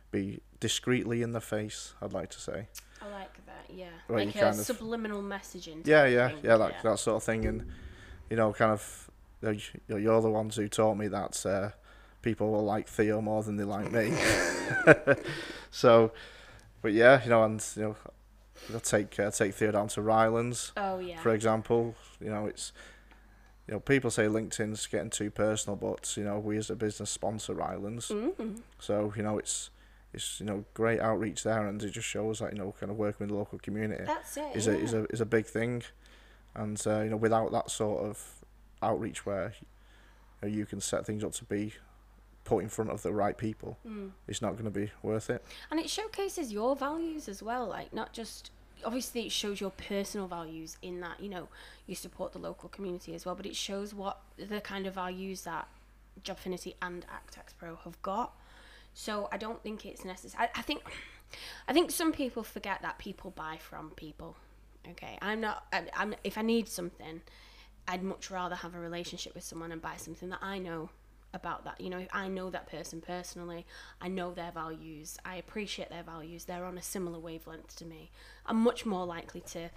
be 0.09 0.39
discreetly 0.59 1.21
in 1.21 1.33
the 1.33 1.39
face. 1.41 1.93
I'd 2.01 2.13
like 2.13 2.31
to 2.31 2.39
say. 2.39 2.67
I 3.03 3.09
like 3.11 3.45
that, 3.45 3.65
yeah. 3.69 3.87
You 4.09 4.15
like 4.15 4.29
a 4.29 4.39
kind 4.39 4.47
of- 4.59 4.65
subliminal 4.65 5.21
messaging. 5.21 5.85
Yeah, 5.85 6.05
yeah, 6.05 6.29
thing, 6.29 6.37
yeah, 6.43 6.57
that 6.57 6.81
that 6.83 6.99
sort 6.99 7.17
of 7.17 7.23
thing, 7.23 7.45
and 7.45 7.65
you 8.29 8.37
know, 8.37 8.53
kind 8.53 8.71
of, 8.71 9.09
you're 9.41 9.99
you're 9.99 10.21
the 10.21 10.29
ones 10.29 10.55
who 10.55 10.67
taught 10.69 10.95
me 10.95 11.07
that 11.09 11.45
uh, 11.45 11.69
people 12.21 12.51
will 12.51 12.63
like 12.63 12.87
Theo 12.87 13.19
more 13.21 13.43
than 13.43 13.57
they 13.57 13.65
like 13.65 13.91
me. 13.91 14.13
so, 15.71 16.11
but 16.81 16.93
yeah, 16.93 17.21
you 17.23 17.29
know, 17.29 17.43
and 17.43 17.65
you 17.75 17.81
know, 17.83 17.95
I 18.75 18.79
take 18.79 19.19
uh, 19.19 19.31
take 19.31 19.53
Theo 19.53 19.71
down 19.71 19.87
to 19.89 20.01
Rylands, 20.01 20.71
Oh, 20.77 20.99
yeah. 20.99 21.19
for 21.19 21.33
example. 21.33 21.95
You 22.21 22.29
know, 22.29 22.45
it's 22.45 22.71
you 23.67 23.73
know, 23.73 23.79
people 23.79 24.11
say 24.11 24.25
LinkedIn's 24.27 24.87
getting 24.87 25.09
too 25.09 25.29
personal, 25.31 25.75
but 25.75 26.15
you 26.17 26.23
know, 26.23 26.39
we 26.39 26.57
as 26.57 26.69
a 26.69 26.75
business 26.75 27.09
sponsor 27.09 27.53
Rylands, 27.53 28.09
Mm, 28.11 28.61
so 28.79 29.13
you 29.15 29.23
know, 29.23 29.37
it's 29.37 29.69
it's 30.13 30.39
you 30.39 30.45
know 30.45 30.65
great 30.73 30.99
outreach 30.99 31.43
there, 31.43 31.67
and 31.67 31.81
it 31.81 31.91
just 31.91 32.07
shows 32.07 32.39
that 32.39 32.53
you 32.53 32.59
know, 32.59 32.73
kind 32.79 32.91
of 32.91 32.97
working 32.97 33.25
with 33.25 33.29
the 33.29 33.35
local 33.35 33.59
community 33.59 34.03
that's 34.05 34.37
it. 34.37 34.55
is 34.55 34.67
yeah. 34.67 34.73
a 34.73 34.75
is 34.77 34.93
a 34.93 35.05
is 35.05 35.21
a 35.21 35.25
big 35.25 35.45
thing, 35.45 35.83
and 36.55 36.81
uh, 36.85 37.01
you 37.01 37.09
know 37.09 37.17
without 37.17 37.51
that 37.51 37.69
sort 37.71 38.03
of 38.03 38.21
outreach 38.81 39.25
where 39.25 39.53
you, 40.41 40.49
know, 40.49 40.55
you 40.55 40.65
can 40.65 40.81
set 40.81 41.05
things 41.05 41.23
up 41.23 41.33
to 41.33 41.45
be 41.45 41.73
put 42.43 42.61
in 42.61 42.67
front 42.69 42.91
of 42.91 43.01
the 43.03 43.13
right 43.13 43.37
people, 43.37 43.77
Mm. 43.87 44.11
it's 44.27 44.41
not 44.41 44.53
going 44.53 44.65
to 44.65 44.69
be 44.71 44.91
worth 45.01 45.29
it. 45.29 45.43
And 45.71 45.79
it 45.79 45.89
showcases 45.89 46.51
your 46.51 46.75
values 46.75 47.29
as 47.29 47.41
well, 47.41 47.67
like 47.67 47.93
not 47.93 48.11
just 48.11 48.51
obviously 48.85 49.25
it 49.25 49.31
shows 49.31 49.61
your 49.61 49.69
personal 49.69 50.27
values 50.27 50.77
in 50.81 50.99
that, 50.99 51.19
you 51.21 51.29
know, 51.29 51.47
you 51.87 51.95
support 51.95 52.33
the 52.33 52.39
local 52.39 52.67
community 52.67 53.15
as 53.15 53.25
well, 53.25 53.33
but 53.33 53.45
it 53.45 53.55
shows 53.55 53.93
what 53.93 54.19
the 54.37 54.59
kind 54.59 54.85
of 54.85 54.93
values 54.93 55.43
that 55.43 55.69
Jobfinity 56.21 56.75
and 56.81 57.05
AccTaxPro 57.07 57.79
have 57.85 58.01
got. 58.01 58.33
So 58.93 59.27
I 59.31 59.37
don't 59.37 59.61
think 59.63 59.85
it's 59.85 60.05
necessary. 60.05 60.47
I, 60.55 60.59
I 60.59 60.61
think 60.61 60.83
I 61.67 61.73
think 61.73 61.91
some 61.91 62.11
people 62.11 62.43
forget 62.43 62.81
that 62.81 62.97
people 62.99 63.31
buy 63.31 63.57
from 63.57 63.91
people. 63.91 64.35
Okay, 64.91 65.17
I'm 65.21 65.41
not. 65.41 65.65
I'm, 65.71 65.87
I'm. 65.95 66.15
If 66.23 66.37
I 66.37 66.41
need 66.41 66.67
something, 66.67 67.21
I'd 67.87 68.03
much 68.03 68.29
rather 68.29 68.55
have 68.55 68.75
a 68.75 68.79
relationship 68.79 69.33
with 69.33 69.43
someone 69.43 69.71
and 69.71 69.81
buy 69.81 69.95
something 69.97 70.29
that 70.29 70.39
I 70.41 70.59
know 70.59 70.89
about 71.33 71.63
that. 71.65 71.81
You 71.81 71.89
know, 71.89 72.05
I 72.11 72.27
know 72.27 72.49
that 72.49 72.69
person 72.69 73.01
personally, 73.01 73.65
I 73.99 74.07
know 74.07 74.33
their 74.33 74.51
values, 74.51 75.17
I 75.25 75.37
appreciate 75.37 75.89
their 75.89 76.03
values, 76.03 76.45
they're 76.45 76.65
on 76.65 76.77
a 76.77 76.81
similar 76.81 77.19
wavelength 77.19 77.75
to 77.77 77.85
me. 77.85 78.11
I'm 78.45 78.57
much 78.57 78.85
more 78.85 79.05
likely 79.05 79.41
to 79.51 79.69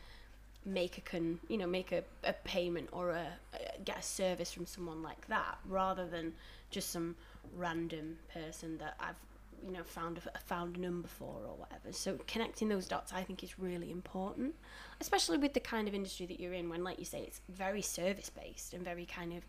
make 0.64 0.98
a 0.98 1.00
con, 1.00 1.38
you 1.48 1.56
know, 1.56 1.66
make 1.66 1.92
a, 1.92 2.02
a 2.24 2.32
payment 2.32 2.88
or 2.92 3.10
a, 3.10 3.26
a 3.54 3.80
get 3.84 3.98
a 3.98 4.02
service 4.02 4.52
from 4.52 4.66
someone 4.66 5.02
like 5.02 5.28
that 5.28 5.58
rather 5.66 6.06
than 6.06 6.34
just 6.70 6.90
some 6.90 7.16
random 7.54 8.18
person 8.32 8.78
that 8.78 8.96
I've 9.00 9.16
you 9.64 9.72
know 9.72 9.82
found 9.82 10.18
a, 10.18 10.38
found 10.40 10.76
a 10.76 10.80
number 10.80 11.08
for 11.08 11.40
or 11.46 11.56
whatever. 11.56 11.92
So 11.92 12.18
connecting 12.26 12.68
those 12.68 12.86
dots, 12.86 13.12
I 13.12 13.22
think, 13.22 13.42
is 13.42 13.58
really 13.58 13.90
important, 13.90 14.54
especially 15.00 15.38
with 15.38 15.54
the 15.54 15.60
kind 15.60 15.88
of 15.88 15.94
industry 15.94 16.26
that 16.26 16.40
you're 16.40 16.52
in. 16.52 16.68
When, 16.68 16.84
like 16.84 16.98
you 16.98 17.04
say, 17.04 17.20
it's 17.20 17.40
very 17.48 17.82
service 17.82 18.30
based 18.30 18.74
and 18.74 18.84
very 18.84 19.06
kind 19.06 19.32
of 19.32 19.44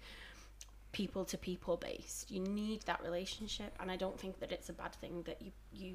people 0.91 1.25
to 1.25 1.37
people 1.37 1.77
based. 1.77 2.31
You 2.31 2.41
need 2.41 2.81
that 2.83 3.01
relationship, 3.03 3.73
and 3.79 3.91
I 3.91 3.97
don't 3.97 4.19
think 4.19 4.39
that 4.39 4.51
it's 4.51 4.69
a 4.69 4.73
bad 4.73 4.93
thing 4.93 5.23
that 5.25 5.41
you 5.41 5.51
you 5.71 5.93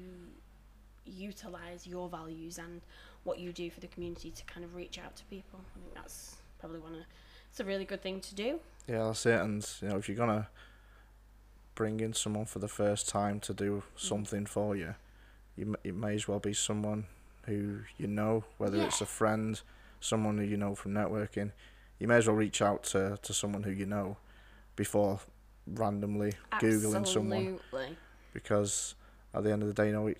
utilize 1.05 1.85
your 1.85 2.07
values 2.07 2.57
and 2.57 2.81
what 3.25 3.37
you 3.39 3.51
do 3.51 3.69
for 3.69 3.81
the 3.81 3.87
community 3.87 4.31
to 4.31 4.43
kind 4.45 4.63
of 4.63 4.75
reach 4.75 4.97
out 4.97 5.15
to 5.17 5.25
people. 5.25 5.59
I 5.75 5.79
think 5.79 5.93
that's 5.95 6.35
probably 6.59 6.79
one 6.79 6.93
of 6.93 7.01
it's 7.49 7.59
a 7.59 7.65
really 7.65 7.85
good 7.85 8.01
thing 8.01 8.19
to 8.21 8.35
do. 8.35 8.59
Yeah, 8.87 9.03
that's 9.05 9.25
it. 9.25 9.39
And 9.39 9.67
you 9.81 9.89
know 9.89 9.97
if 9.97 10.07
you're 10.07 10.17
gonna 10.17 10.47
bring 11.75 11.99
in 11.99 12.13
someone 12.13 12.45
for 12.45 12.59
the 12.59 12.67
first 12.67 13.09
time 13.09 13.39
to 13.41 13.53
do 13.53 13.77
mm. 13.77 13.99
something 13.99 14.45
for 14.45 14.75
you, 14.75 14.95
you 15.55 15.75
it 15.83 15.95
may 15.95 16.15
as 16.15 16.27
well 16.27 16.39
be 16.39 16.53
someone 16.53 17.05
who 17.45 17.79
you 17.97 18.07
know, 18.07 18.43
whether 18.57 18.81
it's 18.81 19.01
a 19.01 19.05
friend, 19.05 19.61
someone 19.99 20.37
who 20.37 20.43
you 20.43 20.57
know 20.57 20.75
from 20.75 20.93
networking. 20.93 21.51
You 21.99 22.07
may 22.07 22.17
as 22.17 22.27
well 22.27 22.35
reach 22.35 22.61
out 22.61 22.83
to, 22.85 23.17
to 23.21 23.33
someone 23.33 23.63
who 23.63 23.71
you 23.71 23.85
know 23.85 24.17
before 24.75 25.19
randomly 25.67 26.33
googling 26.53 27.07
someone 27.07 27.59
Absolutely. 27.63 27.97
because 28.33 28.95
at 29.33 29.43
the 29.43 29.51
end 29.51 29.61
of 29.61 29.67
the 29.67 29.73
day, 29.73 29.87
you 29.87 29.93
know, 29.93 30.07
it, 30.07 30.17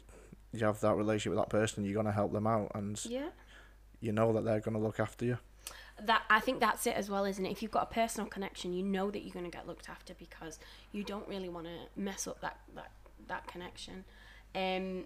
you 0.51 0.65
have 0.65 0.79
that 0.81 0.95
relationship 0.95 1.31
with 1.31 1.39
that 1.39 1.49
person, 1.49 1.83
you're 1.83 1.95
gonna 1.95 2.11
help 2.11 2.31
them 2.31 2.47
out, 2.47 2.71
and 2.75 3.03
Yeah. 3.05 3.29
you 3.99 4.11
know 4.11 4.33
that 4.33 4.43
they're 4.43 4.59
gonna 4.59 4.79
look 4.79 4.99
after 4.99 5.25
you. 5.25 5.37
That 6.01 6.23
I 6.29 6.39
think 6.39 6.59
that's 6.59 6.87
it 6.87 6.95
as 6.95 7.09
well, 7.09 7.25
isn't 7.25 7.45
it? 7.45 7.51
If 7.51 7.61
you've 7.61 7.71
got 7.71 7.83
a 7.83 7.93
personal 7.93 8.27
connection, 8.27 8.73
you 8.73 8.83
know 8.83 9.11
that 9.11 9.23
you're 9.23 9.33
going 9.33 9.45
to 9.45 9.51
get 9.51 9.67
looked 9.67 9.89
after 9.89 10.13
because 10.15 10.59
you 10.91 11.03
don't 11.03 11.27
really 11.27 11.49
want 11.49 11.67
to 11.67 12.01
mess 12.01 12.27
up 12.27 12.41
that 12.41 12.57
that 12.75 12.91
that 13.27 13.47
connection. 13.47 14.03
Um, 14.55 15.05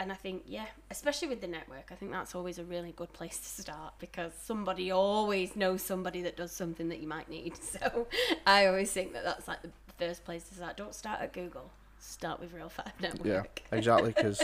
and 0.00 0.10
I 0.10 0.14
think, 0.14 0.44
yeah, 0.46 0.64
especially 0.90 1.28
with 1.28 1.42
the 1.42 1.46
network, 1.46 1.90
I 1.92 1.94
think 1.94 2.10
that's 2.10 2.34
always 2.34 2.58
a 2.58 2.64
really 2.64 2.92
good 2.92 3.12
place 3.12 3.38
to 3.38 3.62
start 3.62 3.92
because 3.98 4.32
somebody 4.40 4.90
always 4.90 5.56
knows 5.56 5.82
somebody 5.82 6.22
that 6.22 6.38
does 6.38 6.52
something 6.52 6.88
that 6.88 7.00
you 7.00 7.06
might 7.06 7.28
need. 7.28 7.54
So 7.60 8.06
I 8.46 8.66
always 8.66 8.90
think 8.90 9.12
that 9.12 9.24
that's 9.24 9.46
like 9.46 9.60
the 9.62 9.70
first 9.98 10.24
place 10.24 10.42
to 10.44 10.54
start. 10.54 10.76
Don't 10.78 10.94
start 10.94 11.20
at 11.20 11.32
Google. 11.34 11.70
Start 11.98 12.40
with 12.40 12.54
Real 12.54 12.70
Five 12.70 12.92
Network. 13.00 13.26
Yeah, 13.26 13.42
exactly. 13.76 14.12
Because 14.16 14.42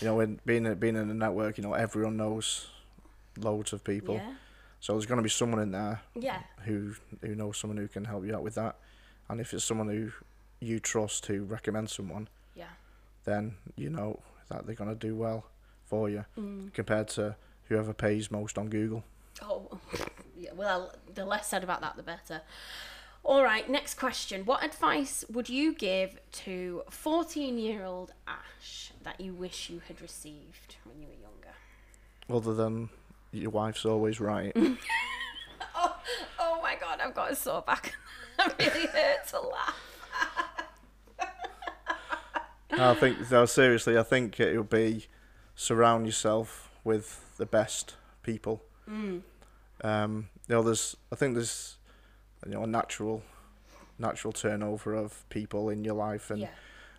you 0.00 0.06
know, 0.06 0.16
when 0.16 0.38
being 0.44 0.66
a, 0.66 0.74
being 0.74 0.96
in 0.96 1.08
a 1.10 1.14
network, 1.14 1.56
you 1.56 1.62
know, 1.62 1.72
everyone 1.72 2.18
knows 2.18 2.68
loads 3.38 3.72
of 3.72 3.82
people. 3.82 4.16
Yeah. 4.16 4.34
So 4.80 4.94
there's 4.94 5.06
going 5.06 5.18
to 5.18 5.22
be 5.22 5.28
someone 5.28 5.60
in 5.60 5.70
there 5.72 6.00
Yeah. 6.14 6.42
who 6.64 6.94
who 7.22 7.34
knows 7.34 7.58
someone 7.58 7.76
who 7.76 7.88
can 7.88 8.04
help 8.04 8.24
you 8.24 8.34
out 8.34 8.42
with 8.42 8.54
that. 8.54 8.76
And 9.28 9.40
if 9.40 9.52
it's 9.54 9.64
someone 9.64 9.88
who 9.88 10.10
you 10.60 10.80
trust 10.80 11.26
who 11.26 11.44
recommends 11.44 11.92
someone, 11.92 12.28
Yeah. 12.54 12.70
then 13.24 13.56
you 13.76 13.90
know 13.90 14.20
that 14.48 14.66
they're 14.66 14.74
going 14.74 14.90
to 14.90 14.96
do 15.08 15.14
well 15.14 15.44
for 15.84 16.08
you 16.08 16.24
Mm. 16.36 16.72
compared 16.74 17.08
to 17.08 17.36
whoever 17.68 17.92
pays 17.92 18.30
most 18.30 18.58
on 18.58 18.68
Google. 18.68 19.04
Oh, 19.42 19.78
yeah. 20.36 20.52
Well, 20.52 20.94
the 21.14 21.24
less 21.24 21.46
said 21.48 21.62
about 21.62 21.80
that, 21.82 21.96
the 21.96 22.02
better. 22.02 22.42
All 23.22 23.42
right. 23.44 23.68
Next 23.68 23.94
question. 23.94 24.46
What 24.46 24.64
advice 24.64 25.24
would 25.30 25.48
you 25.50 25.74
give 25.74 26.18
to 26.44 26.82
fourteen-year-old 26.90 28.12
Ash 28.26 28.92
that 29.02 29.20
you 29.20 29.34
wish 29.34 29.68
you 29.68 29.80
had 29.88 30.00
received 30.00 30.76
when 30.84 31.00
you 31.00 31.06
were 31.08 31.14
younger? 31.14 31.54
Other 32.30 32.54
than 32.54 32.88
your 33.32 33.50
wife's 33.50 33.84
always 33.84 34.20
right. 34.20 34.52
Oh, 35.82 35.96
oh 36.38 36.60
my 36.62 36.74
God! 36.78 37.00
I've 37.02 37.14
got 37.14 37.30
a 37.32 37.36
sore 37.36 37.62
back. 37.62 37.94
that 38.38 38.54
really 38.58 38.86
hurts 38.86 39.30
to 39.30 39.40
laugh. 39.40 39.76
I 42.72 42.94
think 42.94 43.30
no, 43.30 43.46
seriously, 43.46 43.98
I 43.98 44.02
think 44.02 44.40
it 44.40 44.56
would 44.56 44.70
be 44.70 45.06
surround 45.54 46.06
yourself 46.06 46.70
with 46.84 47.36
the 47.36 47.46
best 47.46 47.94
people. 48.22 48.62
Mm. 48.88 49.22
Um, 49.82 50.28
you 50.48 50.54
know, 50.56 50.62
there's 50.62 50.96
I 51.12 51.16
think 51.16 51.34
there's 51.34 51.76
you 52.46 52.52
know 52.52 52.62
a 52.64 52.66
natural 52.66 53.22
natural 53.98 54.32
turnover 54.32 54.94
of 54.94 55.28
people 55.28 55.68
in 55.68 55.84
your 55.84 55.94
life, 55.94 56.30
and 56.30 56.40
Yeah. 56.40 56.48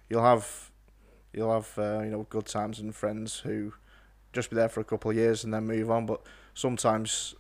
you'll 0.09 0.23
have 0.23 0.71
you'll 1.33 1.53
have 1.53 1.71
uh, 1.77 2.01
you 2.03 2.11
know 2.11 2.25
good 2.29 2.45
times 2.45 2.79
and 2.79 2.95
friends 2.95 3.39
who 3.39 3.73
just 4.33 4.49
be 4.49 4.55
there 4.55 4.69
for 4.69 4.79
a 4.79 4.83
couple 4.83 5.11
of 5.11 5.17
years 5.17 5.43
and 5.43 5.53
then 5.53 5.65
move 5.65 5.89
on. 5.91 6.05
But 6.05 6.21
sometimes, 6.53 7.35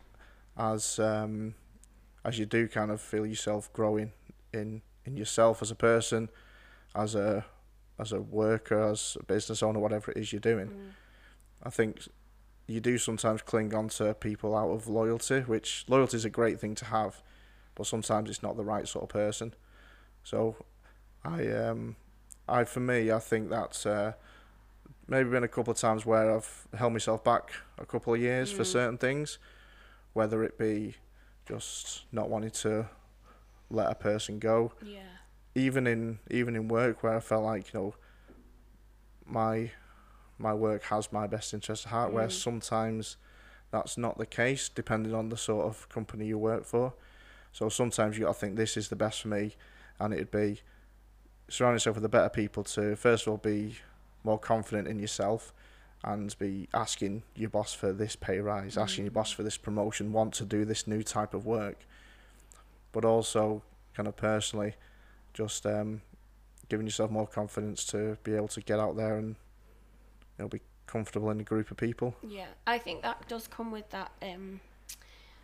as 0.57 0.99
um, 0.99 1.55
as 2.23 2.37
you 2.39 2.45
do 2.45 2.67
kind 2.67 2.91
of 2.91 3.01
feel 3.01 3.25
yourself 3.25 3.71
growing 3.73 4.11
in 4.53 4.81
in 5.05 5.17
yourself 5.17 5.61
as 5.61 5.71
a 5.71 5.75
person, 5.75 6.29
as 6.95 7.15
a 7.15 7.45
as 7.99 8.11
a 8.11 8.21
worker, 8.21 8.81
as 8.81 9.17
a 9.19 9.23
business 9.23 9.61
owner, 9.61 9.79
whatever 9.79 10.11
it 10.11 10.17
is 10.17 10.33
you're 10.33 10.39
doing, 10.39 10.67
Mm. 10.69 10.91
I 11.63 11.69
think 11.69 12.07
you 12.67 12.79
do 12.79 12.97
sometimes 12.97 13.41
cling 13.41 13.73
on 13.73 13.89
to 13.89 14.13
people 14.13 14.55
out 14.55 14.71
of 14.71 14.87
loyalty, 14.87 15.41
which 15.41 15.85
loyalty 15.87 16.17
is 16.17 16.25
a 16.25 16.29
great 16.29 16.59
thing 16.59 16.73
to 16.75 16.85
have, 16.85 17.21
but 17.75 17.85
sometimes 17.85 18.29
it's 18.29 18.41
not 18.41 18.57
the 18.57 18.63
right 18.63 18.87
sort 18.87 19.03
of 19.03 19.09
person. 19.09 19.53
So, 20.23 20.55
I 21.23 21.47
um, 21.51 21.95
I 22.47 22.63
for 22.63 22.79
me, 22.79 23.11
I 23.11 23.19
think 23.19 23.49
that's 23.49 23.85
uh, 23.85 24.13
maybe 25.11 25.29
been 25.29 25.43
a 25.43 25.47
couple 25.47 25.71
of 25.71 25.77
times 25.77 26.05
where 26.05 26.33
I've 26.33 26.67
held 26.73 26.93
myself 26.93 27.21
back 27.21 27.51
a 27.77 27.85
couple 27.85 28.13
of 28.13 28.19
years 28.21 28.49
for 28.49 28.63
Mm. 28.63 28.71
certain 28.71 28.97
things, 28.97 29.37
whether 30.13 30.41
it 30.41 30.57
be 30.57 30.95
just 31.45 32.05
not 32.13 32.29
wanting 32.29 32.51
to 32.51 32.87
let 33.69 33.91
a 33.91 33.95
person 33.95 34.39
go, 34.39 34.71
Yeah. 34.81 35.03
even 35.53 35.85
in 35.85 36.19
even 36.29 36.55
in 36.55 36.69
work 36.69 37.03
where 37.03 37.13
I 37.13 37.19
felt 37.19 37.43
like 37.43 37.73
you 37.73 37.79
know 37.79 37.95
my 39.25 39.71
my 40.37 40.53
work 40.53 40.83
has 40.83 41.11
my 41.11 41.27
best 41.27 41.53
interest 41.53 41.85
at 41.85 41.91
heart 41.91 42.13
where 42.13 42.27
Mm. 42.27 42.31
sometimes 42.31 43.17
that's 43.69 43.97
not 43.97 44.17
the 44.17 44.25
case 44.25 44.69
depending 44.69 45.13
on 45.13 45.27
the 45.29 45.37
sort 45.37 45.65
of 45.65 45.87
company 45.89 46.25
you 46.25 46.37
work 46.37 46.63
for 46.65 46.93
so 47.51 47.69
sometimes 47.69 48.17
you 48.17 48.25
got 48.25 48.33
to 48.33 48.39
think 48.39 48.55
this 48.55 48.75
is 48.77 48.87
the 48.89 48.95
best 48.95 49.21
for 49.21 49.27
me 49.27 49.55
and 49.99 50.13
it'd 50.13 50.31
be 50.31 50.61
surround 51.49 51.75
yourself 51.75 51.95
with 51.97 52.03
the 52.03 52.09
better 52.09 52.29
people 52.29 52.63
to 52.63 52.95
first 52.95 53.27
of 53.27 53.31
all 53.31 53.37
be 53.37 53.77
more 54.23 54.39
confident 54.39 54.87
in 54.87 54.99
yourself 54.99 55.53
and 56.03 56.37
be 56.39 56.67
asking 56.73 57.23
your 57.35 57.49
boss 57.49 57.73
for 57.73 57.91
this 57.93 58.15
pay 58.15 58.39
rise 58.39 58.77
asking 58.77 59.03
your 59.05 59.11
Mm. 59.11 59.15
boss 59.15 59.31
for 59.31 59.43
this 59.43 59.57
promotion 59.57 60.11
want 60.13 60.33
to 60.35 60.45
do 60.45 60.65
this 60.65 60.87
new 60.87 61.03
type 61.03 61.33
of 61.33 61.45
work 61.45 61.85
but 62.91 63.05
also 63.05 63.61
kind 63.93 64.07
of 64.07 64.15
personally 64.15 64.75
just 65.33 65.65
um, 65.65 66.01
giving 66.69 66.85
yourself 66.87 67.11
more 67.11 67.27
confidence 67.27 67.85
to 67.85 68.17
be 68.23 68.33
able 68.33 68.47
to 68.49 68.61
get 68.61 68.79
out 68.79 68.95
there 68.95 69.17
and 69.17 69.29
you 70.37 70.43
know 70.43 70.47
be 70.47 70.61
comfortable 70.87 71.29
in 71.29 71.39
a 71.39 71.43
group 71.43 71.71
of 71.71 71.77
people. 71.77 72.15
Yeah, 72.21 72.47
I 72.67 72.77
think 72.77 73.01
that 73.03 73.25
does 73.29 73.47
come 73.47 73.71
with 73.71 73.89
that. 73.91 74.11
Um, 74.21 74.59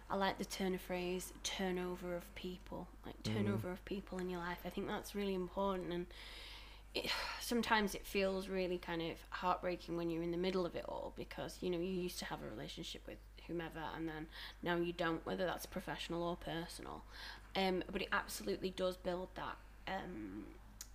I 0.09 0.15
like 0.17 0.37
the 0.37 0.45
turn 0.45 0.73
of 0.73 0.81
phrase 0.81 1.31
turnover 1.43 2.15
of 2.15 2.33
people, 2.35 2.87
like 3.05 3.15
Mm. 3.23 3.33
turnover 3.33 3.71
of 3.71 3.83
people 3.85 4.17
in 4.19 4.29
your 4.29 4.39
life. 4.41 4.59
I 4.65 4.69
think 4.69 4.87
that's 4.87 5.15
really 5.15 5.35
important, 5.35 5.93
and 5.93 6.05
sometimes 7.39 7.95
it 7.95 8.05
feels 8.05 8.47
really 8.47 8.77
kind 8.77 9.01
of 9.01 9.17
heartbreaking 9.29 9.97
when 9.97 10.09
you're 10.09 10.23
in 10.23 10.31
the 10.31 10.37
middle 10.37 10.65
of 10.65 10.75
it 10.75 10.85
all 10.87 11.13
because 11.15 11.57
you 11.61 11.69
know 11.69 11.77
you 11.77 11.85
used 11.85 12.19
to 12.19 12.25
have 12.25 12.39
a 12.41 12.49
relationship 12.55 13.01
with 13.07 13.17
whomever, 13.47 13.83
and 13.95 14.07
then 14.07 14.27
now 14.61 14.75
you 14.75 14.93
don't, 14.93 15.25
whether 15.25 15.45
that's 15.45 15.65
professional 15.65 16.23
or 16.23 16.35
personal. 16.35 17.03
Um, 17.55 17.83
but 17.91 18.01
it 18.01 18.09
absolutely 18.11 18.69
does 18.71 18.97
build 18.97 19.29
that 19.35 19.57
um, 19.87 20.45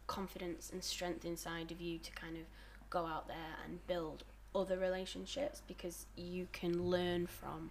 confidence 0.07 0.71
and 0.73 0.85
strength 0.85 1.25
inside 1.25 1.73
of 1.73 1.81
you 1.81 1.99
to 1.99 2.11
kind 2.13 2.37
of 2.37 2.43
go 2.91 3.07
out 3.07 3.27
there 3.27 3.57
and 3.67 3.85
build 3.87 4.25
other 4.55 4.79
relationships 4.79 5.63
because 5.67 6.07
you 6.15 6.47
can 6.53 6.85
learn 6.91 7.27
from 7.27 7.71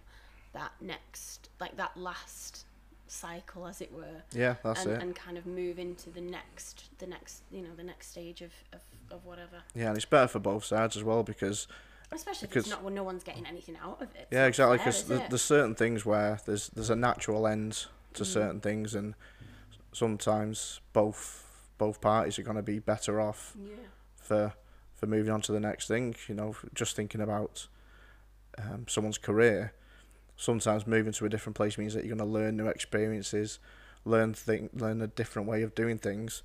that 0.52 0.72
next 0.80 1.48
like 1.60 1.76
that 1.76 1.96
last 1.96 2.66
cycle 3.12 3.66
as 3.66 3.80
it 3.80 3.92
were 3.92 4.22
Yeah, 4.32 4.54
that's 4.64 4.84
and, 4.84 4.92
it. 4.94 5.02
and 5.02 5.14
kind 5.14 5.36
of 5.36 5.44
move 5.46 5.78
into 5.78 6.08
the 6.10 6.20
next 6.20 6.84
the 6.98 7.06
next 7.06 7.42
you 7.50 7.60
know 7.62 7.74
the 7.76 7.82
next 7.84 8.10
stage 8.10 8.40
of, 8.40 8.52
of, 8.72 8.80
of 9.10 9.24
whatever 9.26 9.62
Yeah, 9.74 9.88
and 9.88 9.96
it's 9.96 10.06
better 10.06 10.28
for 10.28 10.38
both 10.38 10.64
sides 10.64 10.96
as 10.96 11.04
well 11.04 11.22
because 11.22 11.66
especially 12.10 12.46
if 12.46 12.50
Because- 12.50 12.64
it's 12.64 12.70
not 12.74 12.82
when 12.82 12.94
no 12.94 13.02
one's 13.02 13.22
getting 13.22 13.46
anything 13.46 13.76
out 13.82 14.00
of 14.00 14.08
it 14.14 14.28
yeah, 14.30 14.46
exactly. 14.46 14.78
Because 14.78 15.02
is 15.02 15.08
th- 15.08 15.20
it? 15.22 15.28
there's 15.30 15.42
certain 15.42 15.74
things 15.74 16.04
where 16.06 16.40
there's 16.46 16.68
there's 16.70 16.90
a 16.90 16.96
natural 16.96 17.46
end 17.46 17.86
to 18.14 18.22
Mm. 18.24 18.26
certain 18.26 18.60
things, 18.60 18.94
and 18.94 19.14
sometimes 19.92 20.80
both 20.92 21.44
both 21.78 22.00
parties 22.00 22.38
are 22.38 22.42
going 22.42 22.56
to 22.56 22.62
be 22.62 22.78
better 22.78 23.20
off 23.20 23.54
yeah 23.58 23.74
for 24.16 24.52
for 24.94 25.06
moving 25.06 25.32
on 25.32 25.40
to 25.42 25.52
the 25.52 25.60
next 25.60 25.88
thing. 25.88 26.14
You 26.28 26.34
know, 26.34 26.54
just 26.74 26.94
thinking 26.94 27.20
about 27.20 27.66
um, 28.58 28.86
someone's 28.88 29.18
career. 29.18 29.72
Sometimes 30.36 30.86
moving 30.86 31.12
to 31.12 31.24
a 31.24 31.28
different 31.28 31.56
place 31.56 31.78
means 31.78 31.94
that 31.94 32.04
you're 32.04 32.16
going 32.16 32.26
to 32.28 32.32
learn 32.32 32.56
new 32.56 32.66
experiences, 32.66 33.58
learn 34.04 34.34
think, 34.34 34.70
learn 34.74 35.00
a 35.00 35.06
different 35.06 35.46
way 35.48 35.62
of 35.62 35.74
doing 35.74 35.98
things, 35.98 36.42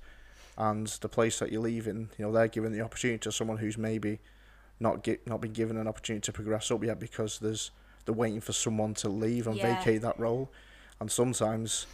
and 0.56 0.86
the 1.00 1.08
place 1.08 1.38
that 1.38 1.50
you're 1.52 1.62
leaving, 1.62 2.10
you 2.18 2.24
know, 2.24 2.32
they're 2.32 2.48
giving 2.48 2.72
the 2.72 2.80
opportunity 2.80 3.18
to 3.18 3.32
someone 3.32 3.58
who's 3.58 3.78
maybe 3.78 4.18
not 4.80 5.02
get 5.02 5.26
not 5.26 5.40
been 5.40 5.52
given 5.52 5.76
an 5.76 5.88
opportunity 5.88 6.20
to 6.24 6.32
progress 6.32 6.70
up 6.70 6.84
yet 6.84 7.00
because 7.00 7.38
there's 7.40 7.70
they're 8.04 8.14
waiting 8.14 8.40
for 8.40 8.52
someone 8.52 8.94
to 8.94 9.08
leave 9.08 9.46
and 9.46 9.56
Yeah. 9.56 9.74
vacate 9.74 10.02
that 10.02 10.18
role, 10.18 10.48
and 11.00 11.10
sometimes 11.10 11.86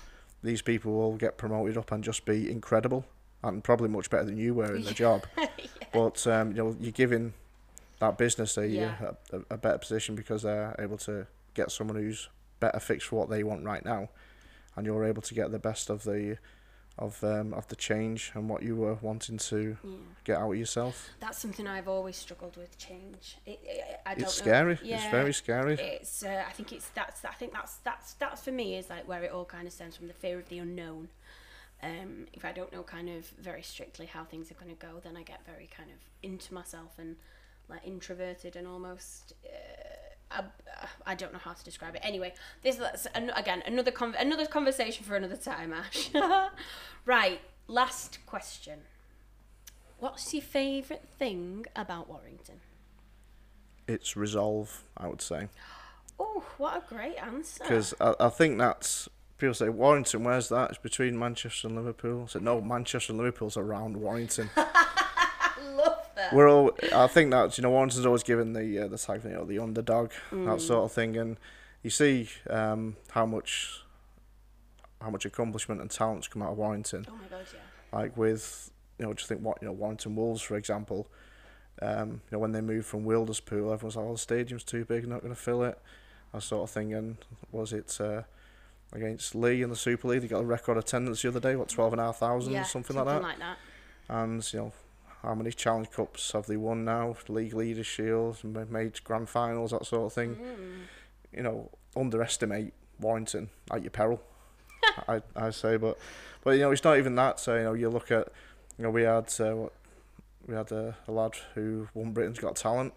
these 0.42 0.60
people 0.62 0.92
will 0.92 1.16
get 1.16 1.38
promoted 1.38 1.78
up 1.78 1.90
and 1.92 2.04
just 2.04 2.24
be 2.26 2.50
incredible 2.50 3.06
and 3.42 3.64
probably 3.64 3.88
much 3.88 4.10
better 4.10 4.24
than 4.24 4.36
you 4.36 4.52
were 4.54 4.74
in 4.76 4.84
the 4.84 4.92
job. 4.94 5.26
But 5.92 6.26
um, 6.26 6.48
you 6.50 6.56
know, 6.56 6.76
you're 6.80 6.90
giving 6.90 7.34
that 8.00 8.18
business 8.18 8.58
a, 8.58 8.66
Yeah. 8.66 9.12
a, 9.32 9.38
a 9.50 9.56
better 9.56 9.78
position 9.78 10.16
because 10.16 10.42
they're 10.42 10.74
able 10.78 10.98
to 10.98 11.26
get 11.54 11.70
someone 11.70 11.96
who's 11.96 12.28
better 12.60 12.80
fixed 12.80 13.08
for 13.08 13.16
what 13.16 13.30
they 13.30 13.42
want 13.42 13.64
right 13.64 13.84
now, 13.84 14.08
and 14.76 14.86
you're 14.86 15.04
able 15.04 15.22
to 15.22 15.34
get 15.34 15.50
the 15.52 15.58
best 15.58 15.90
of 15.90 16.04
the 16.04 16.38
of 16.96 17.24
um, 17.24 17.52
of 17.52 17.66
the 17.66 17.74
change 17.74 18.30
and 18.34 18.48
what 18.48 18.62
you 18.62 18.76
were 18.76 18.94
wanting 19.02 19.36
to 19.36 19.76
yeah 19.82 19.90
get 20.22 20.38
out 20.38 20.52
of 20.52 20.56
yourself. 20.56 21.10
that's 21.18 21.38
something 21.38 21.66
I've 21.66 21.88
always 21.88 22.16
struggled 22.16 22.56
with 22.56 22.78
change 22.78 23.36
it, 23.44 23.58
it, 23.64 24.00
I 24.06 24.14
don't 24.14 24.22
It's 24.22 24.38
know. 24.38 24.44
scary. 24.44 24.78
It's 24.80 25.06
very 25.06 25.32
scary. 25.32 25.74
it's 25.74 26.22
uh, 26.22 26.44
I 26.48 26.52
think 26.52 26.72
it's 26.72 26.88
that's 26.90 27.24
I 27.24 27.32
think 27.32 27.52
that's 27.52 27.78
that's 27.78 28.14
that's 28.14 28.42
for 28.42 28.52
me 28.52 28.76
is 28.76 28.88
like 28.90 29.08
where 29.08 29.24
it 29.24 29.32
all 29.32 29.44
kind 29.44 29.66
of 29.66 29.72
stems 29.72 29.96
from 29.96 30.06
the 30.06 30.14
fear 30.14 30.38
of 30.38 30.48
the 30.48 30.58
unknown. 30.60 31.08
Um, 31.82 32.26
if 32.32 32.44
I 32.44 32.52
don't 32.52 32.72
know 32.72 32.84
kind 32.84 33.08
of 33.10 33.26
very 33.40 33.62
strictly 33.62 34.06
how 34.06 34.22
things 34.24 34.50
are 34.52 34.54
going 34.54 34.74
to 34.74 34.86
go, 34.86 35.00
then 35.02 35.16
I 35.16 35.22
get 35.24 35.44
very 35.44 35.68
kind 35.76 35.90
of 35.90 35.96
into 36.22 36.54
myself 36.54 36.92
and 36.98 37.16
like 37.68 37.80
introverted 37.84 38.54
and 38.54 38.68
almost. 38.68 39.32
Uh, 39.44 39.73
I, 40.34 40.44
I 41.06 41.14
don't 41.14 41.32
know 41.32 41.38
how 41.38 41.52
to 41.52 41.64
describe 41.64 41.94
it. 41.94 42.00
Anyway, 42.04 42.34
this 42.62 42.78
is 42.78 43.06
an, 43.14 43.30
again 43.30 43.62
another 43.66 43.90
con- 43.90 44.16
another 44.18 44.46
conversation 44.46 45.04
for 45.04 45.16
another 45.16 45.36
time, 45.36 45.72
Ash. 45.72 46.10
right, 47.06 47.40
last 47.66 48.18
question. 48.26 48.80
What's 49.98 50.34
your 50.34 50.42
favourite 50.42 51.08
thing 51.08 51.66
about 51.76 52.08
Warrington? 52.08 52.56
It's 53.86 54.16
resolve, 54.16 54.82
I 54.96 55.08
would 55.08 55.22
say, 55.22 55.48
Oh, 56.18 56.44
what 56.58 56.76
a 56.84 56.94
great 56.94 57.16
answer! 57.16 57.62
because 57.62 57.94
I, 58.00 58.14
I 58.20 58.28
think 58.28 58.58
that's 58.58 59.08
people 59.38 59.54
say 59.54 59.68
Warrington. 59.68 60.24
Where's 60.24 60.48
that? 60.48 60.70
It's 60.70 60.78
between 60.78 61.18
Manchester 61.18 61.68
and 61.68 61.76
Liverpool. 61.76 62.24
I 62.24 62.26
said 62.28 62.42
no, 62.42 62.60
Manchester 62.60 63.12
and 63.12 63.18
Liverpool's 63.18 63.56
around 63.56 63.96
Warrington. 63.96 64.50
We're 66.32 66.48
all. 66.48 66.72
I 66.94 67.06
think 67.06 67.30
that 67.32 67.58
you 67.58 67.62
know 67.62 67.70
Warrington's 67.70 68.06
always 68.06 68.22
given 68.22 68.52
the 68.52 68.80
uh, 68.80 68.88
the 68.88 68.98
tag, 68.98 69.24
you 69.24 69.30
know, 69.30 69.44
the 69.44 69.58
underdog, 69.58 70.12
that 70.32 70.60
sort 70.60 70.84
of 70.84 70.92
thing, 70.92 71.16
and 71.16 71.36
you 71.82 71.90
see 71.90 72.28
um, 72.48 72.96
how 73.10 73.26
much 73.26 73.82
how 75.00 75.10
much 75.10 75.24
accomplishment 75.24 75.80
and 75.80 75.90
talents 75.90 76.28
come 76.28 76.42
out 76.42 76.52
of 76.52 76.58
Warrington. 76.58 77.06
Oh 77.08 77.12
my 77.14 77.28
god, 77.28 77.46
yeah. 77.52 77.98
Like 77.98 78.16
with 78.16 78.70
you 78.98 79.06
know, 79.06 79.12
just 79.14 79.28
think 79.28 79.42
what 79.42 79.58
you 79.60 79.68
know 79.68 79.72
Warrington 79.72 80.16
Wolves 80.16 80.42
for 80.42 80.56
example. 80.56 81.08
Um, 81.82 82.08
you 82.10 82.20
know 82.32 82.38
when 82.38 82.52
they 82.52 82.60
moved 82.60 82.86
from 82.86 83.04
Wilderspool, 83.04 83.72
everyone's 83.72 83.96
like, 83.96 84.06
"Oh, 84.06 84.12
the 84.12 84.18
stadium's 84.18 84.64
too 84.64 84.84
big, 84.84 85.06
not 85.06 85.20
going 85.20 85.34
to 85.34 85.40
fill 85.40 85.62
it," 85.64 85.78
that 86.32 86.42
sort 86.42 86.62
of 86.62 86.70
thing. 86.70 86.94
And 86.94 87.16
was 87.50 87.72
it 87.72 88.00
uh, 88.00 88.22
against 88.92 89.34
Leigh 89.34 89.62
in 89.62 89.70
the 89.70 89.76
Super 89.76 90.08
League? 90.08 90.22
They 90.22 90.28
got 90.28 90.42
a 90.42 90.46
record 90.46 90.76
attendance 90.76 91.22
the 91.22 91.28
other 91.28 91.40
day, 91.40 91.56
what 91.56 91.68
twelve 91.68 91.92
and 91.92 92.00
a 92.00 92.04
half 92.04 92.18
thousand, 92.18 92.52
yeah, 92.52 92.62
something, 92.62 92.96
like 92.96 93.06
that. 93.06 93.22
And 94.08 94.52
you 94.52 94.58
know, 94.60 94.72
how 95.24 95.34
many 95.34 95.50
Challenge 95.50 95.90
Cups 95.90 96.32
have 96.32 96.46
they 96.46 96.56
won 96.56 96.84
now? 96.84 97.16
League 97.28 97.54
Leaders 97.54 97.86
Shield, 97.86 98.42
ma- 98.44 98.64
made 98.68 99.02
Grand 99.04 99.28
Finals, 99.28 99.70
that 99.72 99.86
sort 99.86 100.06
of 100.06 100.12
thing. 100.12 100.36
You 101.32 101.42
know, 101.42 101.70
underestimate 101.96 102.72
Warrington 103.00 103.50
at 103.72 103.82
your 103.82 103.90
peril. 103.90 104.20
I 105.08 105.22
I 105.34 105.50
say, 105.50 105.76
but 105.76 105.98
but 106.42 106.50
you 106.52 106.60
know, 106.60 106.70
it's 106.70 106.84
not 106.84 106.98
even 106.98 107.14
that. 107.16 107.40
So 107.40 107.56
you 107.56 107.62
know, 107.64 107.72
you 107.74 107.88
look 107.90 108.10
at 108.10 108.28
you 108.78 108.84
know, 108.84 108.90
we 108.90 109.02
had 109.02 109.32
uh, 109.40 109.56
what 109.56 109.72
we 110.46 110.54
had 110.54 110.70
a, 110.72 110.96
a 111.08 111.12
lad 111.12 111.32
who 111.54 111.88
won 111.94 112.12
Britain's 112.12 112.38
Got 112.38 112.56
Talent 112.56 112.92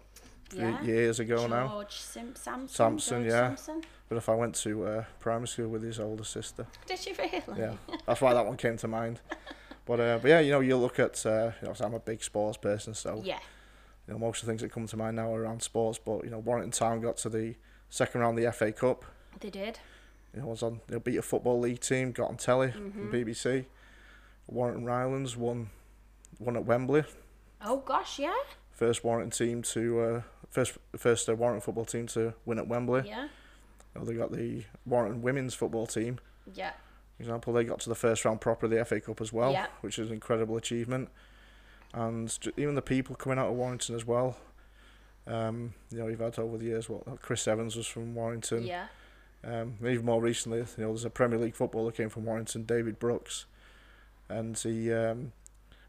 Yeah. 0.52 0.82
years 0.82 1.18
ago 1.18 1.36
George 1.38 1.50
now. 1.50 1.84
Sim- 1.88 2.34
Sampson. 2.36 2.68
Sampson, 2.68 3.22
George 3.22 3.32
yeah. 3.32 3.46
Sampson. 3.54 3.82
But 4.08 4.16
if 4.16 4.28
I 4.28 4.34
went 4.34 4.54
to 4.56 4.86
uh, 4.86 5.04
primary 5.20 5.48
school 5.48 5.68
with 5.68 5.82
his 5.82 5.98
older 6.00 6.24
sister, 6.24 6.66
Did 6.86 7.04
you 7.06 7.14
really? 7.18 7.42
yeah, 7.58 7.74
that's 8.06 8.20
why 8.20 8.32
that 8.34 8.44
one 8.46 8.56
came 8.56 8.76
to 8.78 8.88
mind. 8.88 9.20
But 9.88 9.98
uh, 10.00 10.18
but 10.22 10.28
yeah, 10.28 10.40
you 10.40 10.52
know, 10.52 10.60
you 10.60 10.76
look 10.76 10.98
at 11.00 11.24
uh, 11.26 11.50
you 11.62 11.66
know, 11.68 11.74
I'm 11.80 11.94
a 11.94 11.98
big 11.98 12.22
sports 12.22 12.56
person, 12.58 12.92
so 12.94 13.22
Yeah. 13.24 13.38
you 14.06 14.12
know, 14.14 14.18
most 14.20 14.42
of 14.42 14.46
the 14.46 14.52
things 14.52 14.60
that 14.62 14.70
come 14.70 14.86
to 14.86 14.96
mind 14.96 15.16
now 15.16 15.32
are 15.34 15.42
around 15.42 15.62
sports. 15.62 15.98
But 15.98 16.24
you 16.24 16.30
know, 16.30 16.38
Warrington 16.38 16.70
Town 16.72 17.00
got 17.00 17.16
to 17.18 17.28
the 17.30 17.54
second 17.88 18.20
round 18.20 18.38
of 18.38 18.44
the 18.44 18.52
FA 18.52 18.70
Cup. 18.70 19.04
They 19.40 19.50
did. 19.50 19.80
You 20.34 20.42
know, 20.42 20.48
was 20.48 20.62
on 20.62 20.82
know, 20.90 21.00
beat 21.00 21.16
a 21.16 21.22
football 21.22 21.58
league 21.58 21.80
team, 21.80 22.12
got 22.12 22.28
on 22.28 22.36
telly, 22.36 22.68
Mm-hmm. 22.68 23.10
BBC. 23.12 23.64
Warrington 24.46 24.84
Rylands 24.84 25.36
won 25.36 25.70
won 26.38 26.54
at 26.56 26.64
Wembley. 26.66 27.04
Oh 27.64 27.78
gosh, 27.78 28.18
yeah. 28.18 28.34
First 28.70 29.02
Warrington 29.04 29.30
team 29.46 29.62
to 29.62 30.00
uh, 30.00 30.22
first 30.50 30.76
first 30.96 31.28
uh, 31.30 31.34
Warrington 31.34 31.62
football 31.64 31.84
team 31.86 32.06
to 32.08 32.34
win 32.44 32.58
at 32.58 32.68
Wembley. 32.68 33.04
Yeah. 33.06 33.24
You 33.94 34.00
know, 34.00 34.04
they 34.04 34.14
got 34.14 34.32
the 34.32 34.64
Warrington 34.84 35.22
women's 35.22 35.54
football 35.54 35.86
team. 35.86 36.18
Yeah. 36.54 36.72
For 37.18 37.22
example, 37.24 37.52
they 37.52 37.64
got 37.64 37.80
to 37.80 37.88
the 37.88 37.94
first 37.96 38.24
round 38.24 38.40
proper 38.40 38.66
of 38.66 38.70
the 38.70 38.84
FA 38.84 39.00
Cup 39.00 39.20
as 39.20 39.32
well, 39.32 39.50
Yeah. 39.52 39.66
which 39.80 39.98
is 39.98 40.08
an 40.08 40.14
incredible 40.14 40.56
achievement. 40.56 41.10
And 41.92 42.36
even 42.56 42.74
the 42.76 42.82
people 42.82 43.16
coming 43.16 43.38
out 43.38 43.48
of 43.48 43.54
Warrington 43.56 43.94
as 43.96 44.04
well. 44.06 44.36
Um, 45.26 45.74
you 45.90 45.98
know, 45.98 46.06
you've 46.06 46.20
had 46.20 46.38
over 46.38 46.56
the 46.56 46.64
years 46.66 46.88
what 46.88 47.20
Chris 47.20 47.46
Evans 47.48 47.74
was 47.76 47.86
from 47.88 48.14
Warrington. 48.14 48.64
Yeah. 48.64 48.86
Um, 49.44 49.74
even 49.82 50.04
more 50.04 50.20
recently, 50.22 50.58
you 50.58 50.66
know, 50.78 50.88
there's 50.88 51.04
a 51.04 51.10
Premier 51.10 51.38
League 51.38 51.54
footballer 51.56 51.90
came 51.92 52.08
from 52.08 52.24
Warrington, 52.24 52.62
David 52.64 52.98
Brooks, 52.98 53.46
and 54.28 54.56
he 54.58 54.92
um, 54.92 55.32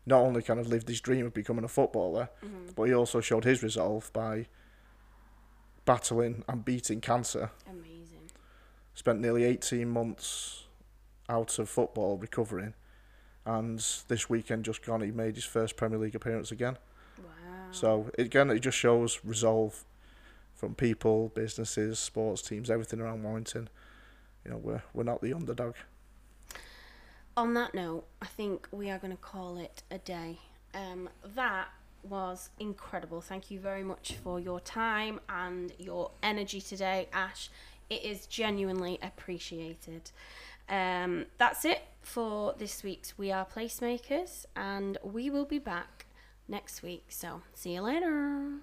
not 0.06 0.22
only 0.22 0.42
kind 0.42 0.60
of 0.60 0.68
lived 0.68 0.88
his 0.88 1.00
dream 1.02 1.26
of 1.28 1.34
becoming 1.34 1.64
a 1.64 1.68
footballer, 1.70 2.30
Mm-hmm. 2.44 2.72
but 2.76 2.84
he 2.84 2.94
also 2.94 3.22
showed 3.22 3.44
his 3.46 3.62
resolve 3.64 4.12
by 4.14 4.48
battling 5.86 6.44
and 6.48 6.64
beating 6.66 7.02
cancer. 7.02 7.50
Amazing. 7.70 8.30
Spent 8.94 9.20
nearly 9.20 9.44
18 9.44 9.88
months 9.90 10.66
out 11.30 11.60
of 11.60 11.70
football 11.70 12.18
recovering, 12.18 12.74
and 13.46 13.80
this 14.08 14.30
weekend 14.30 14.66
just 14.66 14.86
gone, 14.86 15.02
he 15.02 15.12
made 15.12 15.36
his 15.36 15.46
first 15.46 15.78
Premier 15.78 16.00
League 16.00 16.16
appearance 16.16 16.52
again. 16.52 16.78
Wow. 17.18 17.24
So 17.72 18.12
again, 18.18 18.50
it 18.50 18.60
just 18.60 18.78
shows 18.78 19.20
resolve 19.24 19.86
from 20.56 20.76
people, 20.76 21.32
businesses, 21.36 22.00
sports 22.00 22.42
teams, 22.42 22.70
everything 22.70 23.00
around 23.00 23.24
Warrington. 23.24 23.70
You 24.44 24.52
know, 24.52 24.58
we're 24.58 24.84
we're 24.94 25.04
not 25.04 25.22
the 25.22 25.34
underdog. 25.34 25.76
On 27.38 27.54
that 27.54 27.74
note, 27.74 28.06
I 28.22 28.26
think 28.26 28.68
we 28.72 28.90
are 28.90 28.98
going 28.98 29.12
to 29.12 29.18
call 29.18 29.58
it 29.58 29.84
a 29.90 30.00
day. 30.00 30.40
Um, 30.74 31.10
that 31.36 31.70
was 32.04 32.50
incredible. 32.60 33.22
Thank 33.22 33.50
you 33.52 33.60
very 33.60 33.84
much 33.84 34.16
for 34.24 34.40
your 34.40 34.60
time 34.60 35.20
and 35.30 35.72
your 35.78 36.12
energy 36.22 36.60
today, 36.60 37.08
Ash. 37.14 37.50
It 37.90 38.04
is 38.04 38.26
genuinely 38.28 39.00
appreciated. 39.02 40.12
Um, 40.70 41.26
that's 41.38 41.66
it 41.66 41.82
for 42.02 42.54
this 42.58 42.84
week's 42.84 43.18
We 43.18 43.32
Are 43.32 43.46
Placemakers, 43.46 44.46
and 44.56 44.98
we 45.04 45.30
will 45.30 45.46
be 45.46 45.60
back 45.60 46.06
next 46.48 46.84
week. 46.84 47.06
So, 47.10 47.42
see 47.54 47.74
you 47.74 47.82
later. 47.82 48.60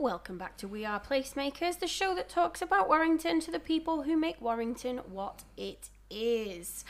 Welcome 0.00 0.38
back 0.38 0.56
to 0.58 0.68
We 0.68 0.84
Are 0.84 1.00
Placemakers, 1.00 1.80
the 1.80 1.88
show 1.88 2.14
that 2.14 2.28
talks 2.28 2.62
about 2.62 2.88
Warrington 2.88 3.40
to 3.40 3.50
the 3.50 3.58
people 3.58 4.02
who 4.02 4.16
make 4.16 4.40
Warrington 4.40 4.98
what 4.98 5.42
it 5.56 5.90
is. 6.08 6.84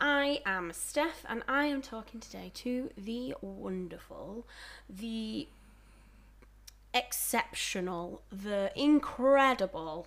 I 0.00 0.40
am 0.46 0.72
Steph, 0.72 1.26
and 1.28 1.42
I 1.46 1.66
am 1.66 1.82
talking 1.82 2.20
today 2.20 2.50
to 2.54 2.88
the 2.96 3.34
wonderful, 3.42 4.46
the 4.88 5.48
exceptional, 6.94 8.22
the 8.32 8.72
incredible 8.74 10.06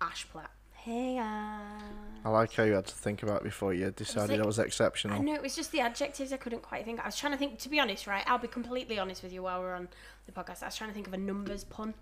Ash 0.00 0.26
Platt. 0.26 0.52
Hey, 0.84 1.16
Ash. 1.16 1.82
I 2.26 2.28
like 2.28 2.52
how 2.52 2.64
you 2.64 2.74
had 2.74 2.86
to 2.86 2.94
think 2.94 3.22
about 3.22 3.38
it 3.38 3.44
before 3.44 3.72
you 3.72 3.90
decided 3.90 4.30
like- 4.32 4.40
it 4.40 4.46
was 4.46 4.58
I 4.58 4.64
exceptional. 4.64 5.22
know 5.22 5.34
it 5.34 5.40
was 5.42 5.56
just 5.56 5.72
the 5.72 5.80
adjectives 5.80 6.30
I 6.32 6.36
couldn't 6.36 6.62
quite 6.62 6.84
think. 6.84 7.00
I 7.00 7.06
was 7.06 7.16
trying 7.16 7.32
to 7.32 7.38
think. 7.38 7.58
To 7.60 7.68
be 7.70 7.80
honest, 7.80 8.06
right? 8.06 8.22
I'll 8.26 8.38
be 8.38 8.48
completely 8.48 8.98
honest 8.98 9.22
with 9.22 9.32
you 9.32 9.42
while 9.42 9.60
we're 9.60 9.74
on 9.74 9.88
the 10.26 10.32
podcast. 10.32 10.62
I 10.62 10.66
was 10.66 10.76
trying 10.76 10.90
to 10.90 10.94
think 10.94 11.06
of 11.06 11.14
a 11.14 11.18
numbers 11.18 11.64
pun, 11.64 11.94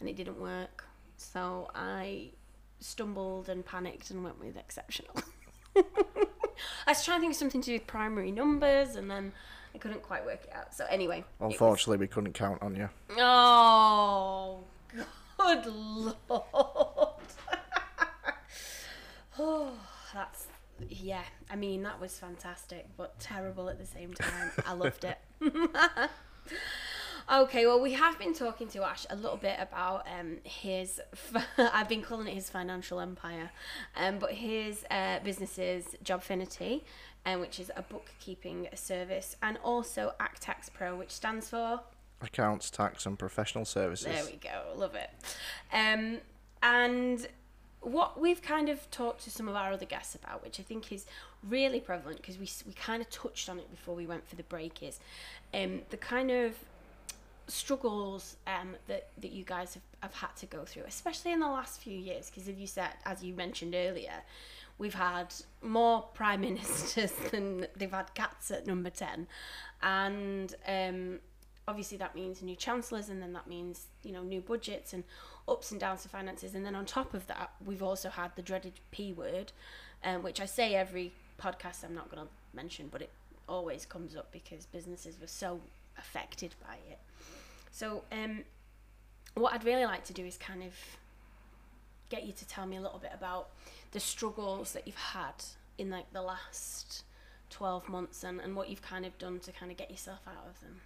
and 0.00 0.08
it 0.08 0.16
didn't 0.16 0.38
work. 0.40 0.84
So 1.16 1.70
I 1.74 2.30
stumbled 2.80 3.48
and 3.48 3.64
panicked 3.64 4.10
and 4.10 4.22
went 4.22 4.38
with 4.38 4.56
exceptional. 4.58 5.14
I 5.76 5.82
was 6.88 7.04
trying 7.04 7.18
to 7.18 7.20
think 7.22 7.32
of 7.32 7.36
something 7.38 7.62
to 7.62 7.66
do 7.66 7.72
with 7.74 7.86
primary 7.86 8.32
numbers, 8.32 8.96
and 8.96 9.10
then 9.10 9.32
I 9.74 9.78
couldn't 9.78 10.02
quite 10.02 10.24
work 10.26 10.44
it 10.44 10.52
out. 10.54 10.74
So 10.74 10.84
anyway, 10.90 11.18
it 11.20 11.24
was- 11.44 11.52
Unfortunately, 11.54 11.96
we 11.98 12.06
couldn't 12.06 12.34
count 12.34 12.60
on 12.62 12.76
you. 12.76 12.88
Oh, 13.18 14.60
good 15.38 15.66
lord. 15.66 16.16
Oh, 19.38 19.72
that's 20.14 20.46
yeah. 20.88 21.22
I 21.50 21.56
mean, 21.56 21.82
that 21.82 22.00
was 22.00 22.18
fantastic, 22.18 22.86
but 22.96 23.18
terrible 23.18 23.68
at 23.68 23.78
the 23.78 23.86
same 23.86 24.14
time. 24.14 24.50
I 24.66 24.74
loved 24.74 25.04
it. 25.04 25.18
okay, 27.32 27.66
well, 27.66 27.80
we 27.80 27.94
have 27.94 28.18
been 28.18 28.34
talking 28.34 28.68
to 28.68 28.84
Ash 28.84 29.06
a 29.08 29.16
little 29.16 29.38
bit 29.38 29.56
about 29.58 30.06
um 30.18 30.38
his. 30.44 31.00
I've 31.58 31.88
been 31.88 32.02
calling 32.02 32.28
it 32.28 32.34
his 32.34 32.50
financial 32.50 33.00
empire, 33.00 33.50
um, 33.96 34.18
but 34.18 34.32
his 34.32 34.84
uh, 34.90 35.20
businesses, 35.24 35.96
Jobfinity, 36.04 36.82
um, 37.24 37.40
which 37.40 37.58
is 37.58 37.70
a 37.76 37.82
bookkeeping 37.82 38.68
service, 38.74 39.36
and 39.42 39.58
also 39.62 40.12
AccTaxPro, 40.20 40.98
which 40.98 41.10
stands 41.10 41.48
for. 41.48 41.80
Accounts, 42.22 42.70
tax, 42.70 43.04
and 43.04 43.18
professional 43.18 43.66
services. 43.66 44.06
There 44.06 44.24
we 44.24 44.38
go. 44.38 44.72
Love 44.74 44.94
it. 44.94 45.10
Um, 45.70 46.18
and 46.62 47.26
what 47.86 48.20
we've 48.20 48.42
kind 48.42 48.68
of 48.68 48.90
talked 48.90 49.22
to 49.22 49.30
some 49.30 49.46
of 49.46 49.54
our 49.54 49.72
other 49.72 49.86
guests 49.86 50.16
about, 50.16 50.42
which 50.42 50.58
I 50.58 50.64
think 50.64 50.90
is 50.90 51.06
really 51.48 51.78
prevalent 51.78 52.16
because 52.16 52.36
we, 52.36 52.48
we 52.66 52.72
kind 52.72 53.00
of 53.00 53.08
touched 53.10 53.48
on 53.48 53.60
it 53.60 53.70
before 53.70 53.94
we 53.94 54.06
went 54.06 54.28
for 54.28 54.34
the 54.34 54.42
break, 54.42 54.82
is 54.82 54.98
um, 55.54 55.82
the 55.90 55.96
kind 55.96 56.32
of 56.32 56.56
struggles 57.46 58.38
um, 58.48 58.74
that, 58.88 59.10
that 59.18 59.30
you 59.30 59.44
guys 59.44 59.74
have, 59.74 59.84
have 60.00 60.14
had 60.14 60.34
to 60.38 60.46
go 60.46 60.64
through, 60.64 60.82
especially 60.88 61.30
in 61.30 61.38
the 61.38 61.48
last 61.48 61.80
few 61.80 61.96
years. 61.96 62.28
Because 62.28 62.48
as 62.48 62.56
you 62.56 62.66
said, 62.66 62.90
as 63.04 63.22
you 63.22 63.34
mentioned 63.34 63.76
earlier, 63.76 64.14
we've 64.78 64.94
had 64.94 65.32
more 65.62 66.02
prime 66.12 66.40
ministers 66.40 67.12
than 67.30 67.68
they've 67.76 67.92
had 67.92 68.12
cats 68.14 68.50
at 68.50 68.66
number 68.66 68.90
10. 68.90 69.28
And 69.84 70.52
um, 70.66 71.20
obviously 71.68 71.98
that 71.98 72.14
means 72.14 72.42
new 72.42 72.56
chancellors 72.56 73.08
and 73.08 73.20
then 73.20 73.32
that 73.32 73.46
means 73.46 73.86
you 74.04 74.12
know 74.12 74.22
new 74.22 74.40
budgets 74.40 74.92
and 74.92 75.04
ups 75.48 75.70
and 75.70 75.80
downs 75.80 76.02
to 76.02 76.08
finances 76.08 76.54
and 76.54 76.64
then 76.66 76.74
on 76.74 76.84
top 76.84 77.14
of 77.14 77.26
that 77.26 77.50
we've 77.64 77.82
also 77.82 78.08
had 78.08 78.30
the 78.36 78.42
dreaded 78.42 78.72
p 78.90 79.12
word 79.12 79.52
um, 80.04 80.22
which 80.22 80.40
i 80.40 80.44
say 80.46 80.74
every 80.74 81.12
podcast 81.40 81.84
i'm 81.84 81.94
not 81.94 82.10
going 82.10 82.22
to 82.22 82.28
mention 82.54 82.88
but 82.90 83.00
it 83.00 83.10
always 83.48 83.86
comes 83.86 84.16
up 84.16 84.30
because 84.32 84.66
businesses 84.66 85.20
were 85.20 85.26
so 85.26 85.60
affected 85.98 86.54
by 86.62 86.74
it. 86.90 86.98
So, 87.70 88.04
um, 88.12 88.44
what 89.34 89.52
I'd 89.52 89.64
really 89.64 89.84
like 89.84 90.04
to 90.04 90.12
do 90.12 90.24
is 90.24 90.36
kind 90.36 90.62
of 90.62 90.72
get 92.08 92.24
you 92.24 92.32
to 92.32 92.46
tell 92.46 92.66
me 92.66 92.76
a 92.76 92.80
little 92.80 92.98
bit 92.98 93.10
about 93.12 93.48
the 93.92 94.00
struggles 94.00 94.72
that 94.72 94.86
you've 94.86 94.96
had 94.96 95.34
in 95.76 95.90
like 95.90 96.10
the 96.12 96.22
last 96.22 97.04
12 97.50 97.88
months 97.88 98.24
and, 98.24 98.40
and 98.40 98.56
what 98.56 98.70
you've 98.70 98.82
kind 98.82 99.04
of 99.04 99.16
done 99.18 99.40
to 99.40 99.52
kind 99.52 99.70
of 99.70 99.76
get 99.76 99.90
yourself 99.90 100.20
out 100.26 100.46
of 100.48 100.60
them. 100.60 100.80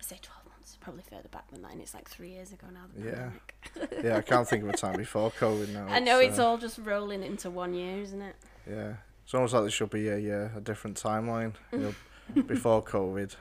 I 0.00 0.02
say 0.04 0.18
12 0.22 0.44
months, 0.46 0.76
probably 0.80 1.02
further 1.02 1.28
back 1.28 1.50
than 1.50 1.62
that, 1.62 1.72
and 1.72 1.80
it's 1.80 1.94
like 1.94 2.08
three 2.08 2.30
years 2.30 2.52
ago 2.52 2.66
now. 2.72 2.84
The 2.94 3.04
Yeah. 3.10 3.30
pandemic. 3.74 4.04
yeah, 4.04 4.16
I 4.16 4.20
can't 4.22 4.48
think 4.48 4.62
of 4.64 4.68
a 4.70 4.76
time 4.76 4.96
before 4.96 5.30
COVID 5.32 5.68
now. 5.70 5.86
I 5.88 5.98
know 5.98 6.18
it's 6.20 6.38
uh, 6.38 6.46
all 6.46 6.58
just 6.58 6.78
rolling 6.78 7.22
into 7.22 7.50
one 7.50 7.74
year, 7.74 8.00
isn't 8.00 8.22
it? 8.22 8.36
Yeah, 8.68 8.94
it's 9.24 9.34
almost 9.34 9.54
like 9.54 9.62
there 9.64 9.70
should 9.70 9.90
be 9.90 10.08
a 10.08 10.44
uh, 10.44 10.48
a 10.56 10.60
different 10.60 11.00
timeline. 11.02 11.54
You 11.72 11.78
know, 11.78 12.42
before 12.42 12.82
COVID. 12.82 13.34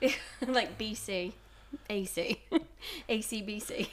like 0.46 0.78
BC, 0.78 1.32
AC, 1.90 2.42
AC/DC. 3.08 3.88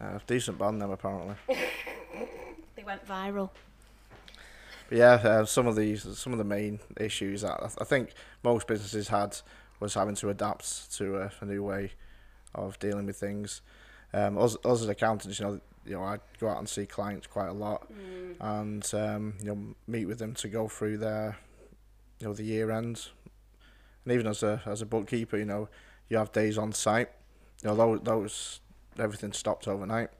Uh, 0.00 0.18
decent 0.26 0.58
band 0.58 0.80
them 0.80 0.90
apparently. 0.90 1.34
They 2.74 2.82
went 2.84 3.06
viral. 3.06 3.50
But 4.88 4.98
yeah, 4.98 5.12
uh, 5.12 5.44
some 5.44 5.66
of 5.66 5.76
these, 5.76 6.18
some 6.18 6.32
of 6.32 6.38
the 6.38 6.44
main 6.44 6.80
issues 6.98 7.42
that 7.42 7.52
I 7.62 7.68
I 7.80 7.84
think 7.84 8.12
most 8.42 8.66
businesses 8.66 9.08
had 9.08 9.36
was 9.80 9.94
having 9.94 10.14
to 10.16 10.28
adapt 10.28 10.94
to 10.98 11.16
a, 11.16 11.32
a 11.40 11.44
new 11.44 11.62
way 11.62 11.92
of 12.54 12.78
dealing 12.78 13.06
with 13.06 13.16
things. 13.16 13.62
Um, 14.12 14.38
us, 14.38 14.56
us 14.64 14.82
as 14.82 14.88
accountants, 14.88 15.38
you 15.40 15.46
know, 15.46 15.60
you 15.86 15.94
know, 15.94 16.02
I 16.02 16.18
go 16.38 16.48
out 16.48 16.58
and 16.58 16.68
see 16.68 16.84
clients 16.86 17.26
quite 17.26 17.48
a 17.48 17.52
lot, 17.52 17.90
and 18.40 18.88
um, 18.94 19.34
you 19.40 19.46
know, 19.46 19.74
meet 19.86 20.04
with 20.06 20.18
them 20.18 20.34
to 20.34 20.48
go 20.48 20.68
through 20.68 20.98
their, 20.98 21.38
you 22.18 22.26
know, 22.26 22.34
the 22.34 22.44
year 22.44 22.70
end, 22.70 23.08
and 24.04 24.14
even 24.14 24.26
as 24.26 24.42
a 24.42 24.62
as 24.66 24.82
a 24.82 24.86
bookkeeper, 24.86 25.38
you 25.38 25.46
know, 25.46 25.68
you 26.08 26.18
have 26.18 26.32
days 26.32 26.58
on 26.58 26.72
site. 26.72 27.08
You 27.62 27.70
know, 27.70 27.76
those, 27.76 28.00
those 28.02 28.60
everything 28.98 29.32
stopped 29.32 29.68
overnight. 29.68 30.10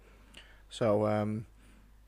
So, 0.70 1.06
um, 1.06 1.46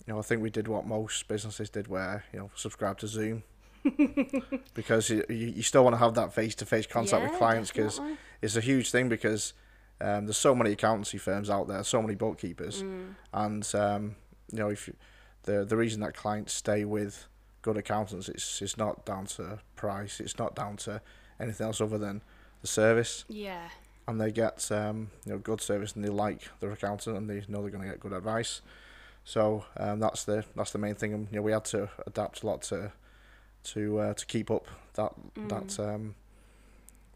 you 0.06 0.12
know, 0.12 0.18
I 0.18 0.22
think 0.22 0.42
we 0.42 0.50
did 0.50 0.68
what 0.68 0.86
most 0.86 1.28
businesses 1.28 1.68
did, 1.68 1.88
where 1.88 2.24
you 2.32 2.38
know, 2.38 2.50
subscribe 2.54 2.98
to 2.98 3.06
Zoom, 3.06 3.42
because 4.74 5.10
you 5.10 5.24
you 5.28 5.62
still 5.62 5.84
want 5.84 5.94
to 5.94 5.98
have 5.98 6.14
that 6.14 6.32
face 6.32 6.54
to 6.56 6.66
face 6.66 6.86
contact 6.86 7.22
with 7.22 7.38
clients 7.38 7.70
because 7.70 8.00
it's 8.40 8.56
a 8.56 8.60
huge 8.60 8.90
thing 8.90 9.08
because 9.08 9.52
um, 10.00 10.26
there's 10.26 10.36
so 10.36 10.54
many 10.54 10.72
accountancy 10.72 11.18
firms 11.18 11.48
out 11.50 11.68
there, 11.68 11.82
so 11.84 12.02
many 12.02 12.14
bookkeepers, 12.14 12.82
Mm. 12.82 13.14
and 13.32 13.74
um, 13.74 14.16
you 14.52 14.58
know 14.58 14.68
if 14.68 14.88
you, 14.88 14.94
the 15.44 15.64
the 15.64 15.76
reason 15.76 16.00
that 16.00 16.14
clients 16.14 16.52
stay 16.52 16.84
with 16.84 17.26
good 17.62 17.76
accountants, 17.76 18.28
it's 18.28 18.60
it's 18.62 18.76
not 18.76 19.04
down 19.04 19.26
to 19.26 19.58
price, 19.76 20.20
it's 20.20 20.38
not 20.38 20.54
down 20.54 20.76
to 20.78 21.00
anything 21.40 21.66
else 21.66 21.80
other 21.80 21.98
than 21.98 22.22
the 22.60 22.66
service, 22.66 23.24
Yeah. 23.28 23.68
and 24.08 24.20
they 24.20 24.30
get 24.32 24.70
um, 24.72 25.10
you 25.26 25.32
know 25.32 25.38
good 25.38 25.60
service 25.60 25.92
and 25.94 26.04
they 26.04 26.08
like 26.08 26.48
their 26.60 26.70
accountant 26.72 27.16
and 27.16 27.28
they 27.30 27.42
know 27.48 27.62
they're 27.62 27.70
going 27.70 27.84
to 27.84 27.90
get 27.90 28.00
good 28.00 28.12
advice. 28.12 28.60
So 29.24 29.64
um, 29.76 30.00
that's 30.00 30.24
the 30.24 30.44
that's 30.56 30.72
the 30.72 30.78
main 30.78 30.94
thing. 30.96 31.12
And 31.14 31.28
you 31.30 31.36
know 31.36 31.42
we 31.42 31.52
had 31.52 31.64
to 31.66 31.90
adapt 32.06 32.42
a 32.42 32.46
lot 32.46 32.62
to 32.62 32.92
to 33.64 33.98
uh, 33.98 34.14
to 34.14 34.26
keep 34.26 34.50
up 34.50 34.66
that 34.94 35.12
that 35.48 35.78
um, 35.80 36.14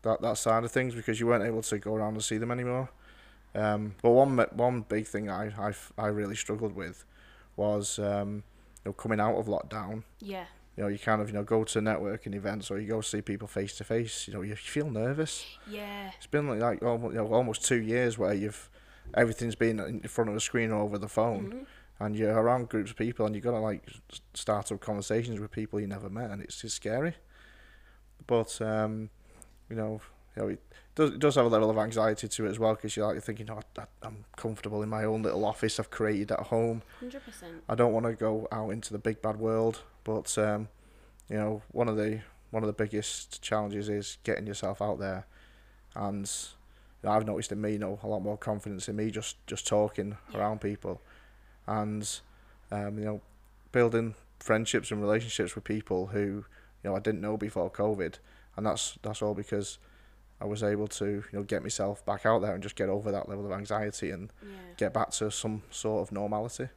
that 0.03 0.21
that 0.23 0.39
side 0.39 0.65
of 0.65 0.71
things 0.73 0.95
because 0.95 1.19
you 1.21 1.27
weren't 1.27 1.45
able 1.45 1.63
to 1.63 1.79
go 1.79 1.95
around 1.95 2.15
and 2.15 2.25
see 2.25 2.39
them 2.39 2.51
anymore. 2.51 2.89
Um, 3.55 3.95
but 4.03 4.11
one 4.11 4.37
one 4.53 4.83
big 4.83 5.07
thing 5.07 5.31
I 5.31 5.53
I, 5.59 5.73
I 5.99 6.07
really 6.09 6.37
struggled 6.37 6.75
with 6.75 7.05
was 7.57 7.99
um, 7.99 8.43
you 8.85 8.91
know 8.91 8.93
coming 8.93 9.21
out 9.21 9.37
of 9.37 9.47
lockdown. 9.47 10.03
Yeah. 10.21 10.45
You 10.77 10.83
know 10.83 10.89
you 10.91 10.99
kind 10.99 11.23
of 11.23 11.29
you 11.29 11.35
know 11.35 11.43
go 11.43 11.65
to 11.65 11.81
networking 11.81 12.35
events 12.35 12.71
or 12.71 12.79
you 12.79 12.87
go 12.87 13.01
see 13.01 13.23
people 13.23 13.49
face 13.49 13.77
to 13.79 13.85
face. 13.85 14.29
You 14.29 14.35
know 14.35 14.43
you 14.43 14.55
feel 14.57 14.91
nervous. 14.91 15.45
Yeah. 15.71 16.11
It's 16.19 16.27
been 16.27 16.49
like, 16.49 16.61
like 16.61 16.83
almost, 16.83 17.15
you 17.15 17.21
know, 17.23 17.33
almost 17.33 17.65
two 17.65 17.81
years 17.81 18.19
where 18.19 18.35
you've 18.35 18.69
everything's 19.15 19.55
been 19.55 19.81
in 19.81 20.01
front 20.03 20.29
of 20.29 20.37
a 20.37 20.41
screen 20.41 20.71
or 20.73 20.83
over 20.83 20.99
the 20.99 21.09
phone, 21.09 21.51
Mhm. 21.53 21.67
And 21.99 22.17
you're 22.17 22.35
around 22.35 22.69
groups 22.69 22.91
of 22.91 22.97
people, 22.97 23.27
and 23.27 23.35
you've 23.35 23.45
got 23.45 23.53
to 23.53 23.59
like 23.61 23.83
start 24.35 24.71
up 24.73 24.81
conversations 24.81 25.41
with 25.41 25.51
people 25.51 25.81
you 25.81 25.87
never 25.87 26.11
met, 26.11 26.31
and 26.31 26.43
it's 26.43 26.61
just 26.61 26.77
scary. 26.77 27.15
But 28.27 28.61
um, 28.61 29.11
you 29.71 29.77
know, 29.77 30.01
you 30.37 30.43
know, 30.43 30.49
it 30.49 30.61
does 30.95 31.11
it 31.13 31.19
does 31.19 31.35
have 31.37 31.47
a 31.47 31.49
level 31.49 31.71
of 31.71 31.79
anxiety 31.79 32.29
to 32.29 32.47
it 32.47 32.51
as 32.51 32.59
well 32.59 32.75
because 32.75 32.97
you're 32.97 33.13
like 33.13 33.23
thinking, 33.23 33.49
oh, 33.51 33.61
I, 33.79 33.85
I'm 34.03 34.25
comfortable 34.37 34.83
in 34.83 34.89
my 34.89 35.05
own 35.05 35.23
little 35.23 35.45
office 35.45 35.79
I've 35.79 35.91
created 35.91 36.33
at 36.33 36.41
home. 36.41 36.83
100%. 37.03 37.21
I 37.69 37.75
don't 37.75 37.93
want 37.93 38.07
to 38.07 38.15
go 38.15 38.49
out 38.51 38.71
into 38.71 38.93
the 38.93 38.99
big 38.99 39.23
bad 39.23 39.37
world, 39.37 39.83
but 40.05 40.37
um, 40.39 40.69
you 41.29 41.37
know, 41.37 41.63
one 41.73 41.89
of 41.89 41.97
the 41.97 42.21
one 42.51 42.63
of 42.63 42.67
the 42.67 42.73
biggest 42.73 43.43
challenges 43.43 43.89
is 43.89 44.19
getting 44.25 44.47
yourself 44.47 44.81
out 44.83 44.99
there, 44.99 45.27
and 45.95 46.31
you 47.03 47.09
know, 47.09 47.15
I've 47.15 47.27
noticed 47.27 47.53
in 47.53 47.61
me, 47.61 47.73
you 47.73 47.79
know, 47.79 47.99
a 48.03 48.09
lot 48.09 48.21
more 48.23 48.37
confidence 48.37 48.89
in 48.89 48.97
me 48.97 49.11
just 49.11 49.37
just 49.47 49.67
talking 49.67 50.17
Yeah. 50.33 50.39
around 50.41 50.61
people, 50.61 51.01
and 51.67 52.21
um, 52.71 52.99
you 52.99 53.05
know, 53.05 53.21
building 53.73 54.15
friendships 54.41 54.91
and 54.91 55.01
relationships 55.01 55.55
with 55.55 55.65
people 55.65 56.09
who 56.09 56.45
you 56.83 56.91
know 56.91 56.97
I 56.97 57.01
didn't 57.01 57.21
know 57.21 57.37
before 57.37 57.71
COVID, 57.71 58.15
and 58.57 58.67
that's 58.67 58.99
that's 59.03 59.23
all 59.23 59.35
because 59.35 59.79
I 60.41 60.45
was 60.45 60.63
able 60.63 60.89
to 60.89 61.07
you 61.07 61.25
know 61.33 61.43
get 61.43 61.63
myself 61.63 62.05
back 62.05 62.27
out 62.27 62.43
there 62.43 62.55
and 62.55 62.63
just 62.63 62.77
get 62.77 62.89
over 62.89 63.11
that 63.13 63.29
level 63.29 63.47
of 63.47 63.53
anxiety 63.53 64.11
and 64.11 64.33
Yeah. 64.43 64.49
get 64.77 64.93
back 64.93 65.11
to 65.13 65.31
some 65.31 65.63
sort 65.71 66.03
of 66.03 66.13
normality. 66.13 66.69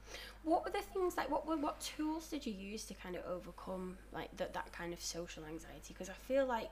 What 0.43 0.63
were 0.65 0.71
the 0.71 0.81
things 0.81 1.17
like? 1.17 1.29
What 1.29 1.45
were 1.45 1.57
what 1.57 1.81
tools 1.81 2.27
did 2.29 2.45
you 2.45 2.53
use 2.53 2.85
to 2.85 2.93
kind 2.93 3.15
of 3.15 3.25
overcome 3.25 3.97
like 4.11 4.35
that 4.37 4.53
that 4.53 4.71
kind 4.71 4.93
of 4.93 5.01
social 5.01 5.43
anxiety? 5.45 5.89
Because 5.93 6.09
I 6.09 6.13
feel 6.13 6.45
like 6.45 6.71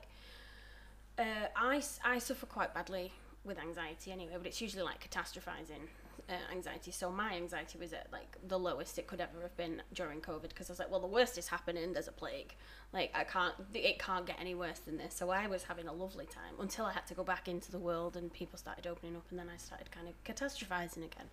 uh, 1.18 1.48
I 1.56 1.82
I 2.04 2.18
suffer 2.18 2.46
quite 2.46 2.74
badly 2.74 3.12
with 3.44 3.58
anxiety 3.58 4.10
anyway, 4.12 4.32
but 4.36 4.46
it's 4.46 4.60
usually 4.60 4.82
like 4.82 5.08
catastrophizing 5.08 5.88
uh, 6.28 6.52
anxiety. 6.52 6.90
So 6.90 7.10
my 7.10 7.34
anxiety 7.34 7.78
was 7.78 7.92
at 7.92 8.08
like 8.12 8.36
the 8.46 8.58
lowest 8.58 8.98
it 8.98 9.06
could 9.06 9.20
ever 9.20 9.42
have 9.42 9.56
been 9.56 9.82
during 9.92 10.20
COVID 10.20 10.48
because 10.48 10.70
I 10.70 10.72
was 10.72 10.78
like, 10.78 10.90
well, 10.90 11.00
the 11.00 11.06
worst 11.06 11.38
is 11.38 11.48
happening. 11.48 11.92
There's 11.92 12.08
a 12.08 12.12
plague. 12.12 12.54
Like 12.92 13.10
I 13.14 13.24
can't, 13.24 13.54
it 13.74 13.98
can't 13.98 14.26
get 14.26 14.36
any 14.40 14.54
worse 14.54 14.78
than 14.80 14.96
this. 14.96 15.14
So 15.14 15.30
I 15.30 15.46
was 15.46 15.64
having 15.64 15.88
a 15.88 15.92
lovely 15.92 16.26
time 16.26 16.54
until 16.60 16.84
I 16.86 16.92
had 16.92 17.06
to 17.08 17.14
go 17.14 17.24
back 17.24 17.48
into 17.48 17.70
the 17.70 17.78
world 17.78 18.16
and 18.16 18.32
people 18.32 18.58
started 18.58 18.86
opening 18.86 19.16
up, 19.16 19.26
and 19.30 19.38
then 19.38 19.48
I 19.52 19.56
started 19.56 19.90
kind 19.90 20.08
of 20.08 20.14
catastrophizing 20.24 21.04
again 21.04 21.28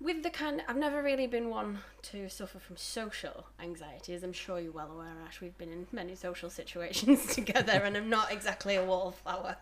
with 0.00 0.22
the 0.22 0.30
kind 0.30 0.62
I've 0.68 0.76
never 0.76 1.02
really 1.02 1.26
been 1.26 1.50
one 1.50 1.78
to 2.02 2.28
suffer 2.28 2.58
from 2.58 2.76
social 2.76 3.46
anxiety, 3.60 4.14
as 4.14 4.22
I'm 4.22 4.32
sure 4.32 4.60
you're 4.60 4.72
well 4.72 4.92
aware, 4.92 5.14
Ash. 5.26 5.40
We've 5.40 5.56
been 5.58 5.72
in 5.72 5.86
many 5.92 6.14
social 6.14 6.50
situations 6.60 7.34
together, 7.34 7.72
and 7.72 7.96
I'm 7.96 8.08
not 8.08 8.32
exactly 8.32 8.76
a 8.76 8.84
wallflower. 8.84 9.56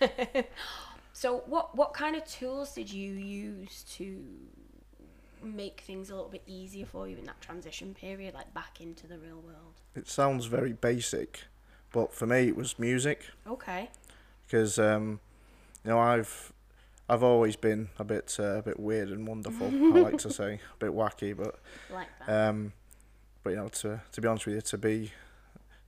so, 1.16 1.38
what 1.46 1.74
what 1.76 1.94
kind 1.94 2.14
of 2.16 2.24
tools 2.26 2.74
did 2.74 2.92
you 2.92 3.12
use 3.12 3.84
to 3.96 4.22
make 5.42 5.80
things 5.86 6.10
a 6.10 6.14
little 6.14 6.30
bit 6.30 6.42
easier 6.46 6.84
for 6.86 7.06
you 7.08 7.16
in 7.16 7.24
that 7.24 7.40
transition 7.40 7.94
period, 7.94 8.34
like 8.34 8.52
back 8.52 8.80
into 8.80 9.06
the 9.06 9.18
real 9.18 9.40
world? 9.40 9.74
It 9.94 10.08
sounds 10.08 10.46
very 10.46 10.72
basic, 10.72 11.44
but 11.92 12.12
for 12.12 12.26
me 12.26 12.48
it 12.48 12.56
was 12.56 12.78
music 12.78 13.24
Okay. 13.46 13.90
because 14.46 14.78
um, 14.78 15.20
you 15.84 15.90
know 15.90 15.98
I've 16.00 16.52
I've 17.08 17.22
always 17.22 17.56
been 17.56 17.90
a 17.98 18.04
bit 18.04 18.36
uh, 18.40 18.56
a 18.58 18.62
bit 18.62 18.80
weird 18.80 19.08
and 19.10 19.26
wonderful. 19.28 19.72
I 19.92 19.98
like 20.00 20.18
to 20.18 20.30
say 20.30 20.54
a 20.74 20.76
bit 20.78 20.90
wacky, 20.92 21.36
but 21.36 21.60
Like 21.90 22.08
that. 22.26 22.48
um, 22.48 22.72
but 23.44 23.50
you 23.50 23.56
know 23.56 23.68
to 23.68 24.00
to 24.12 24.20
be 24.20 24.26
honest 24.28 24.46
with 24.46 24.54
you, 24.56 24.60
to 24.62 24.78
be 24.78 25.12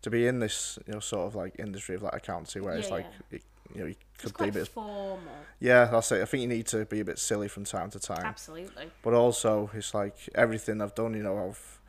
to 0.02 0.10
be 0.10 0.26
in 0.28 0.38
this 0.38 0.78
you 0.86 0.92
know 0.92 1.00
sort 1.00 1.26
of 1.26 1.34
like 1.34 1.56
industry 1.58 1.94
of 1.96 2.02
like 2.02 2.14
accountancy 2.14 2.60
where 2.60 2.76
it's 2.76 2.88
Yeah, 2.90 2.94
like 2.96 3.06
it, 3.32 3.42
you 3.74 3.80
know 3.80 3.86
you 3.86 3.94
it's 4.22 4.32
could 4.32 4.44
be 4.44 4.48
a 4.48 4.52
bit 4.52 4.68
formal. 4.68 5.20
yeah 5.60 5.84
that's 5.86 6.10
it. 6.12 6.22
I 6.22 6.24
think 6.24 6.42
you 6.42 6.48
need 6.48 6.66
to 6.68 6.84
be 6.86 7.00
a 7.00 7.04
bit 7.04 7.18
silly 7.18 7.48
from 7.48 7.64
time 7.64 7.90
to 7.90 8.00
time. 8.00 8.24
Absolutely. 8.24 8.90
but 9.02 9.14
also 9.14 9.70
it's 9.74 9.94
like 9.94 10.16
everything 10.34 10.80
I've 10.80 10.94
done. 10.94 11.14
You 11.14 11.22
know, 11.22 11.48
I've 11.48 11.80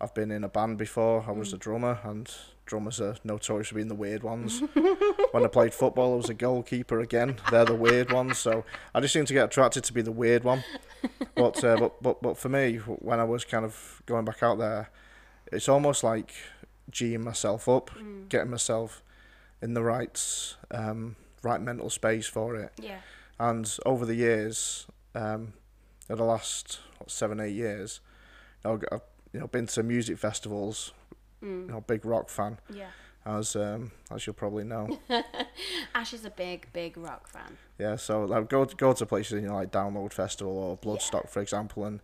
I've 0.00 0.14
been 0.14 0.30
in 0.30 0.44
a 0.44 0.48
band 0.48 0.78
before. 0.78 1.24
I 1.26 1.32
was 1.32 1.52
a 1.52 1.58
drummer, 1.58 1.98
and 2.04 2.30
drummers 2.66 3.00
are 3.00 3.16
notorious 3.24 3.68
for 3.68 3.74
being 3.74 3.88
the 3.88 3.94
weird 3.96 4.22
ones. 4.22 4.60
when 5.32 5.44
I 5.44 5.48
played 5.48 5.74
football, 5.74 6.12
I 6.14 6.16
was 6.16 6.28
a 6.28 6.34
goalkeeper 6.34 7.00
again. 7.00 7.36
They're 7.50 7.64
the 7.64 7.74
weird 7.74 8.12
ones. 8.12 8.38
So 8.38 8.64
I 8.94 9.00
just 9.00 9.12
seem 9.12 9.24
to 9.24 9.32
get 9.32 9.46
attracted 9.46 9.82
to 9.84 9.92
be 9.92 10.02
the 10.02 10.12
weird 10.12 10.44
one. 10.44 10.62
But 11.34 11.62
uh, 11.64 11.76
but 11.78 12.02
but 12.02 12.22
but 12.22 12.38
for 12.38 12.48
me, 12.48 12.76
when 12.76 13.18
I 13.18 13.24
was 13.24 13.44
kind 13.44 13.64
of 13.64 14.02
going 14.06 14.24
back 14.24 14.42
out 14.42 14.58
there, 14.58 14.90
it's 15.52 15.68
almost 15.68 16.04
like 16.04 16.32
geeing 16.92 17.20
myself 17.24 17.68
up, 17.68 17.90
getting 18.28 18.50
myself 18.50 19.02
in 19.62 19.74
the 19.74 19.82
right 19.82 20.56
um, 20.70 21.16
right 21.42 21.60
mental 21.60 21.90
space 21.90 22.26
for 22.26 22.56
it. 22.56 22.72
Yeah. 22.80 22.98
And 23.38 23.72
over 23.86 24.04
the 24.04 24.14
years, 24.16 24.86
um, 25.14 25.52
in 26.08 26.16
the 26.16 26.24
last 26.24 26.80
what, 26.98 27.10
seven, 27.10 27.38
eight 27.40 27.54
years, 27.54 28.00
know, 28.64 28.80
I've 28.90 29.02
you 29.32 29.40
know 29.40 29.46
been 29.46 29.66
to 29.68 29.82
music 29.82 30.18
festivals. 30.18 30.92
Mm. 31.42 31.66
You 31.66 31.72
know, 31.72 31.80
big 31.82 32.04
rock 32.04 32.28
fan, 32.30 32.58
Yeah. 32.68 32.88
as 33.24 33.54
um, 33.54 33.92
as 34.10 34.26
you'll 34.26 34.34
probably 34.34 34.64
know. 34.64 34.98
Ash 35.94 36.12
is 36.12 36.24
a 36.24 36.30
big, 36.30 36.66
big 36.72 36.96
rock 36.96 37.28
fan. 37.28 37.56
yeah, 37.78 37.94
so 37.94 38.24
like 38.24 38.48
go 38.48 38.64
go 38.64 38.92
to 38.92 39.06
places 39.06 39.40
you 39.42 39.48
know 39.48 39.54
like 39.54 39.70
Download 39.70 40.12
Festival 40.12 40.52
or 40.58 40.76
Bloodstock, 40.76 41.28
for 41.28 41.40
example, 41.40 41.84
and 41.84 42.00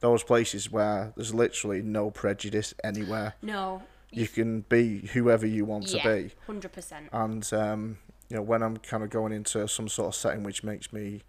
those 0.00 0.24
places 0.24 0.68
where 0.72 1.12
there's 1.14 1.32
literally 1.32 1.80
no 1.80 2.10
prejudice 2.10 2.74
anywhere. 2.82 3.34
No, 3.40 3.82
you 4.12 4.28
can 4.28 4.60
be 4.62 5.08
whoever 5.12 5.46
you 5.46 5.64
want 5.64 5.92
yeah, 5.92 6.02
to 6.02 6.08
be. 6.24 6.30
hundred 6.46 6.72
percent. 6.72 7.08
And 7.12 7.50
um, 7.52 7.98
you 8.28 8.36
know, 8.36 8.42
when 8.42 8.62
I'm 8.62 8.76
kind 8.78 9.02
of 9.02 9.10
going 9.10 9.32
into 9.32 9.66
some 9.68 9.88
sort 9.88 10.08
of 10.08 10.14
setting 10.14 10.42
which 10.42 10.62
makes 10.64 10.92
me 10.92 11.22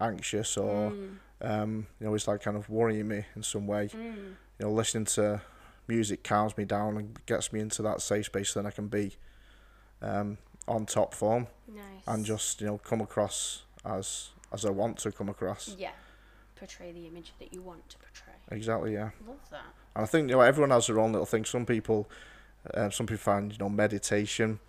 anxious 0.00 0.56
or 0.56 0.90
Mm. 0.90 1.18
um, 1.40 1.86
you 2.00 2.06
know, 2.06 2.14
it's 2.14 2.28
like 2.28 2.42
kind 2.42 2.56
of 2.56 2.68
worrying 2.70 3.08
me 3.08 3.24
in 3.36 3.42
some 3.42 3.66
way. 3.66 3.88
Mm. 3.88 4.14
You 4.58 4.66
know, 4.66 4.72
listening 4.72 5.04
to 5.06 5.40
music 5.86 6.22
calms 6.24 6.56
me 6.56 6.64
down 6.64 6.96
and 6.96 7.18
gets 7.26 7.52
me 7.52 7.60
into 7.60 7.82
that 7.82 8.00
safe 8.02 8.26
space. 8.26 8.50
So 8.50 8.60
Then 8.60 8.66
I 8.66 8.70
can 8.70 8.88
be 8.88 9.16
um, 10.02 10.38
on 10.66 10.86
top 10.86 11.14
form 11.14 11.46
Nice. 11.66 11.82
and 12.06 12.24
just 12.24 12.60
you 12.60 12.66
know 12.66 12.78
come 12.78 13.00
across 13.00 13.62
as 13.84 14.30
as 14.52 14.64
I 14.64 14.70
want 14.70 14.98
to 14.98 15.12
come 15.12 15.28
across. 15.28 15.74
yeah, 15.78 15.90
portray 16.56 16.92
the 16.92 17.06
image 17.06 17.32
that 17.38 17.52
you 17.52 17.60
want 17.62 17.88
to 17.90 17.96
portray. 17.98 18.34
Exactly, 18.50 18.94
yeah. 18.94 19.10
Love 19.26 19.38
that. 19.50 19.66
And 19.98 20.04
I 20.04 20.06
think 20.06 20.30
you 20.30 20.36
know 20.36 20.42
everyone 20.42 20.70
has 20.70 20.86
their 20.86 21.00
own 21.00 21.10
little 21.10 21.26
thing. 21.26 21.44
Some 21.44 21.66
people, 21.66 22.08
um, 22.74 22.92
some 22.92 23.06
people 23.06 23.18
find 23.18 23.50
you 23.50 23.58
know 23.58 23.68
meditation 23.68 24.60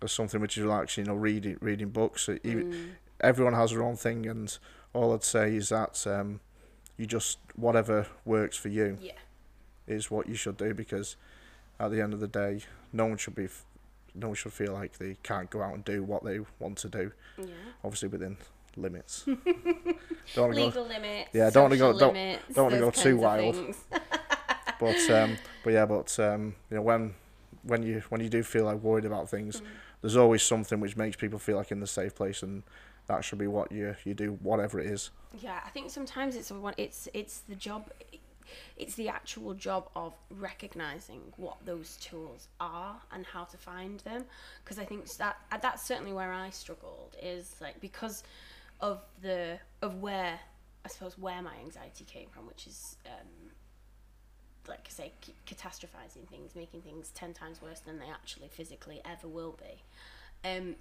or 0.00 0.08
something 0.08 0.40
which 0.40 0.56
is 0.56 0.64
relaxing. 0.64 1.04
You 1.04 1.12
know, 1.12 1.16
reading 1.18 1.58
reading 1.60 1.90
books. 1.90 2.26
Mm. 2.26 2.92
Everyone 3.20 3.52
has 3.52 3.70
their 3.70 3.82
own 3.82 3.96
thing, 3.96 4.26
and 4.26 4.56
all 4.94 5.12
I'd 5.12 5.22
say 5.24 5.54
is 5.56 5.68
that 5.68 6.06
um, 6.06 6.40
you 6.96 7.04
just 7.04 7.36
whatever 7.54 8.06
works 8.24 8.56
for 8.56 8.68
you 8.70 8.96
Yeah. 8.98 9.12
is 9.86 10.10
what 10.10 10.26
you 10.26 10.34
should 10.36 10.56
do 10.56 10.72
because 10.72 11.16
at 11.78 11.90
the 11.90 12.00
end 12.00 12.14
of 12.14 12.20
the 12.20 12.26
day, 12.28 12.62
no 12.90 13.04
one 13.04 13.18
should 13.18 13.34
be, 13.34 13.44
f- 13.44 13.66
no 14.14 14.28
one 14.28 14.36
should 14.36 14.54
feel 14.54 14.72
like 14.72 14.96
they 14.96 15.18
can't 15.22 15.50
go 15.50 15.60
out 15.60 15.74
and 15.74 15.84
do 15.84 16.02
what 16.02 16.24
they 16.24 16.40
want 16.58 16.78
to 16.78 16.88
do. 16.88 17.12
Yeah. 17.36 17.44
Obviously 17.84 18.08
within 18.08 18.38
limits. 18.74 19.24
don't 19.26 19.36
want 19.44 20.54
to 20.54 20.60
go, 20.60 20.66
Legal 20.66 20.86
limits. 20.86 21.30
Yeah, 21.34 21.50
don't 21.50 21.64
wanna 21.64 21.76
go- 21.76 21.92
social 21.92 21.98
don't- 21.98 22.14
limits, 22.14 22.54
don't 22.54 22.64
wanna 22.64 22.78
go 22.80 22.90
too 22.90 23.16
wild. 23.18 23.56
but 24.80 25.10
um, 25.10 25.36
but 25.64 25.72
yeah, 25.72 25.86
but 25.86 26.18
um, 26.20 26.54
you 26.70 26.76
know 26.76 26.82
when 26.82 27.14
when 27.62 27.82
you 27.82 28.02
when 28.08 28.20
you 28.20 28.28
do 28.28 28.42
feel 28.42 28.64
like 28.64 28.78
worried 28.82 29.04
about 29.04 29.28
things, 29.28 29.60
Mm. 29.60 29.66
there's 30.00 30.16
always 30.16 30.42
something 30.42 30.80
which 30.80 30.96
makes 30.96 31.16
people 31.16 31.38
feel 31.38 31.56
like 31.56 31.70
in 31.72 31.80
the 31.80 31.86
safe 31.86 32.14
place, 32.14 32.42
and 32.42 32.62
that 33.06 33.24
should 33.24 33.38
be 33.38 33.46
what 33.46 33.72
you 33.72 33.96
you 34.04 34.14
do, 34.14 34.38
whatever 34.42 34.78
it 34.80 34.86
is. 34.86 35.10
Yeah, 35.40 35.60
I 35.64 35.70
think 35.70 35.90
sometimes 35.90 36.36
it's 36.36 36.50
one. 36.50 36.74
It's 36.76 37.08
it's 37.14 37.40
the 37.40 37.54
job. 37.56 37.90
It's 38.78 38.94
the 38.94 39.10
actual 39.10 39.52
job 39.52 39.90
of 39.94 40.14
recognizing 40.30 41.20
what 41.36 41.56
those 41.66 41.96
tools 41.98 42.48
are 42.60 42.96
and 43.12 43.26
how 43.26 43.44
to 43.44 43.58
find 43.58 44.00
them. 44.00 44.24
Because 44.64 44.78
I 44.78 44.84
think 44.86 45.06
that 45.16 45.36
uh, 45.52 45.58
that's 45.58 45.82
certainly 45.86 46.12
where 46.14 46.32
I 46.32 46.48
struggled. 46.50 47.14
Is 47.22 47.56
like 47.60 47.78
because 47.80 48.22
of 48.80 49.02
the 49.20 49.58
of 49.82 50.00
where 50.00 50.38
I 50.84 50.88
suppose 50.88 51.18
where 51.18 51.42
my 51.42 51.56
anxiety 51.62 52.04
came 52.04 52.28
from, 52.30 52.46
which 52.46 52.66
is 52.66 52.96
um, 53.04 53.50
like 54.68 54.86
I 54.86 54.90
say, 54.90 55.12
c- 55.24 55.34
catastrophizing 55.46 56.28
things, 56.28 56.54
making 56.54 56.82
things 56.82 57.10
ten 57.14 57.32
times 57.32 57.62
worse 57.62 57.80
than 57.80 57.98
they 57.98 58.08
actually 58.10 58.48
physically 58.48 59.00
ever 59.04 59.28
will 59.28 59.56
be. 59.58 60.48
Um, 60.48 60.76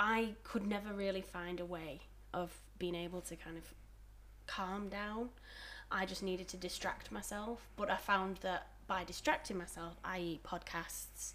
I 0.00 0.34
could 0.44 0.66
never 0.66 0.92
really 0.92 1.22
find 1.22 1.60
a 1.60 1.64
way 1.64 2.00
of 2.32 2.52
being 2.78 2.94
able 2.94 3.20
to 3.22 3.36
kind 3.36 3.56
of 3.56 3.64
calm 4.46 4.88
down. 4.88 5.30
I 5.90 6.06
just 6.06 6.22
needed 6.22 6.48
to 6.48 6.56
distract 6.56 7.10
myself, 7.10 7.66
but 7.76 7.90
I 7.90 7.96
found 7.96 8.38
that 8.42 8.66
by 8.86 9.04
distracting 9.04 9.58
myself, 9.58 9.94
i.e., 10.04 10.40
podcasts, 10.46 11.32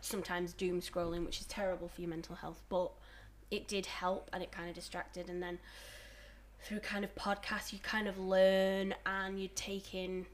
sometimes 0.00 0.52
doom 0.52 0.80
scrolling, 0.80 1.24
which 1.24 1.40
is 1.40 1.46
terrible 1.46 1.88
for 1.88 2.00
your 2.00 2.10
mental 2.10 2.36
health, 2.36 2.60
but 2.68 2.90
it 3.50 3.66
did 3.68 3.86
help 3.86 4.30
and 4.32 4.42
it 4.42 4.52
kind 4.52 4.68
of 4.68 4.74
distracted. 4.74 5.28
And 5.28 5.42
then 5.42 5.58
through 6.60 6.80
kind 6.80 7.04
of 7.04 7.14
podcasts, 7.14 7.72
you 7.72 7.78
kind 7.80 8.08
of 8.08 8.18
learn 8.18 8.94
and 9.06 9.40
you 9.40 9.48
take 9.54 9.94
in 9.94 10.26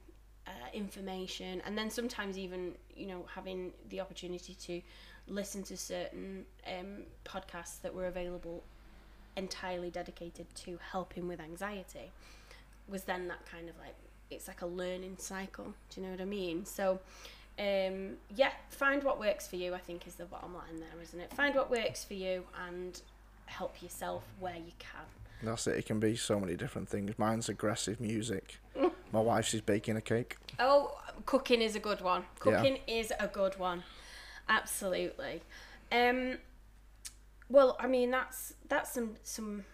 uh, 0.47 0.51
information, 0.73 1.63
and 1.67 1.77
then 1.77 1.91
sometimes 1.91 2.39
even 2.39 2.73
you 2.95 3.07
know 3.07 3.25
having 3.35 3.73
the 3.89 4.01
opportunity 4.01 4.55
to 4.55 4.81
listen 5.27 5.63
to 5.63 5.77
certain 5.77 6.45
um, 6.67 7.03
podcasts 7.25 7.81
that 7.83 7.95
were 7.95 8.07
available 8.07 8.63
entirely 9.37 9.91
dedicated 9.91 10.47
to 10.55 10.79
helping 10.93 11.27
with 11.27 11.41
anxiety 11.41 12.13
was 12.89 13.05
then 13.05 13.27
that 13.27 13.45
kind 13.47 13.69
of 13.69 13.75
like 13.79 13.95
it's 14.31 14.47
like 14.47 14.63
a 14.63 14.67
learning 14.67 15.17
cycle 15.19 15.75
do 15.91 16.01
you 16.01 16.07
know 16.07 16.13
what 16.13 16.21
i 16.21 16.25
mean 16.25 16.65
so 16.65 17.01
um 17.59 18.13
yeah 18.37 18.51
find 18.69 19.03
what 19.03 19.19
works 19.19 19.47
for 19.47 19.57
you 19.57 19.75
i 19.75 19.79
think 19.79 20.07
is 20.07 20.15
the 20.15 20.25
bottom 20.25 20.55
line 20.55 20.79
there 20.79 21.03
isn't 21.03 21.19
it 21.19 21.33
find 21.33 21.55
what 21.55 21.71
works 21.71 22.05
for 22.05 22.15
you 22.15 22.45
and 22.69 23.03
help 23.47 23.83
yourself 23.83 24.23
where 24.39 24.57
you 24.57 24.73
can 24.79 25.05
That's 25.43 25.67
it. 25.67 25.77
It 25.77 25.87
can 25.87 26.01
be 26.01 26.17
so 26.17 26.41
many 26.41 26.57
different 26.57 26.89
things. 26.89 27.19
Mine's 27.19 27.49
aggressive 27.49 28.01
music. 28.01 28.59
My 29.15 29.21
wife's 29.21 29.55
is 29.55 29.61
baking 29.61 29.97
a 29.97 30.01
cake. 30.01 30.37
Oh, 30.59 30.99
cooking 31.25 31.63
is 31.63 31.77
a 31.77 31.79
good 31.79 32.01
one. 32.01 32.23
Yeah. 32.45 32.57
Cooking 32.57 32.79
is 32.89 33.13
a 33.21 33.29
good 33.29 33.57
one. 33.61 33.85
Absolutely. 34.49 35.41
Um 35.93 36.39
well, 37.49 37.77
I 37.79 37.87
mean 37.87 38.11
that's 38.11 38.55
that's 38.69 38.93
some 38.93 39.15
some 39.23 39.65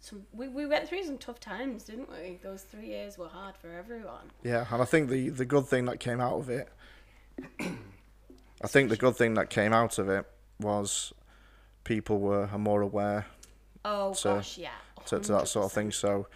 some 0.00 0.26
we, 0.32 0.48
we 0.48 0.66
went 0.66 0.88
through 0.88 1.04
some 1.04 1.16
tough 1.16 1.38
times, 1.38 1.84
didn't 1.84 2.10
we? 2.10 2.40
Those 2.42 2.62
3 2.62 2.84
years 2.84 3.16
were 3.16 3.28
hard 3.28 3.56
for 3.56 3.70
everyone. 3.70 4.32
Yeah, 4.42 4.66
and 4.72 4.82
I 4.82 4.84
think 4.84 5.10
the 5.10 5.28
the 5.28 5.44
good 5.44 5.66
thing 5.66 5.84
that 5.84 6.00
came 6.00 6.20
out 6.20 6.40
of 6.40 6.50
it, 6.50 6.68
I 7.60 8.66
think 8.66 8.90
the 8.90 8.96
good 8.96 9.14
thing 9.14 9.34
that 9.34 9.48
came 9.48 9.72
out 9.72 9.96
of 10.00 10.08
it 10.08 10.26
was 10.58 11.12
people 11.84 12.18
were 12.18 12.48
are 12.52 12.58
more 12.58 12.82
aware 12.82 13.26
Oh 13.84 14.12
So, 14.12 14.36
gosh, 14.36 14.58
yeah. 14.58 14.70
to, 15.06 15.20
to 15.20 15.32
that 15.32 15.46
sort 15.46 15.66
of 15.66 15.72
thing. 15.72 15.92
So 15.92 16.26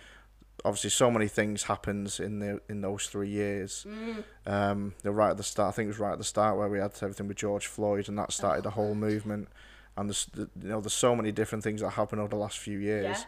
obviously, 0.66 0.90
so 0.90 1.10
many 1.10 1.28
things 1.28 1.62
happens 1.64 2.20
in 2.20 2.38
the 2.40 2.60
in 2.68 2.80
those 2.82 3.06
three 3.06 3.28
years. 3.30 3.86
Mm. 3.88 4.24
Um, 4.46 4.94
they're 5.02 5.12
right 5.12 5.30
at 5.30 5.36
the 5.36 5.42
start. 5.42 5.68
I 5.68 5.72
think 5.76 5.86
it 5.86 5.94
was 5.94 5.98
right 5.98 6.12
at 6.12 6.18
the 6.18 6.24
start 6.24 6.58
where 6.58 6.68
we 6.68 6.78
had 6.78 6.92
everything 7.02 7.28
with 7.28 7.36
George 7.38 7.66
Floyd, 7.66 8.08
and 8.08 8.18
that 8.18 8.32
started 8.32 8.66
Oh, 8.66 8.68
a 8.68 8.72
whole 8.72 8.94
movement. 8.94 9.48
And 9.96 10.08
there's 10.10 10.26
the, 10.26 10.48
you 10.62 10.68
know 10.68 10.80
there's 10.80 10.92
so 10.92 11.16
many 11.16 11.32
different 11.32 11.64
things 11.64 11.80
that 11.80 11.90
happened 11.90 12.20
over 12.20 12.30
the 12.30 12.36
last 12.36 12.58
few 12.58 12.78
years. 12.78 13.24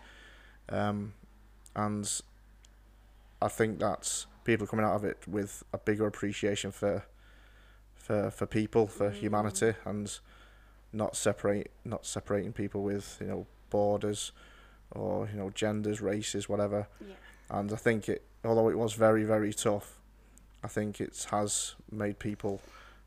yeah. 0.70 0.89
Um, 0.89 1.14
and 1.74 2.20
I 3.41 3.49
think 3.49 3.78
that's 3.78 4.26
people 4.45 4.66
coming 4.66 4.84
out 4.84 4.95
of 4.97 5.05
it 5.05 5.18
with 5.26 5.62
a 5.72 5.78
bigger 5.78 6.07
appreciation 6.07 6.70
for 6.72 7.05
for 7.95 8.30
for 8.30 8.47
people, 8.47 8.86
for 8.86 9.11
Mm. 9.11 9.14
humanity, 9.14 9.74
and 9.84 10.18
not 10.93 11.16
separate 11.16 11.70
not 11.84 12.05
separating 12.07 12.53
people 12.53 12.82
with 12.82 13.18
you 13.20 13.26
know 13.26 13.47
borders 13.70 14.32
or 14.91 15.28
you 15.32 15.39
know 15.39 15.51
genders, 15.51 16.01
races, 16.01 16.49
whatever. 16.49 16.89
Yeah. 17.01 17.14
And 17.51 17.72
I 17.72 17.76
think 17.76 18.09
it, 18.09 18.24
although 18.44 18.68
it 18.68 18.78
was 18.78 18.94
very 18.94 19.24
very 19.24 19.53
tough, 19.53 19.99
I 20.62 20.68
think 20.68 21.01
it 21.01 21.26
has 21.30 21.74
made 21.90 22.18
people 22.18 22.61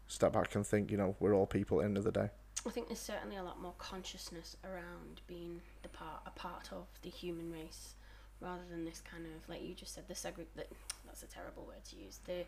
step 0.08 0.34
back 0.34 0.56
and 0.56 0.66
think, 0.66 0.92
you 0.92 0.98
know, 0.98 1.16
we're 1.20 1.34
all 1.34 1.46
people 1.46 1.80
at 1.80 1.82
the 1.82 1.86
end 1.86 1.98
of 1.98 2.04
the 2.04 2.12
day. 2.12 2.30
I 2.66 2.70
think 2.70 2.88
there's 2.88 3.00
certainly 3.00 3.38
a 3.38 3.44
lot 3.44 3.62
more 3.62 3.74
consciousness 3.78 4.56
around 4.64 5.22
being 5.28 5.62
the 5.84 5.90
part 5.90 6.22
a 6.26 6.32
part 6.32 6.70
of 6.72 6.86
the 7.02 7.10
human 7.10 7.52
race, 7.52 7.96
rather 8.40 8.64
than 8.70 8.86
this 8.86 9.02
kind 9.10 9.26
of 9.26 9.50
like 9.50 9.64
you 9.64 9.74
just 9.74 9.96
said 9.96 10.04
the 10.08 10.14
segre 10.14 10.46
that 10.56 10.68
that's 11.06 11.24
a 11.24 11.28
terrible 11.28 11.64
word 11.66 11.84
to 11.90 11.96
use 11.96 12.20
the 12.26 12.44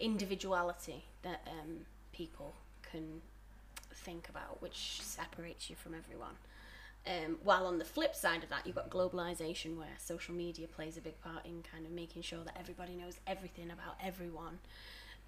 individuality 0.00 1.04
that 1.22 1.46
um, 1.60 1.78
people 2.12 2.54
can 2.90 3.20
think 3.92 4.28
about, 4.28 4.62
which 4.62 5.00
separates 5.02 5.68
you 5.68 5.76
from 5.76 5.94
everyone. 5.94 6.36
Um, 7.08 7.38
while 7.42 7.66
on 7.66 7.78
the 7.78 7.86
flip 7.86 8.14
side 8.14 8.42
of 8.42 8.50
that, 8.50 8.66
you've 8.66 8.76
got 8.76 8.90
globalization, 8.90 9.78
where 9.78 9.88
social 9.98 10.34
media 10.34 10.66
plays 10.66 10.98
a 10.98 11.00
big 11.00 11.18
part 11.22 11.46
in 11.46 11.62
kind 11.62 11.86
of 11.86 11.92
making 11.92 12.20
sure 12.22 12.44
that 12.44 12.56
everybody 12.58 12.94
knows 12.94 13.18
everything 13.26 13.70
about 13.70 13.96
everyone, 14.04 14.58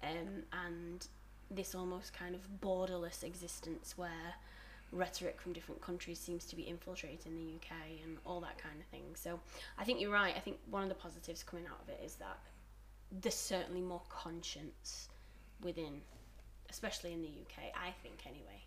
um, 0.03 0.43
and 0.67 1.07
this 1.49 1.73
almost 1.73 2.13
kind 2.13 2.35
of 2.35 2.41
borderless 2.61 3.23
existence 3.23 3.97
where 3.97 4.35
rhetoric 4.91 5.41
from 5.41 5.53
different 5.53 5.81
countries 5.81 6.19
seems 6.19 6.45
to 6.45 6.55
be 6.55 6.67
infiltrating 6.67 7.35
the 7.35 7.55
UK 7.55 8.03
and 8.03 8.17
all 8.25 8.41
that 8.41 8.57
kind 8.57 8.79
of 8.79 8.85
thing. 8.87 9.15
So 9.15 9.39
I 9.77 9.83
think 9.83 9.99
you're 9.99 10.11
right. 10.11 10.35
I 10.35 10.39
think 10.39 10.57
one 10.69 10.83
of 10.83 10.89
the 10.89 10.95
positives 10.95 11.43
coming 11.43 11.65
out 11.65 11.79
of 11.81 11.89
it 11.89 12.01
is 12.05 12.15
that 12.15 12.37
there's 13.11 13.35
certainly 13.35 13.81
more 13.81 14.01
conscience 14.09 15.09
within, 15.61 16.01
especially 16.69 17.13
in 17.13 17.21
the 17.21 17.27
UK. 17.27 17.73
I 17.75 17.91
think 18.03 18.23
anyway. 18.25 18.61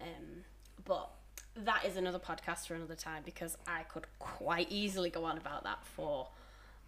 Um, 0.00 0.44
but 0.84 1.10
that 1.56 1.84
is 1.84 1.96
another 1.96 2.18
podcast 2.18 2.66
for 2.66 2.74
another 2.74 2.94
time 2.94 3.22
because 3.24 3.56
I 3.66 3.82
could 3.82 4.06
quite 4.18 4.68
easily 4.70 5.10
go 5.10 5.24
on 5.24 5.36
about 5.36 5.64
that 5.64 5.84
for 5.84 6.28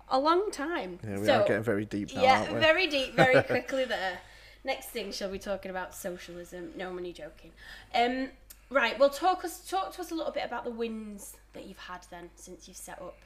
a 0.08 0.18
long 0.18 0.50
time. 0.50 0.98
Yeah, 1.02 1.18
we 1.18 1.26
so, 1.26 1.40
are 1.40 1.48
getting 1.48 1.62
very 1.62 1.84
deep 1.84 2.14
now, 2.14 2.22
yeah, 2.22 2.58
very 2.58 2.86
deep, 2.86 3.14
very 3.14 3.42
quickly 3.44 3.84
there. 3.84 4.18
Next 4.64 4.86
thing, 4.86 5.12
shall 5.12 5.30
we 5.30 5.38
talking 5.38 5.70
about 5.70 5.94
socialism? 5.94 6.72
No, 6.76 6.88
I'm 6.88 7.12
joking. 7.12 7.52
Um, 7.94 8.28
right, 8.70 8.98
well, 8.98 9.10
talk 9.10 9.44
us 9.44 9.68
talk 9.68 9.94
to 9.94 10.00
us 10.00 10.10
a 10.10 10.14
little 10.14 10.32
bit 10.32 10.44
about 10.44 10.64
the 10.64 10.70
wins 10.70 11.36
that 11.52 11.66
you've 11.66 11.78
had 11.78 12.06
then 12.10 12.30
since 12.34 12.66
you've 12.66 12.76
set 12.76 13.00
up, 13.00 13.18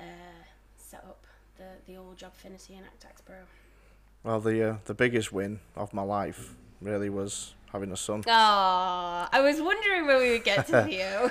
uh, 0.00 0.04
set 0.76 1.00
up 1.00 1.24
the 1.56 1.64
the 1.86 1.98
old 1.98 2.16
JobFinity 2.16 2.70
and 2.70 2.86
AccTaxPro. 2.86 3.42
Well, 4.22 4.40
the 4.40 4.70
uh, 4.70 4.76
the 4.84 4.94
biggest 4.94 5.32
win 5.32 5.58
of 5.74 5.92
my 5.92 6.02
life 6.02 6.54
really 6.80 7.10
was 7.10 7.54
having 7.72 7.90
a 7.92 7.96
son. 7.96 8.22
Ah, 8.28 9.28
I 9.32 9.40
was 9.40 9.60
wondering 9.60 10.06
when 10.06 10.18
we 10.18 10.30
would 10.32 10.44
get 10.44 10.66
to 10.68 10.86
you. 10.90 11.30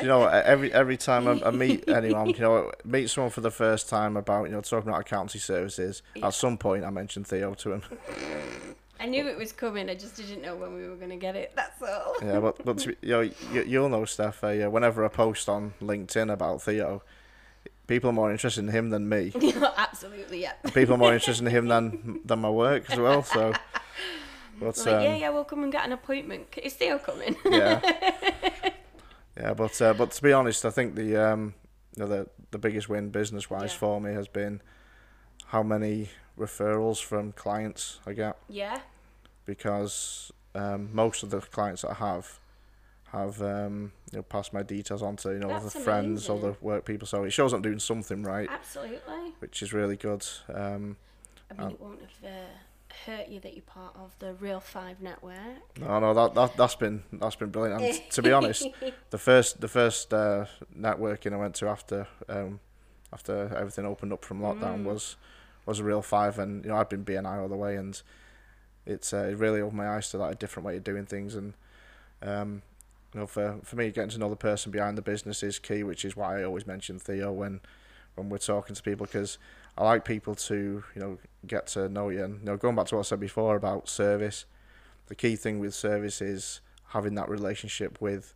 you 0.00 0.06
know, 0.06 0.24
every 0.26 0.72
every 0.72 0.96
time 0.96 1.26
I, 1.28 1.40
I 1.46 1.50
meet 1.50 1.88
anyone, 1.88 2.28
you 2.30 2.38
know, 2.38 2.72
meet 2.84 3.10
someone 3.10 3.30
for 3.30 3.40
the 3.40 3.50
first 3.50 3.88
time 3.88 4.16
about, 4.16 4.44
you 4.44 4.52
know, 4.52 4.60
talking 4.60 4.88
about 4.88 5.00
accountancy 5.00 5.38
services, 5.38 6.02
Yeah. 6.14 6.28
at 6.28 6.34
some 6.34 6.56
point 6.58 6.84
I 6.84 6.90
mentioned 6.90 7.26
Theo 7.26 7.54
to 7.54 7.72
him. 7.72 7.82
I 8.98 9.04
knew 9.06 9.26
it 9.28 9.36
was 9.36 9.52
coming. 9.52 9.90
I 9.90 9.94
just 9.94 10.16
didn't 10.16 10.40
know 10.40 10.56
when 10.56 10.74
we 10.74 10.88
were 10.88 10.96
going 10.96 11.10
to 11.10 11.16
get 11.16 11.36
it. 11.36 11.52
That's 11.54 11.82
all. 11.82 12.14
yeah, 12.22 12.40
but 12.40 12.64
but 12.64 12.78
to 12.78 12.96
you 13.02 13.08
know, 13.10 13.20
you, 13.20 13.62
you'll 13.66 13.88
know, 13.90 14.04
Steph. 14.06 14.42
Uh, 14.42 14.48
yeah, 14.48 14.68
whenever 14.68 15.04
I 15.04 15.08
post 15.08 15.48
on 15.50 15.74
LinkedIn 15.82 16.32
about 16.32 16.62
Theo, 16.62 17.02
people 17.86 18.08
are 18.10 18.14
more 18.14 18.30
interested 18.32 18.64
in 18.64 18.68
him 18.70 18.88
than 18.90 19.06
me. 19.08 19.32
Absolutely, 19.76 20.40
yeah. 20.42 20.52
people 20.72 20.94
are 20.94 20.98
more 20.98 21.12
interested 21.12 21.44
in 21.46 21.50
him 21.52 21.68
than 21.72 22.20
than 22.24 22.38
my 22.38 22.48
work 22.50 22.88
as 22.90 22.98
well. 22.98 23.22
So, 23.22 23.52
but 24.60 24.76
Like, 24.78 24.86
um, 24.88 25.02
yeah, 25.02 25.16
yeah, 25.16 25.30
we'll 25.30 25.44
come 25.44 25.62
and 25.62 25.72
get 25.72 25.84
an 25.84 25.92
appointment. 25.92 26.46
Is 26.62 26.74
Theo 26.74 26.98
coming? 26.98 27.36
yeah, 27.44 27.80
yeah. 29.36 29.54
But 29.54 29.80
uh, 29.82 29.94
but 29.94 30.10
to 30.12 30.22
be 30.22 30.32
honest, 30.32 30.64
I 30.64 30.70
think 30.70 30.94
the 30.94 31.16
um, 31.16 31.54
you 31.96 32.04
know, 32.04 32.08
the 32.08 32.28
the 32.50 32.58
biggest 32.58 32.88
win 32.88 33.10
business 33.10 33.50
wise 33.50 33.72
Yeah. 33.72 33.78
for 33.78 34.00
me 34.00 34.12
has 34.14 34.28
been 34.28 34.60
how 35.46 35.62
many 35.62 36.08
referrals 36.38 37.02
from 37.02 37.32
clients 37.32 38.00
I 38.06 38.12
get 38.12 38.36
yeah, 38.48 38.80
because 39.44 40.30
um, 40.54 40.90
most 40.92 41.22
of 41.22 41.30
the 41.30 41.40
clients 41.40 41.82
that 41.82 41.92
I 41.92 41.94
have 41.94 42.38
have 43.12 43.40
um, 43.40 43.92
you 44.12 44.18
know 44.18 44.22
passed 44.22 44.52
my 44.52 44.62
details 44.62 45.02
on 45.02 45.16
to 45.16 45.30
you 45.32 45.38
know 45.38 45.48
That's 45.48 45.74
other 45.76 45.84
friends, 45.84 46.28
amazing. 46.28 46.44
other 46.48 46.56
work 46.60 46.84
people. 46.84 47.06
So 47.06 47.24
it 47.24 47.30
shows 47.30 47.52
I'm 47.52 47.62
doing 47.62 47.78
something 47.78 48.22
right, 48.22 48.48
absolutely. 48.50 49.32
which 49.38 49.62
is 49.62 49.72
really 49.72 49.96
good. 49.96 50.26
Um, 50.52 50.96
I 51.50 51.54
mean, 51.54 51.66
Um, 51.66 51.70
it 51.72 51.80
won't 51.80 52.00
have 52.00 52.30
uh, 52.32 52.46
hurt 53.04 53.28
you 53.28 53.40
that 53.40 53.54
you're 53.54 53.62
part 53.62 53.94
of 53.96 54.18
the 54.18 54.34
Real 54.34 54.60
Five 54.60 55.00
network. 55.02 55.78
no, 55.78 55.98
no, 56.00 56.14
that 56.14 56.34
that 56.34 56.56
that's 56.56 56.74
been 56.76 57.02
that's 57.12 57.36
been 57.36 57.50
brilliant. 57.50 57.82
And 57.82 58.10
to 58.12 58.22
be 58.22 58.32
honest, 58.32 58.66
the 59.10 59.18
first 59.18 59.60
the 59.60 59.68
first 59.68 60.14
uh, 60.14 60.46
networking 60.76 61.32
I 61.32 61.36
went 61.36 61.54
to 61.56 61.68
after 61.68 62.06
um, 62.28 62.60
after 63.12 63.54
everything 63.56 63.86
opened 63.86 64.12
up 64.12 64.24
from 64.24 64.40
lockdown 64.40 64.82
Mm. 64.82 64.84
was 64.84 65.16
was 65.66 65.80
a 65.80 65.84
real 65.84 66.02
five, 66.02 66.38
and 66.38 66.64
you 66.64 66.70
know 66.70 66.76
I've 66.76 66.88
been 66.88 67.04
BNI 67.04 67.40
all 67.40 67.48
the 67.48 67.56
way, 67.56 67.76
and 67.76 68.00
it's 68.86 69.12
uh, 69.12 69.28
it 69.30 69.36
really 69.36 69.60
opened 69.60 69.78
my 69.78 69.88
eyes 69.88 70.10
to 70.10 70.18
that 70.18 70.32
a 70.32 70.34
different 70.34 70.66
way 70.66 70.76
of 70.76 70.84
doing 70.84 71.06
things, 71.06 71.34
and 71.34 71.54
um, 72.22 72.62
you 73.12 73.20
know 73.20 73.26
for 73.26 73.58
for 73.62 73.76
me 73.76 73.90
getting 73.90 74.10
to 74.10 74.18
know 74.18 74.30
the 74.30 74.36
person 74.36 74.70
behind 74.72 74.96
the 74.96 75.02
business 75.02 75.42
is 75.42 75.58
key, 75.58 75.82
which 75.82 76.04
is 76.04 76.16
why 76.16 76.40
I 76.40 76.44
always 76.44 76.66
mention 76.66 76.98
Theo 76.98 77.32
when 77.32 77.60
when 78.14 78.28
we're 78.30 78.38
talking 78.38 78.74
to 78.74 78.82
people 78.82 79.06
because 79.06 79.38
I 79.78 79.84
like 79.84 80.04
people 80.04 80.34
to 80.34 80.84
you 80.94 81.00
know 81.00 81.18
get 81.46 81.66
to 81.68 81.88
know 81.88 82.08
you, 82.08 82.24
and 82.24 82.40
you 82.40 82.46
know 82.46 82.56
going 82.56 82.74
back 82.76 82.86
to 82.86 82.96
what 82.96 83.06
I 83.06 83.08
said 83.08 83.20
before 83.20 83.56
about 83.56 83.88
service, 83.88 84.46
the 85.06 85.14
key 85.14 85.36
thing 85.36 85.58
with 85.58 85.74
service 85.74 86.20
is 86.22 86.60
having 86.88 87.14
that 87.16 87.28
relationship 87.28 88.00
with 88.00 88.34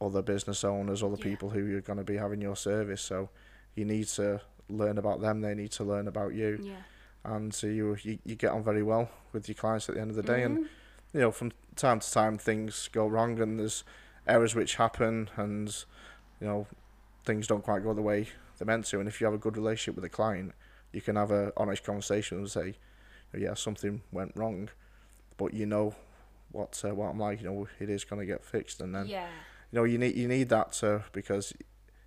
other 0.00 0.22
business 0.22 0.64
owners, 0.64 1.02
other 1.02 1.16
Yeah. 1.18 1.22
people 1.24 1.50
who 1.50 1.64
you're 1.64 1.80
going 1.80 1.98
to 1.98 2.04
be 2.04 2.16
having 2.16 2.40
your 2.40 2.56
service. 2.56 3.02
So 3.02 3.28
you 3.74 3.84
need 3.84 4.06
to 4.08 4.40
learn 4.68 4.98
about 4.98 5.20
them. 5.20 5.40
They 5.40 5.54
need 5.54 5.72
to 5.72 5.84
learn 5.84 6.08
about 6.08 6.32
you, 6.34 6.58
Yeah. 6.62 6.76
and 7.24 7.52
so 7.54 7.66
you 7.66 7.96
you, 8.02 8.18
you 8.24 8.34
get 8.36 8.50
on 8.50 8.62
very 8.62 8.82
well 8.82 9.10
with 9.32 9.48
your 9.48 9.54
clients 9.56 9.88
at 9.88 9.94
the 9.94 10.00
end 10.00 10.10
of 10.10 10.16
the 10.16 10.22
day. 10.22 10.42
And 10.42 10.58
Mhm. 10.58 10.68
you 11.12 11.20
know, 11.20 11.30
from 11.32 11.52
time 11.76 12.00
to 12.00 12.10
time, 12.10 12.38
things 12.38 12.88
go 12.92 13.06
wrong, 13.06 13.40
and 13.40 13.58
there's 13.58 13.84
errors 14.26 14.54
which 14.54 14.76
happen, 14.76 15.30
and 15.36 15.68
you 16.40 16.46
know, 16.46 16.66
things 17.24 17.46
don't 17.46 17.62
quite 17.64 17.82
go 17.82 17.92
the 17.94 18.02
way 18.02 18.28
they're 18.60 18.66
meant 18.66 18.84
to. 18.84 19.00
And 19.00 19.08
if 19.08 19.20
you 19.20 19.24
have 19.24 19.32
a 19.32 19.38
good 19.38 19.56
relationship 19.56 19.96
with 19.96 20.04
a 20.04 20.10
client, 20.10 20.52
you 20.92 21.00
can 21.00 21.16
have 21.16 21.30
a 21.30 21.50
honest 21.56 21.82
conversation 21.82 22.38
and 22.38 22.50
say, 22.50 22.76
"Yeah, 23.34 23.54
something 23.54 24.02
went 24.12 24.32
wrong," 24.36 24.68
but 25.38 25.54
you 25.54 25.64
know 25.64 25.94
what 26.52 26.82
uh, 26.84 26.94
what 26.94 27.06
I'm 27.06 27.18
like. 27.18 27.40
You 27.40 27.50
know, 27.50 27.68
it 27.78 27.88
is 27.88 28.04
going 28.04 28.20
to 28.20 28.26
get 28.26 28.44
fixed, 28.44 28.82
and 28.82 28.94
then 28.94 29.06
yeah. 29.06 29.28
you 29.72 29.78
know 29.78 29.84
you 29.84 29.96
need 29.96 30.14
you 30.14 30.28
need 30.28 30.50
that 30.50 30.72
to 30.72 31.04
because 31.12 31.54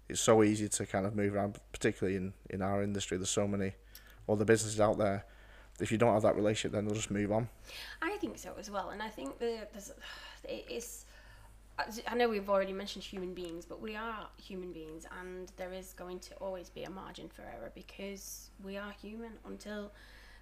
it's 0.07 0.21
so 0.21 0.43
easy 0.43 0.69
to 0.69 0.85
kind 0.85 1.07
of 1.07 1.15
move 1.15 1.33
around, 1.33 1.57
particularly 1.71 2.17
in 2.17 2.33
in 2.51 2.61
our 2.61 2.83
industry. 2.83 3.17
There's 3.17 3.31
so 3.31 3.47
many 3.47 3.73
other 4.29 4.45
businesses 4.45 4.79
out 4.79 4.99
there. 4.99 5.25
If 5.79 5.91
you 5.91 5.97
don't 5.97 6.13
have 6.13 6.21
that 6.21 6.35
relationship, 6.35 6.73
then 6.73 6.85
they'll 6.85 6.93
just 6.93 7.09
move 7.09 7.31
on. 7.31 7.49
I 7.99 8.17
think 8.17 8.37
so 8.37 8.53
as 8.59 8.69
well, 8.69 8.91
and 8.91 9.01
I 9.01 9.09
think 9.09 9.39
the 9.39 9.67
there's 9.71 9.91
it 10.43 10.65
is. 10.69 11.05
I 11.79 12.15
know 12.15 12.29
we've 12.29 12.49
already 12.49 12.73
mentioned 12.73 13.03
human 13.03 13.33
beings, 13.33 13.65
but 13.65 13.81
we 13.81 13.95
are 13.95 14.27
human 14.37 14.71
beings, 14.71 15.05
and 15.19 15.51
there 15.57 15.73
is 15.73 15.93
going 15.93 16.19
to 16.19 16.35
always 16.35 16.69
be 16.69 16.83
a 16.83 16.89
margin 16.89 17.29
for 17.29 17.41
error 17.41 17.71
because 17.73 18.51
we 18.63 18.77
are 18.77 18.91
human 19.01 19.31
until 19.45 19.91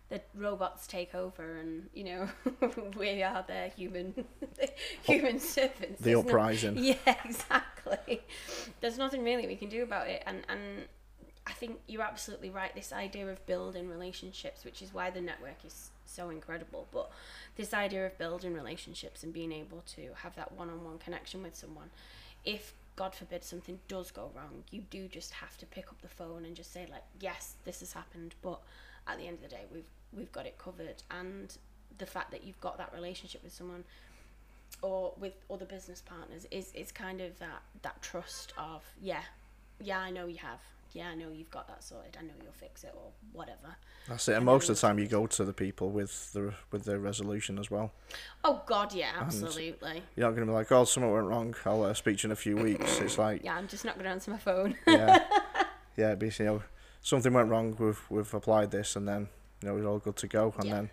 the 0.09 0.21
robots 0.35 0.87
take 0.87 1.15
over, 1.15 1.57
and 1.57 1.89
you 1.93 2.03
know 2.03 2.29
we 2.97 3.23
are 3.23 3.45
their 3.47 3.69
human 3.69 4.25
human 5.03 5.39
servants. 5.39 6.01
The 6.01 6.15
uprising. 6.15 6.77
yeah, 6.77 7.15
exactly. 7.23 8.21
There's 8.81 8.97
nothing 8.97 9.23
really 9.23 9.47
we 9.47 9.55
can 9.55 9.69
do 9.69 9.83
about 9.83 10.07
it, 10.07 10.23
and 10.27 10.41
and 10.49 10.61
I 11.47 11.53
think 11.53 11.79
you're 11.87 12.03
absolutely 12.03 12.49
right. 12.49 12.75
This 12.75 12.91
idea 12.91 13.27
of 13.29 13.45
building 13.45 13.87
relationships, 13.87 14.65
which 14.65 14.81
is 14.81 14.93
why 14.93 15.09
the 15.11 15.21
network 15.21 15.63
is 15.65 15.91
so 16.11 16.29
incredible, 16.29 16.87
but 16.91 17.09
this 17.55 17.73
idea 17.73 18.05
of 18.05 18.17
building 18.17 18.53
relationships 18.53 19.23
and 19.23 19.33
being 19.33 19.51
able 19.51 19.83
to 19.95 20.09
have 20.15 20.35
that 20.35 20.51
one-on-one 20.51 20.99
connection 20.99 21.41
with 21.43 21.55
someone, 21.55 21.89
if 22.45 22.73
God 22.95 23.15
forbid 23.15 23.43
something 23.43 23.79
does 23.87 24.11
go 24.11 24.31
wrong, 24.35 24.63
you 24.71 24.81
do 24.89 25.07
just 25.07 25.31
have 25.33 25.57
to 25.57 25.65
pick 25.65 25.87
up 25.87 26.01
the 26.01 26.07
phone 26.07 26.45
and 26.45 26.55
just 26.55 26.73
say 26.73 26.87
like, 26.91 27.03
yes, 27.19 27.55
this 27.65 27.79
has 27.79 27.93
happened, 27.93 28.35
but 28.41 28.59
at 29.07 29.17
the 29.17 29.27
end 29.27 29.37
of 29.37 29.41
the 29.43 29.49
day, 29.49 29.63
we've 29.73 29.89
we've 30.13 30.31
got 30.31 30.45
it 30.45 30.57
covered, 30.57 31.01
and 31.09 31.57
the 31.97 32.05
fact 32.05 32.31
that 32.31 32.43
you've 32.43 32.59
got 32.59 32.77
that 32.77 32.91
relationship 32.93 33.43
with 33.43 33.53
someone 33.53 33.83
or 34.81 35.13
with 35.19 35.33
other 35.49 35.65
business 35.65 36.01
partners 36.01 36.45
is 36.51 36.71
is 36.73 36.91
kind 36.91 37.21
of 37.21 37.37
that 37.39 37.61
that 37.81 38.01
trust 38.01 38.53
of 38.57 38.83
yeah 39.01 39.21
yeah 39.79 39.99
I 39.99 40.09
know 40.09 40.25
you 40.27 40.37
have 40.37 40.59
yeah 40.93 41.09
I 41.09 41.15
know 41.15 41.29
you've 41.33 41.49
got 41.51 41.67
that 41.67 41.83
sorted 41.83 42.17
I 42.19 42.23
know 42.23 42.33
you'll 42.43 42.51
fix 42.53 42.83
it 42.83 42.93
or 42.95 43.11
whatever 43.33 43.75
That's 44.07 44.27
it. 44.27 44.31
And 44.31 44.37
And 44.37 44.45
most 44.45 44.69
of 44.69 44.75
the 44.75 44.81
time, 44.81 44.99
you 44.99 45.07
go 45.07 45.27
to 45.27 45.45
the 45.45 45.53
people 45.53 45.89
with 45.89 46.33
the 46.33 46.53
with 46.71 46.83
the 46.85 46.99
resolution 46.99 47.57
as 47.59 47.69
well. 47.71 47.91
oh 48.43 48.61
god 48.65 48.93
yeah 48.93 49.11
absolutely 49.19 50.03
You're 50.15 50.27
not 50.27 50.35
going 50.35 50.45
to 50.47 50.51
be 50.51 50.55
like, 50.55 50.71
"Oh, 50.71 50.83
something 50.85 51.11
went 51.11 51.27
wrong. 51.27 51.55
I'll 51.65 51.83
uh, 51.83 51.93
speak 51.93 52.17
to 52.19 52.23
you 52.23 52.27
in 52.27 52.31
a 52.33 52.35
few 52.35 52.57
weeks." 52.57 52.99
It's 52.99 53.17
like, 53.17 53.43
yeah 53.43 53.55
I'm 53.55 53.67
just 53.67 53.85
not 53.85 53.95
going 53.95 54.05
to 54.05 54.11
answer 54.11 54.31
my 54.31 54.37
phone 54.37 54.75
yeah, 54.87 55.19
yeah. 55.97 56.15
Basically, 56.15 56.45
you 56.45 56.51
know, 56.51 56.63
something 57.01 57.33
went 57.33 57.49
wrong. 57.49 57.75
We've 57.79 58.01
we've 58.09 58.33
applied 58.33 58.71
this, 58.71 58.95
and 58.95 59.07
then 59.07 59.29
you 59.61 59.67
know 59.69 59.75
we're 59.75 59.87
all 59.87 59.99
good 59.99 60.17
to 60.17 60.27
go. 60.27 60.53
And 60.57 60.65
Yeah. 60.67 60.73
then 60.75 60.89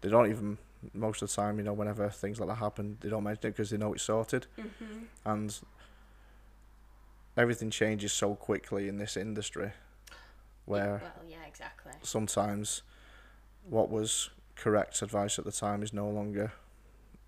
they 0.00 0.08
don't 0.08 0.30
even 0.30 0.58
most 0.94 1.22
of 1.22 1.28
the 1.28 1.34
time, 1.36 1.58
you 1.58 1.64
know, 1.64 1.72
whenever 1.72 2.08
things 2.10 2.40
like 2.40 2.48
that 2.48 2.56
happen, 2.56 2.98
they 3.00 3.08
don't 3.08 3.22
mention 3.22 3.46
it 3.48 3.50
because 3.56 3.70
they 3.70 3.76
know 3.76 3.92
it's 3.92 4.02
sorted. 4.02 4.46
hmm 4.56 5.04
And 5.24 5.56
everything 7.36 7.70
changes 7.70 8.12
so 8.12 8.34
quickly 8.34 8.88
in 8.88 8.98
this 8.98 9.16
industry, 9.16 9.72
where 10.64 11.00
well 11.02 11.24
yeah 11.28 11.44
exactly 11.46 11.92
sometimes 12.02 12.82
what 13.68 13.90
was 13.90 14.30
correct 14.56 15.02
advice 15.02 15.38
at 15.38 15.44
the 15.44 15.52
time 15.52 15.82
is 15.82 15.92
no 15.92 16.08
longer 16.08 16.52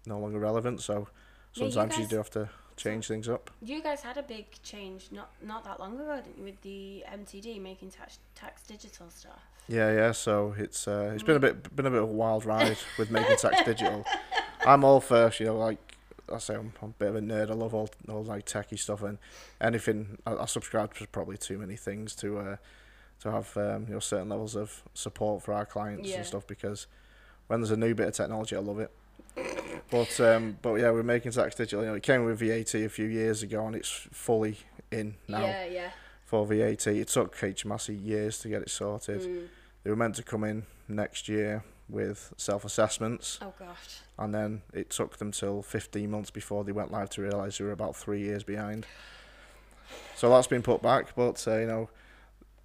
no 0.06 0.18
longer 0.18 0.38
relevant. 0.38 0.80
So 0.80 1.08
Yeah, 1.54 1.64
you 1.64 1.70
sometimes 1.70 1.98
you, 1.98 2.06
do 2.06 2.16
have 2.16 2.30
to 2.30 2.50
change 2.76 3.06
things 3.06 3.28
up. 3.28 3.50
you 3.62 3.80
guys 3.82 4.02
had 4.02 4.16
a 4.16 4.22
big 4.22 4.46
change 4.62 5.08
not 5.12 5.30
not 5.40 5.64
that 5.64 5.78
long 5.78 5.94
ago 5.94 6.16
didn't 6.16 6.36
you 6.38 6.44
with 6.44 6.60
the 6.62 7.04
MTD 7.08 7.60
making 7.62 7.90
tax 7.90 8.18
tax 8.34 8.62
digital 8.62 9.08
stuff 9.10 9.40
Yeah, 9.68 9.92
yeah. 9.94 10.12
So 10.12 10.54
it's 10.58 10.86
uh, 10.88 11.12
it's 11.14 11.22
been 11.22 11.36
a 11.36 11.40
bit 11.40 11.74
been 11.74 11.86
a 11.86 11.90
bit 11.90 12.02
of 12.02 12.08
a 12.10 12.12
wild 12.12 12.44
ride 12.44 12.78
with 12.98 13.10
making 13.10 13.36
tax 13.36 13.62
digital. 13.64 14.04
I'm 14.66 14.84
all 14.84 15.00
for 15.00 15.30
you 15.38 15.46
know 15.46 15.56
like 15.56 15.93
I 16.32 16.38
say 16.38 16.54
I'm, 16.54 16.72
I'm 16.82 16.90
a 16.90 16.92
bit 16.92 17.08
of 17.08 17.16
a 17.16 17.20
nerd. 17.20 17.50
I 17.50 17.54
love 17.54 17.74
all 17.74 17.88
all 18.08 18.22
like 18.24 18.46
techie 18.46 18.78
stuff 18.78 19.02
and 19.02 19.18
anything. 19.60 20.18
I, 20.26 20.34
I 20.36 20.44
subscribe 20.46 20.94
to 20.94 21.06
probably 21.08 21.36
too 21.36 21.58
many 21.58 21.76
things 21.76 22.14
to 22.16 22.38
uh, 22.38 22.56
to 23.20 23.30
have 23.30 23.56
um, 23.56 23.84
you 23.88 23.94
know 23.94 24.00
certain 24.00 24.28
levels 24.28 24.56
of 24.56 24.82
support 24.94 25.42
for 25.42 25.52
our 25.54 25.66
clients 25.66 26.08
Yeah. 26.08 26.16
and 26.18 26.26
stuff 26.26 26.46
because 26.46 26.86
when 27.46 27.60
there's 27.60 27.70
a 27.70 27.76
new 27.76 27.94
bit 27.94 28.08
of 28.08 28.14
technology, 28.14 28.56
I 28.56 28.60
love 28.60 28.78
it. 28.80 28.90
But 29.90 30.18
um, 30.20 30.58
but 30.62 30.74
yeah, 30.74 30.90
we're 30.90 31.02
making 31.02 31.32
tax 31.32 31.54
digital. 31.54 31.82
You 31.82 31.88
know, 31.90 31.94
it 31.94 32.02
came 32.02 32.24
with 32.24 32.38
VAT 32.40 32.74
a 32.74 32.88
few 32.88 33.06
years 33.06 33.42
ago 33.42 33.66
and 33.66 33.76
it's 33.76 33.90
fully 34.12 34.58
in 34.90 35.16
now 35.28 35.40
yeah 35.40 35.64
yeah 35.66 35.90
for 36.24 36.46
VAT. 36.46 36.86
It 36.86 37.08
took 37.08 37.36
HMRC 37.36 38.02
years 38.04 38.38
to 38.38 38.48
get 38.48 38.62
it 38.62 38.70
sorted. 38.70 39.22
Mm. 39.22 39.46
They 39.82 39.90
were 39.90 39.96
meant 39.96 40.14
to 40.16 40.22
come 40.22 40.44
in 40.44 40.64
next 40.88 41.28
year 41.28 41.62
with 41.88 42.32
self 42.36 42.64
assessments, 42.64 43.38
oh 43.42 43.52
gosh 43.58 44.00
and 44.18 44.32
then 44.34 44.62
it 44.72 44.90
took 44.90 45.18
them 45.18 45.32
till 45.32 45.60
15 45.62 46.10
months 46.10 46.30
before 46.30 46.64
they 46.64 46.72
went 46.72 46.92
live 46.92 47.10
to 47.10 47.22
realise 47.22 47.58
they 47.58 47.64
were 47.64 47.72
about 47.72 47.96
three 47.96 48.20
years 48.20 48.44
behind. 48.44 48.86
So 50.16 50.30
that's 50.30 50.46
been 50.46 50.62
put 50.62 50.82
back, 50.82 51.14
but 51.16 51.44
uh, 51.46 51.58
you 51.58 51.66
know, 51.66 51.88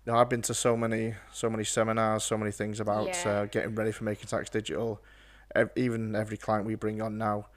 I've 0.07 0.29
been 0.29 0.41
to 0.43 0.53
so 0.53 0.77
many, 0.77 1.15
so 1.33 1.49
many 1.49 1.63
seminars, 1.63 2.23
so 2.23 2.37
many 2.37 2.51
things 2.51 2.79
about 2.79 3.07
Yeah. 3.07 3.29
uh, 3.29 3.45
getting 3.45 3.75
ready 3.75 3.91
for 3.91 4.03
making 4.03 4.27
tax 4.27 4.49
digital. 4.49 5.01
Ev- 5.55 5.71
even 5.75 6.15
every 6.15 6.37
client 6.37 6.65
we 6.65 6.75
bring 6.75 7.01
on 7.01 7.17
now, 7.17 7.47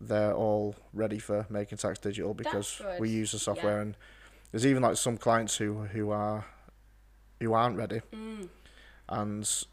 they're 0.00 0.34
all 0.34 0.74
ready 0.92 1.18
for 1.18 1.46
making 1.48 1.78
tax 1.78 1.98
digital 1.98 2.34
because 2.34 2.82
we 2.98 3.08
use 3.08 3.32
the 3.32 3.38
software, 3.38 3.76
Yeah. 3.76 3.82
and 3.82 3.96
there's 4.50 4.66
even 4.66 4.82
like 4.82 4.96
some 4.96 5.16
clients 5.16 5.56
who 5.56 5.84
who 5.84 6.10
are 6.10 6.44
who 7.40 7.52
aren't 7.52 7.76
ready 7.76 8.00
mm. 8.12 8.48
and 9.08 9.64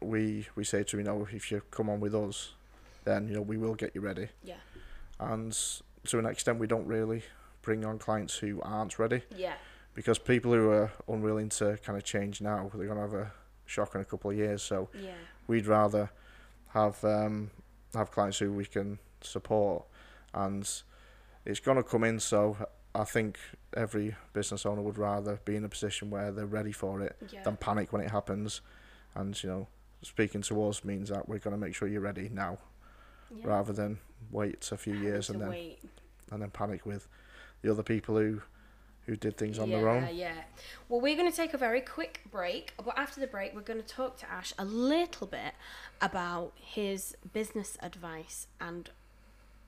we 0.00 0.46
we 0.54 0.64
say 0.64 0.82
to 0.84 0.96
you 0.98 1.02
know, 1.04 1.26
if 1.32 1.50
you 1.50 1.62
come 1.70 1.88
on 1.90 2.00
with 2.00 2.14
us, 2.14 2.52
then 3.04 3.28
you 3.28 3.34
know 3.34 3.42
we 3.42 3.56
will 3.56 3.74
get 3.74 3.94
you 3.94 4.00
ready. 4.00 4.28
Yeah. 4.42 4.56
And 5.20 5.56
to 6.04 6.18
an 6.18 6.26
extent, 6.26 6.58
we 6.58 6.66
don't 6.66 6.86
really 6.86 7.22
bring 7.62 7.84
on 7.84 7.98
clients 7.98 8.36
who 8.38 8.60
aren't 8.62 8.98
ready 8.98 9.20
yeah 9.36 9.54
because 9.94 10.16
people 10.18 10.52
who 10.52 10.70
are 10.70 10.90
unwilling 11.08 11.48
to 11.50 11.76
kind 11.84 11.98
of 11.98 12.04
change 12.04 12.40
now, 12.40 12.70
they're 12.74 12.86
gonna 12.86 13.00
have 13.00 13.14
a 13.14 13.32
shock 13.66 13.94
in 13.96 14.00
a 14.00 14.04
couple 14.04 14.30
of 14.30 14.36
years. 14.36 14.62
So 14.62 14.88
yeah 14.94 15.10
we'd 15.48 15.66
rather 15.66 16.10
have 16.68 17.02
um, 17.04 17.50
have 17.94 18.10
clients 18.10 18.38
who 18.38 18.52
we 18.52 18.64
can 18.64 18.98
support, 19.20 19.84
and 20.32 20.70
it's 21.44 21.60
gonna 21.60 21.82
come 21.82 22.04
in. 22.04 22.20
So 22.20 22.56
I 22.94 23.04
think 23.04 23.38
every 23.76 24.14
business 24.32 24.64
owner 24.64 24.82
would 24.82 24.98
rather 24.98 25.40
be 25.44 25.56
in 25.56 25.64
a 25.64 25.68
position 25.68 26.10
where 26.10 26.30
they're 26.30 26.46
ready 26.46 26.72
for 26.72 27.00
it 27.02 27.16
Yeah. 27.30 27.42
than 27.42 27.56
panic 27.56 27.92
when 27.92 28.00
it 28.02 28.10
happens. 28.10 28.60
And 29.14 29.40
you 29.42 29.48
know, 29.50 29.68
speaking 30.02 30.42
to 30.42 30.64
us 30.68 30.84
means 30.84 31.08
that 31.10 31.28
we're 31.28 31.38
gonna 31.38 31.56
make 31.56 31.74
sure 31.74 31.88
you're 31.88 32.00
ready 32.00 32.28
now, 32.28 32.58
Yeah. 33.30 33.46
rather 33.46 33.72
than 33.72 33.98
wait 34.30 34.70
a 34.72 34.76
few 34.76 34.94
Having 34.94 35.08
years 35.08 35.30
and 35.30 35.40
then 35.40 35.48
wait. 35.50 35.78
and 36.30 36.42
then 36.42 36.50
panic 36.50 36.84
with 36.86 37.08
the 37.62 37.70
other 37.70 37.82
people 37.82 38.16
who 38.16 38.42
who 39.06 39.16
did 39.16 39.38
things 39.38 39.58
on 39.58 39.70
yeah, 39.70 39.78
their 39.78 39.88
own. 39.88 40.02
Yeah, 40.02 40.10
yeah. 40.10 40.34
Well, 40.90 41.00
we're 41.00 41.16
going 41.16 41.30
to 41.30 41.34
take 41.34 41.54
a 41.54 41.58
very 41.58 41.80
quick 41.80 42.20
break, 42.30 42.74
but 42.76 42.98
after 42.98 43.20
the 43.20 43.26
break, 43.26 43.54
we're 43.54 43.62
going 43.62 43.80
to 43.80 43.86
talk 43.86 44.18
to 44.18 44.30
Ash 44.30 44.52
a 44.58 44.66
little 44.66 45.26
bit 45.26 45.54
about 46.02 46.52
his 46.56 47.16
business 47.32 47.78
advice 47.80 48.48
and 48.60 48.90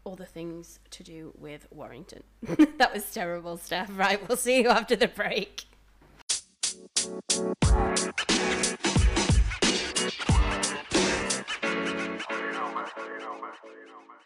other 0.05 0.27
things 0.27 0.79
to 0.91 1.03
do 1.03 1.33
with 1.39 1.67
Warrington. 1.71 2.23
that 2.77 2.93
was 2.93 3.11
terrible 3.11 3.57
stuff. 3.57 3.89
Right, 3.97 4.21
we'll 4.29 4.37
see 4.37 4.61
you 4.61 4.69
after 4.69 4.95
the 4.95 5.09
break. 5.09 5.65
you 10.11 10.27
know 12.53 12.69
my 12.75 12.85
you 12.97 13.19
know 13.21 13.35
my 13.41 13.53
you 13.65 13.87
know 13.87 14.03
my 14.09 14.17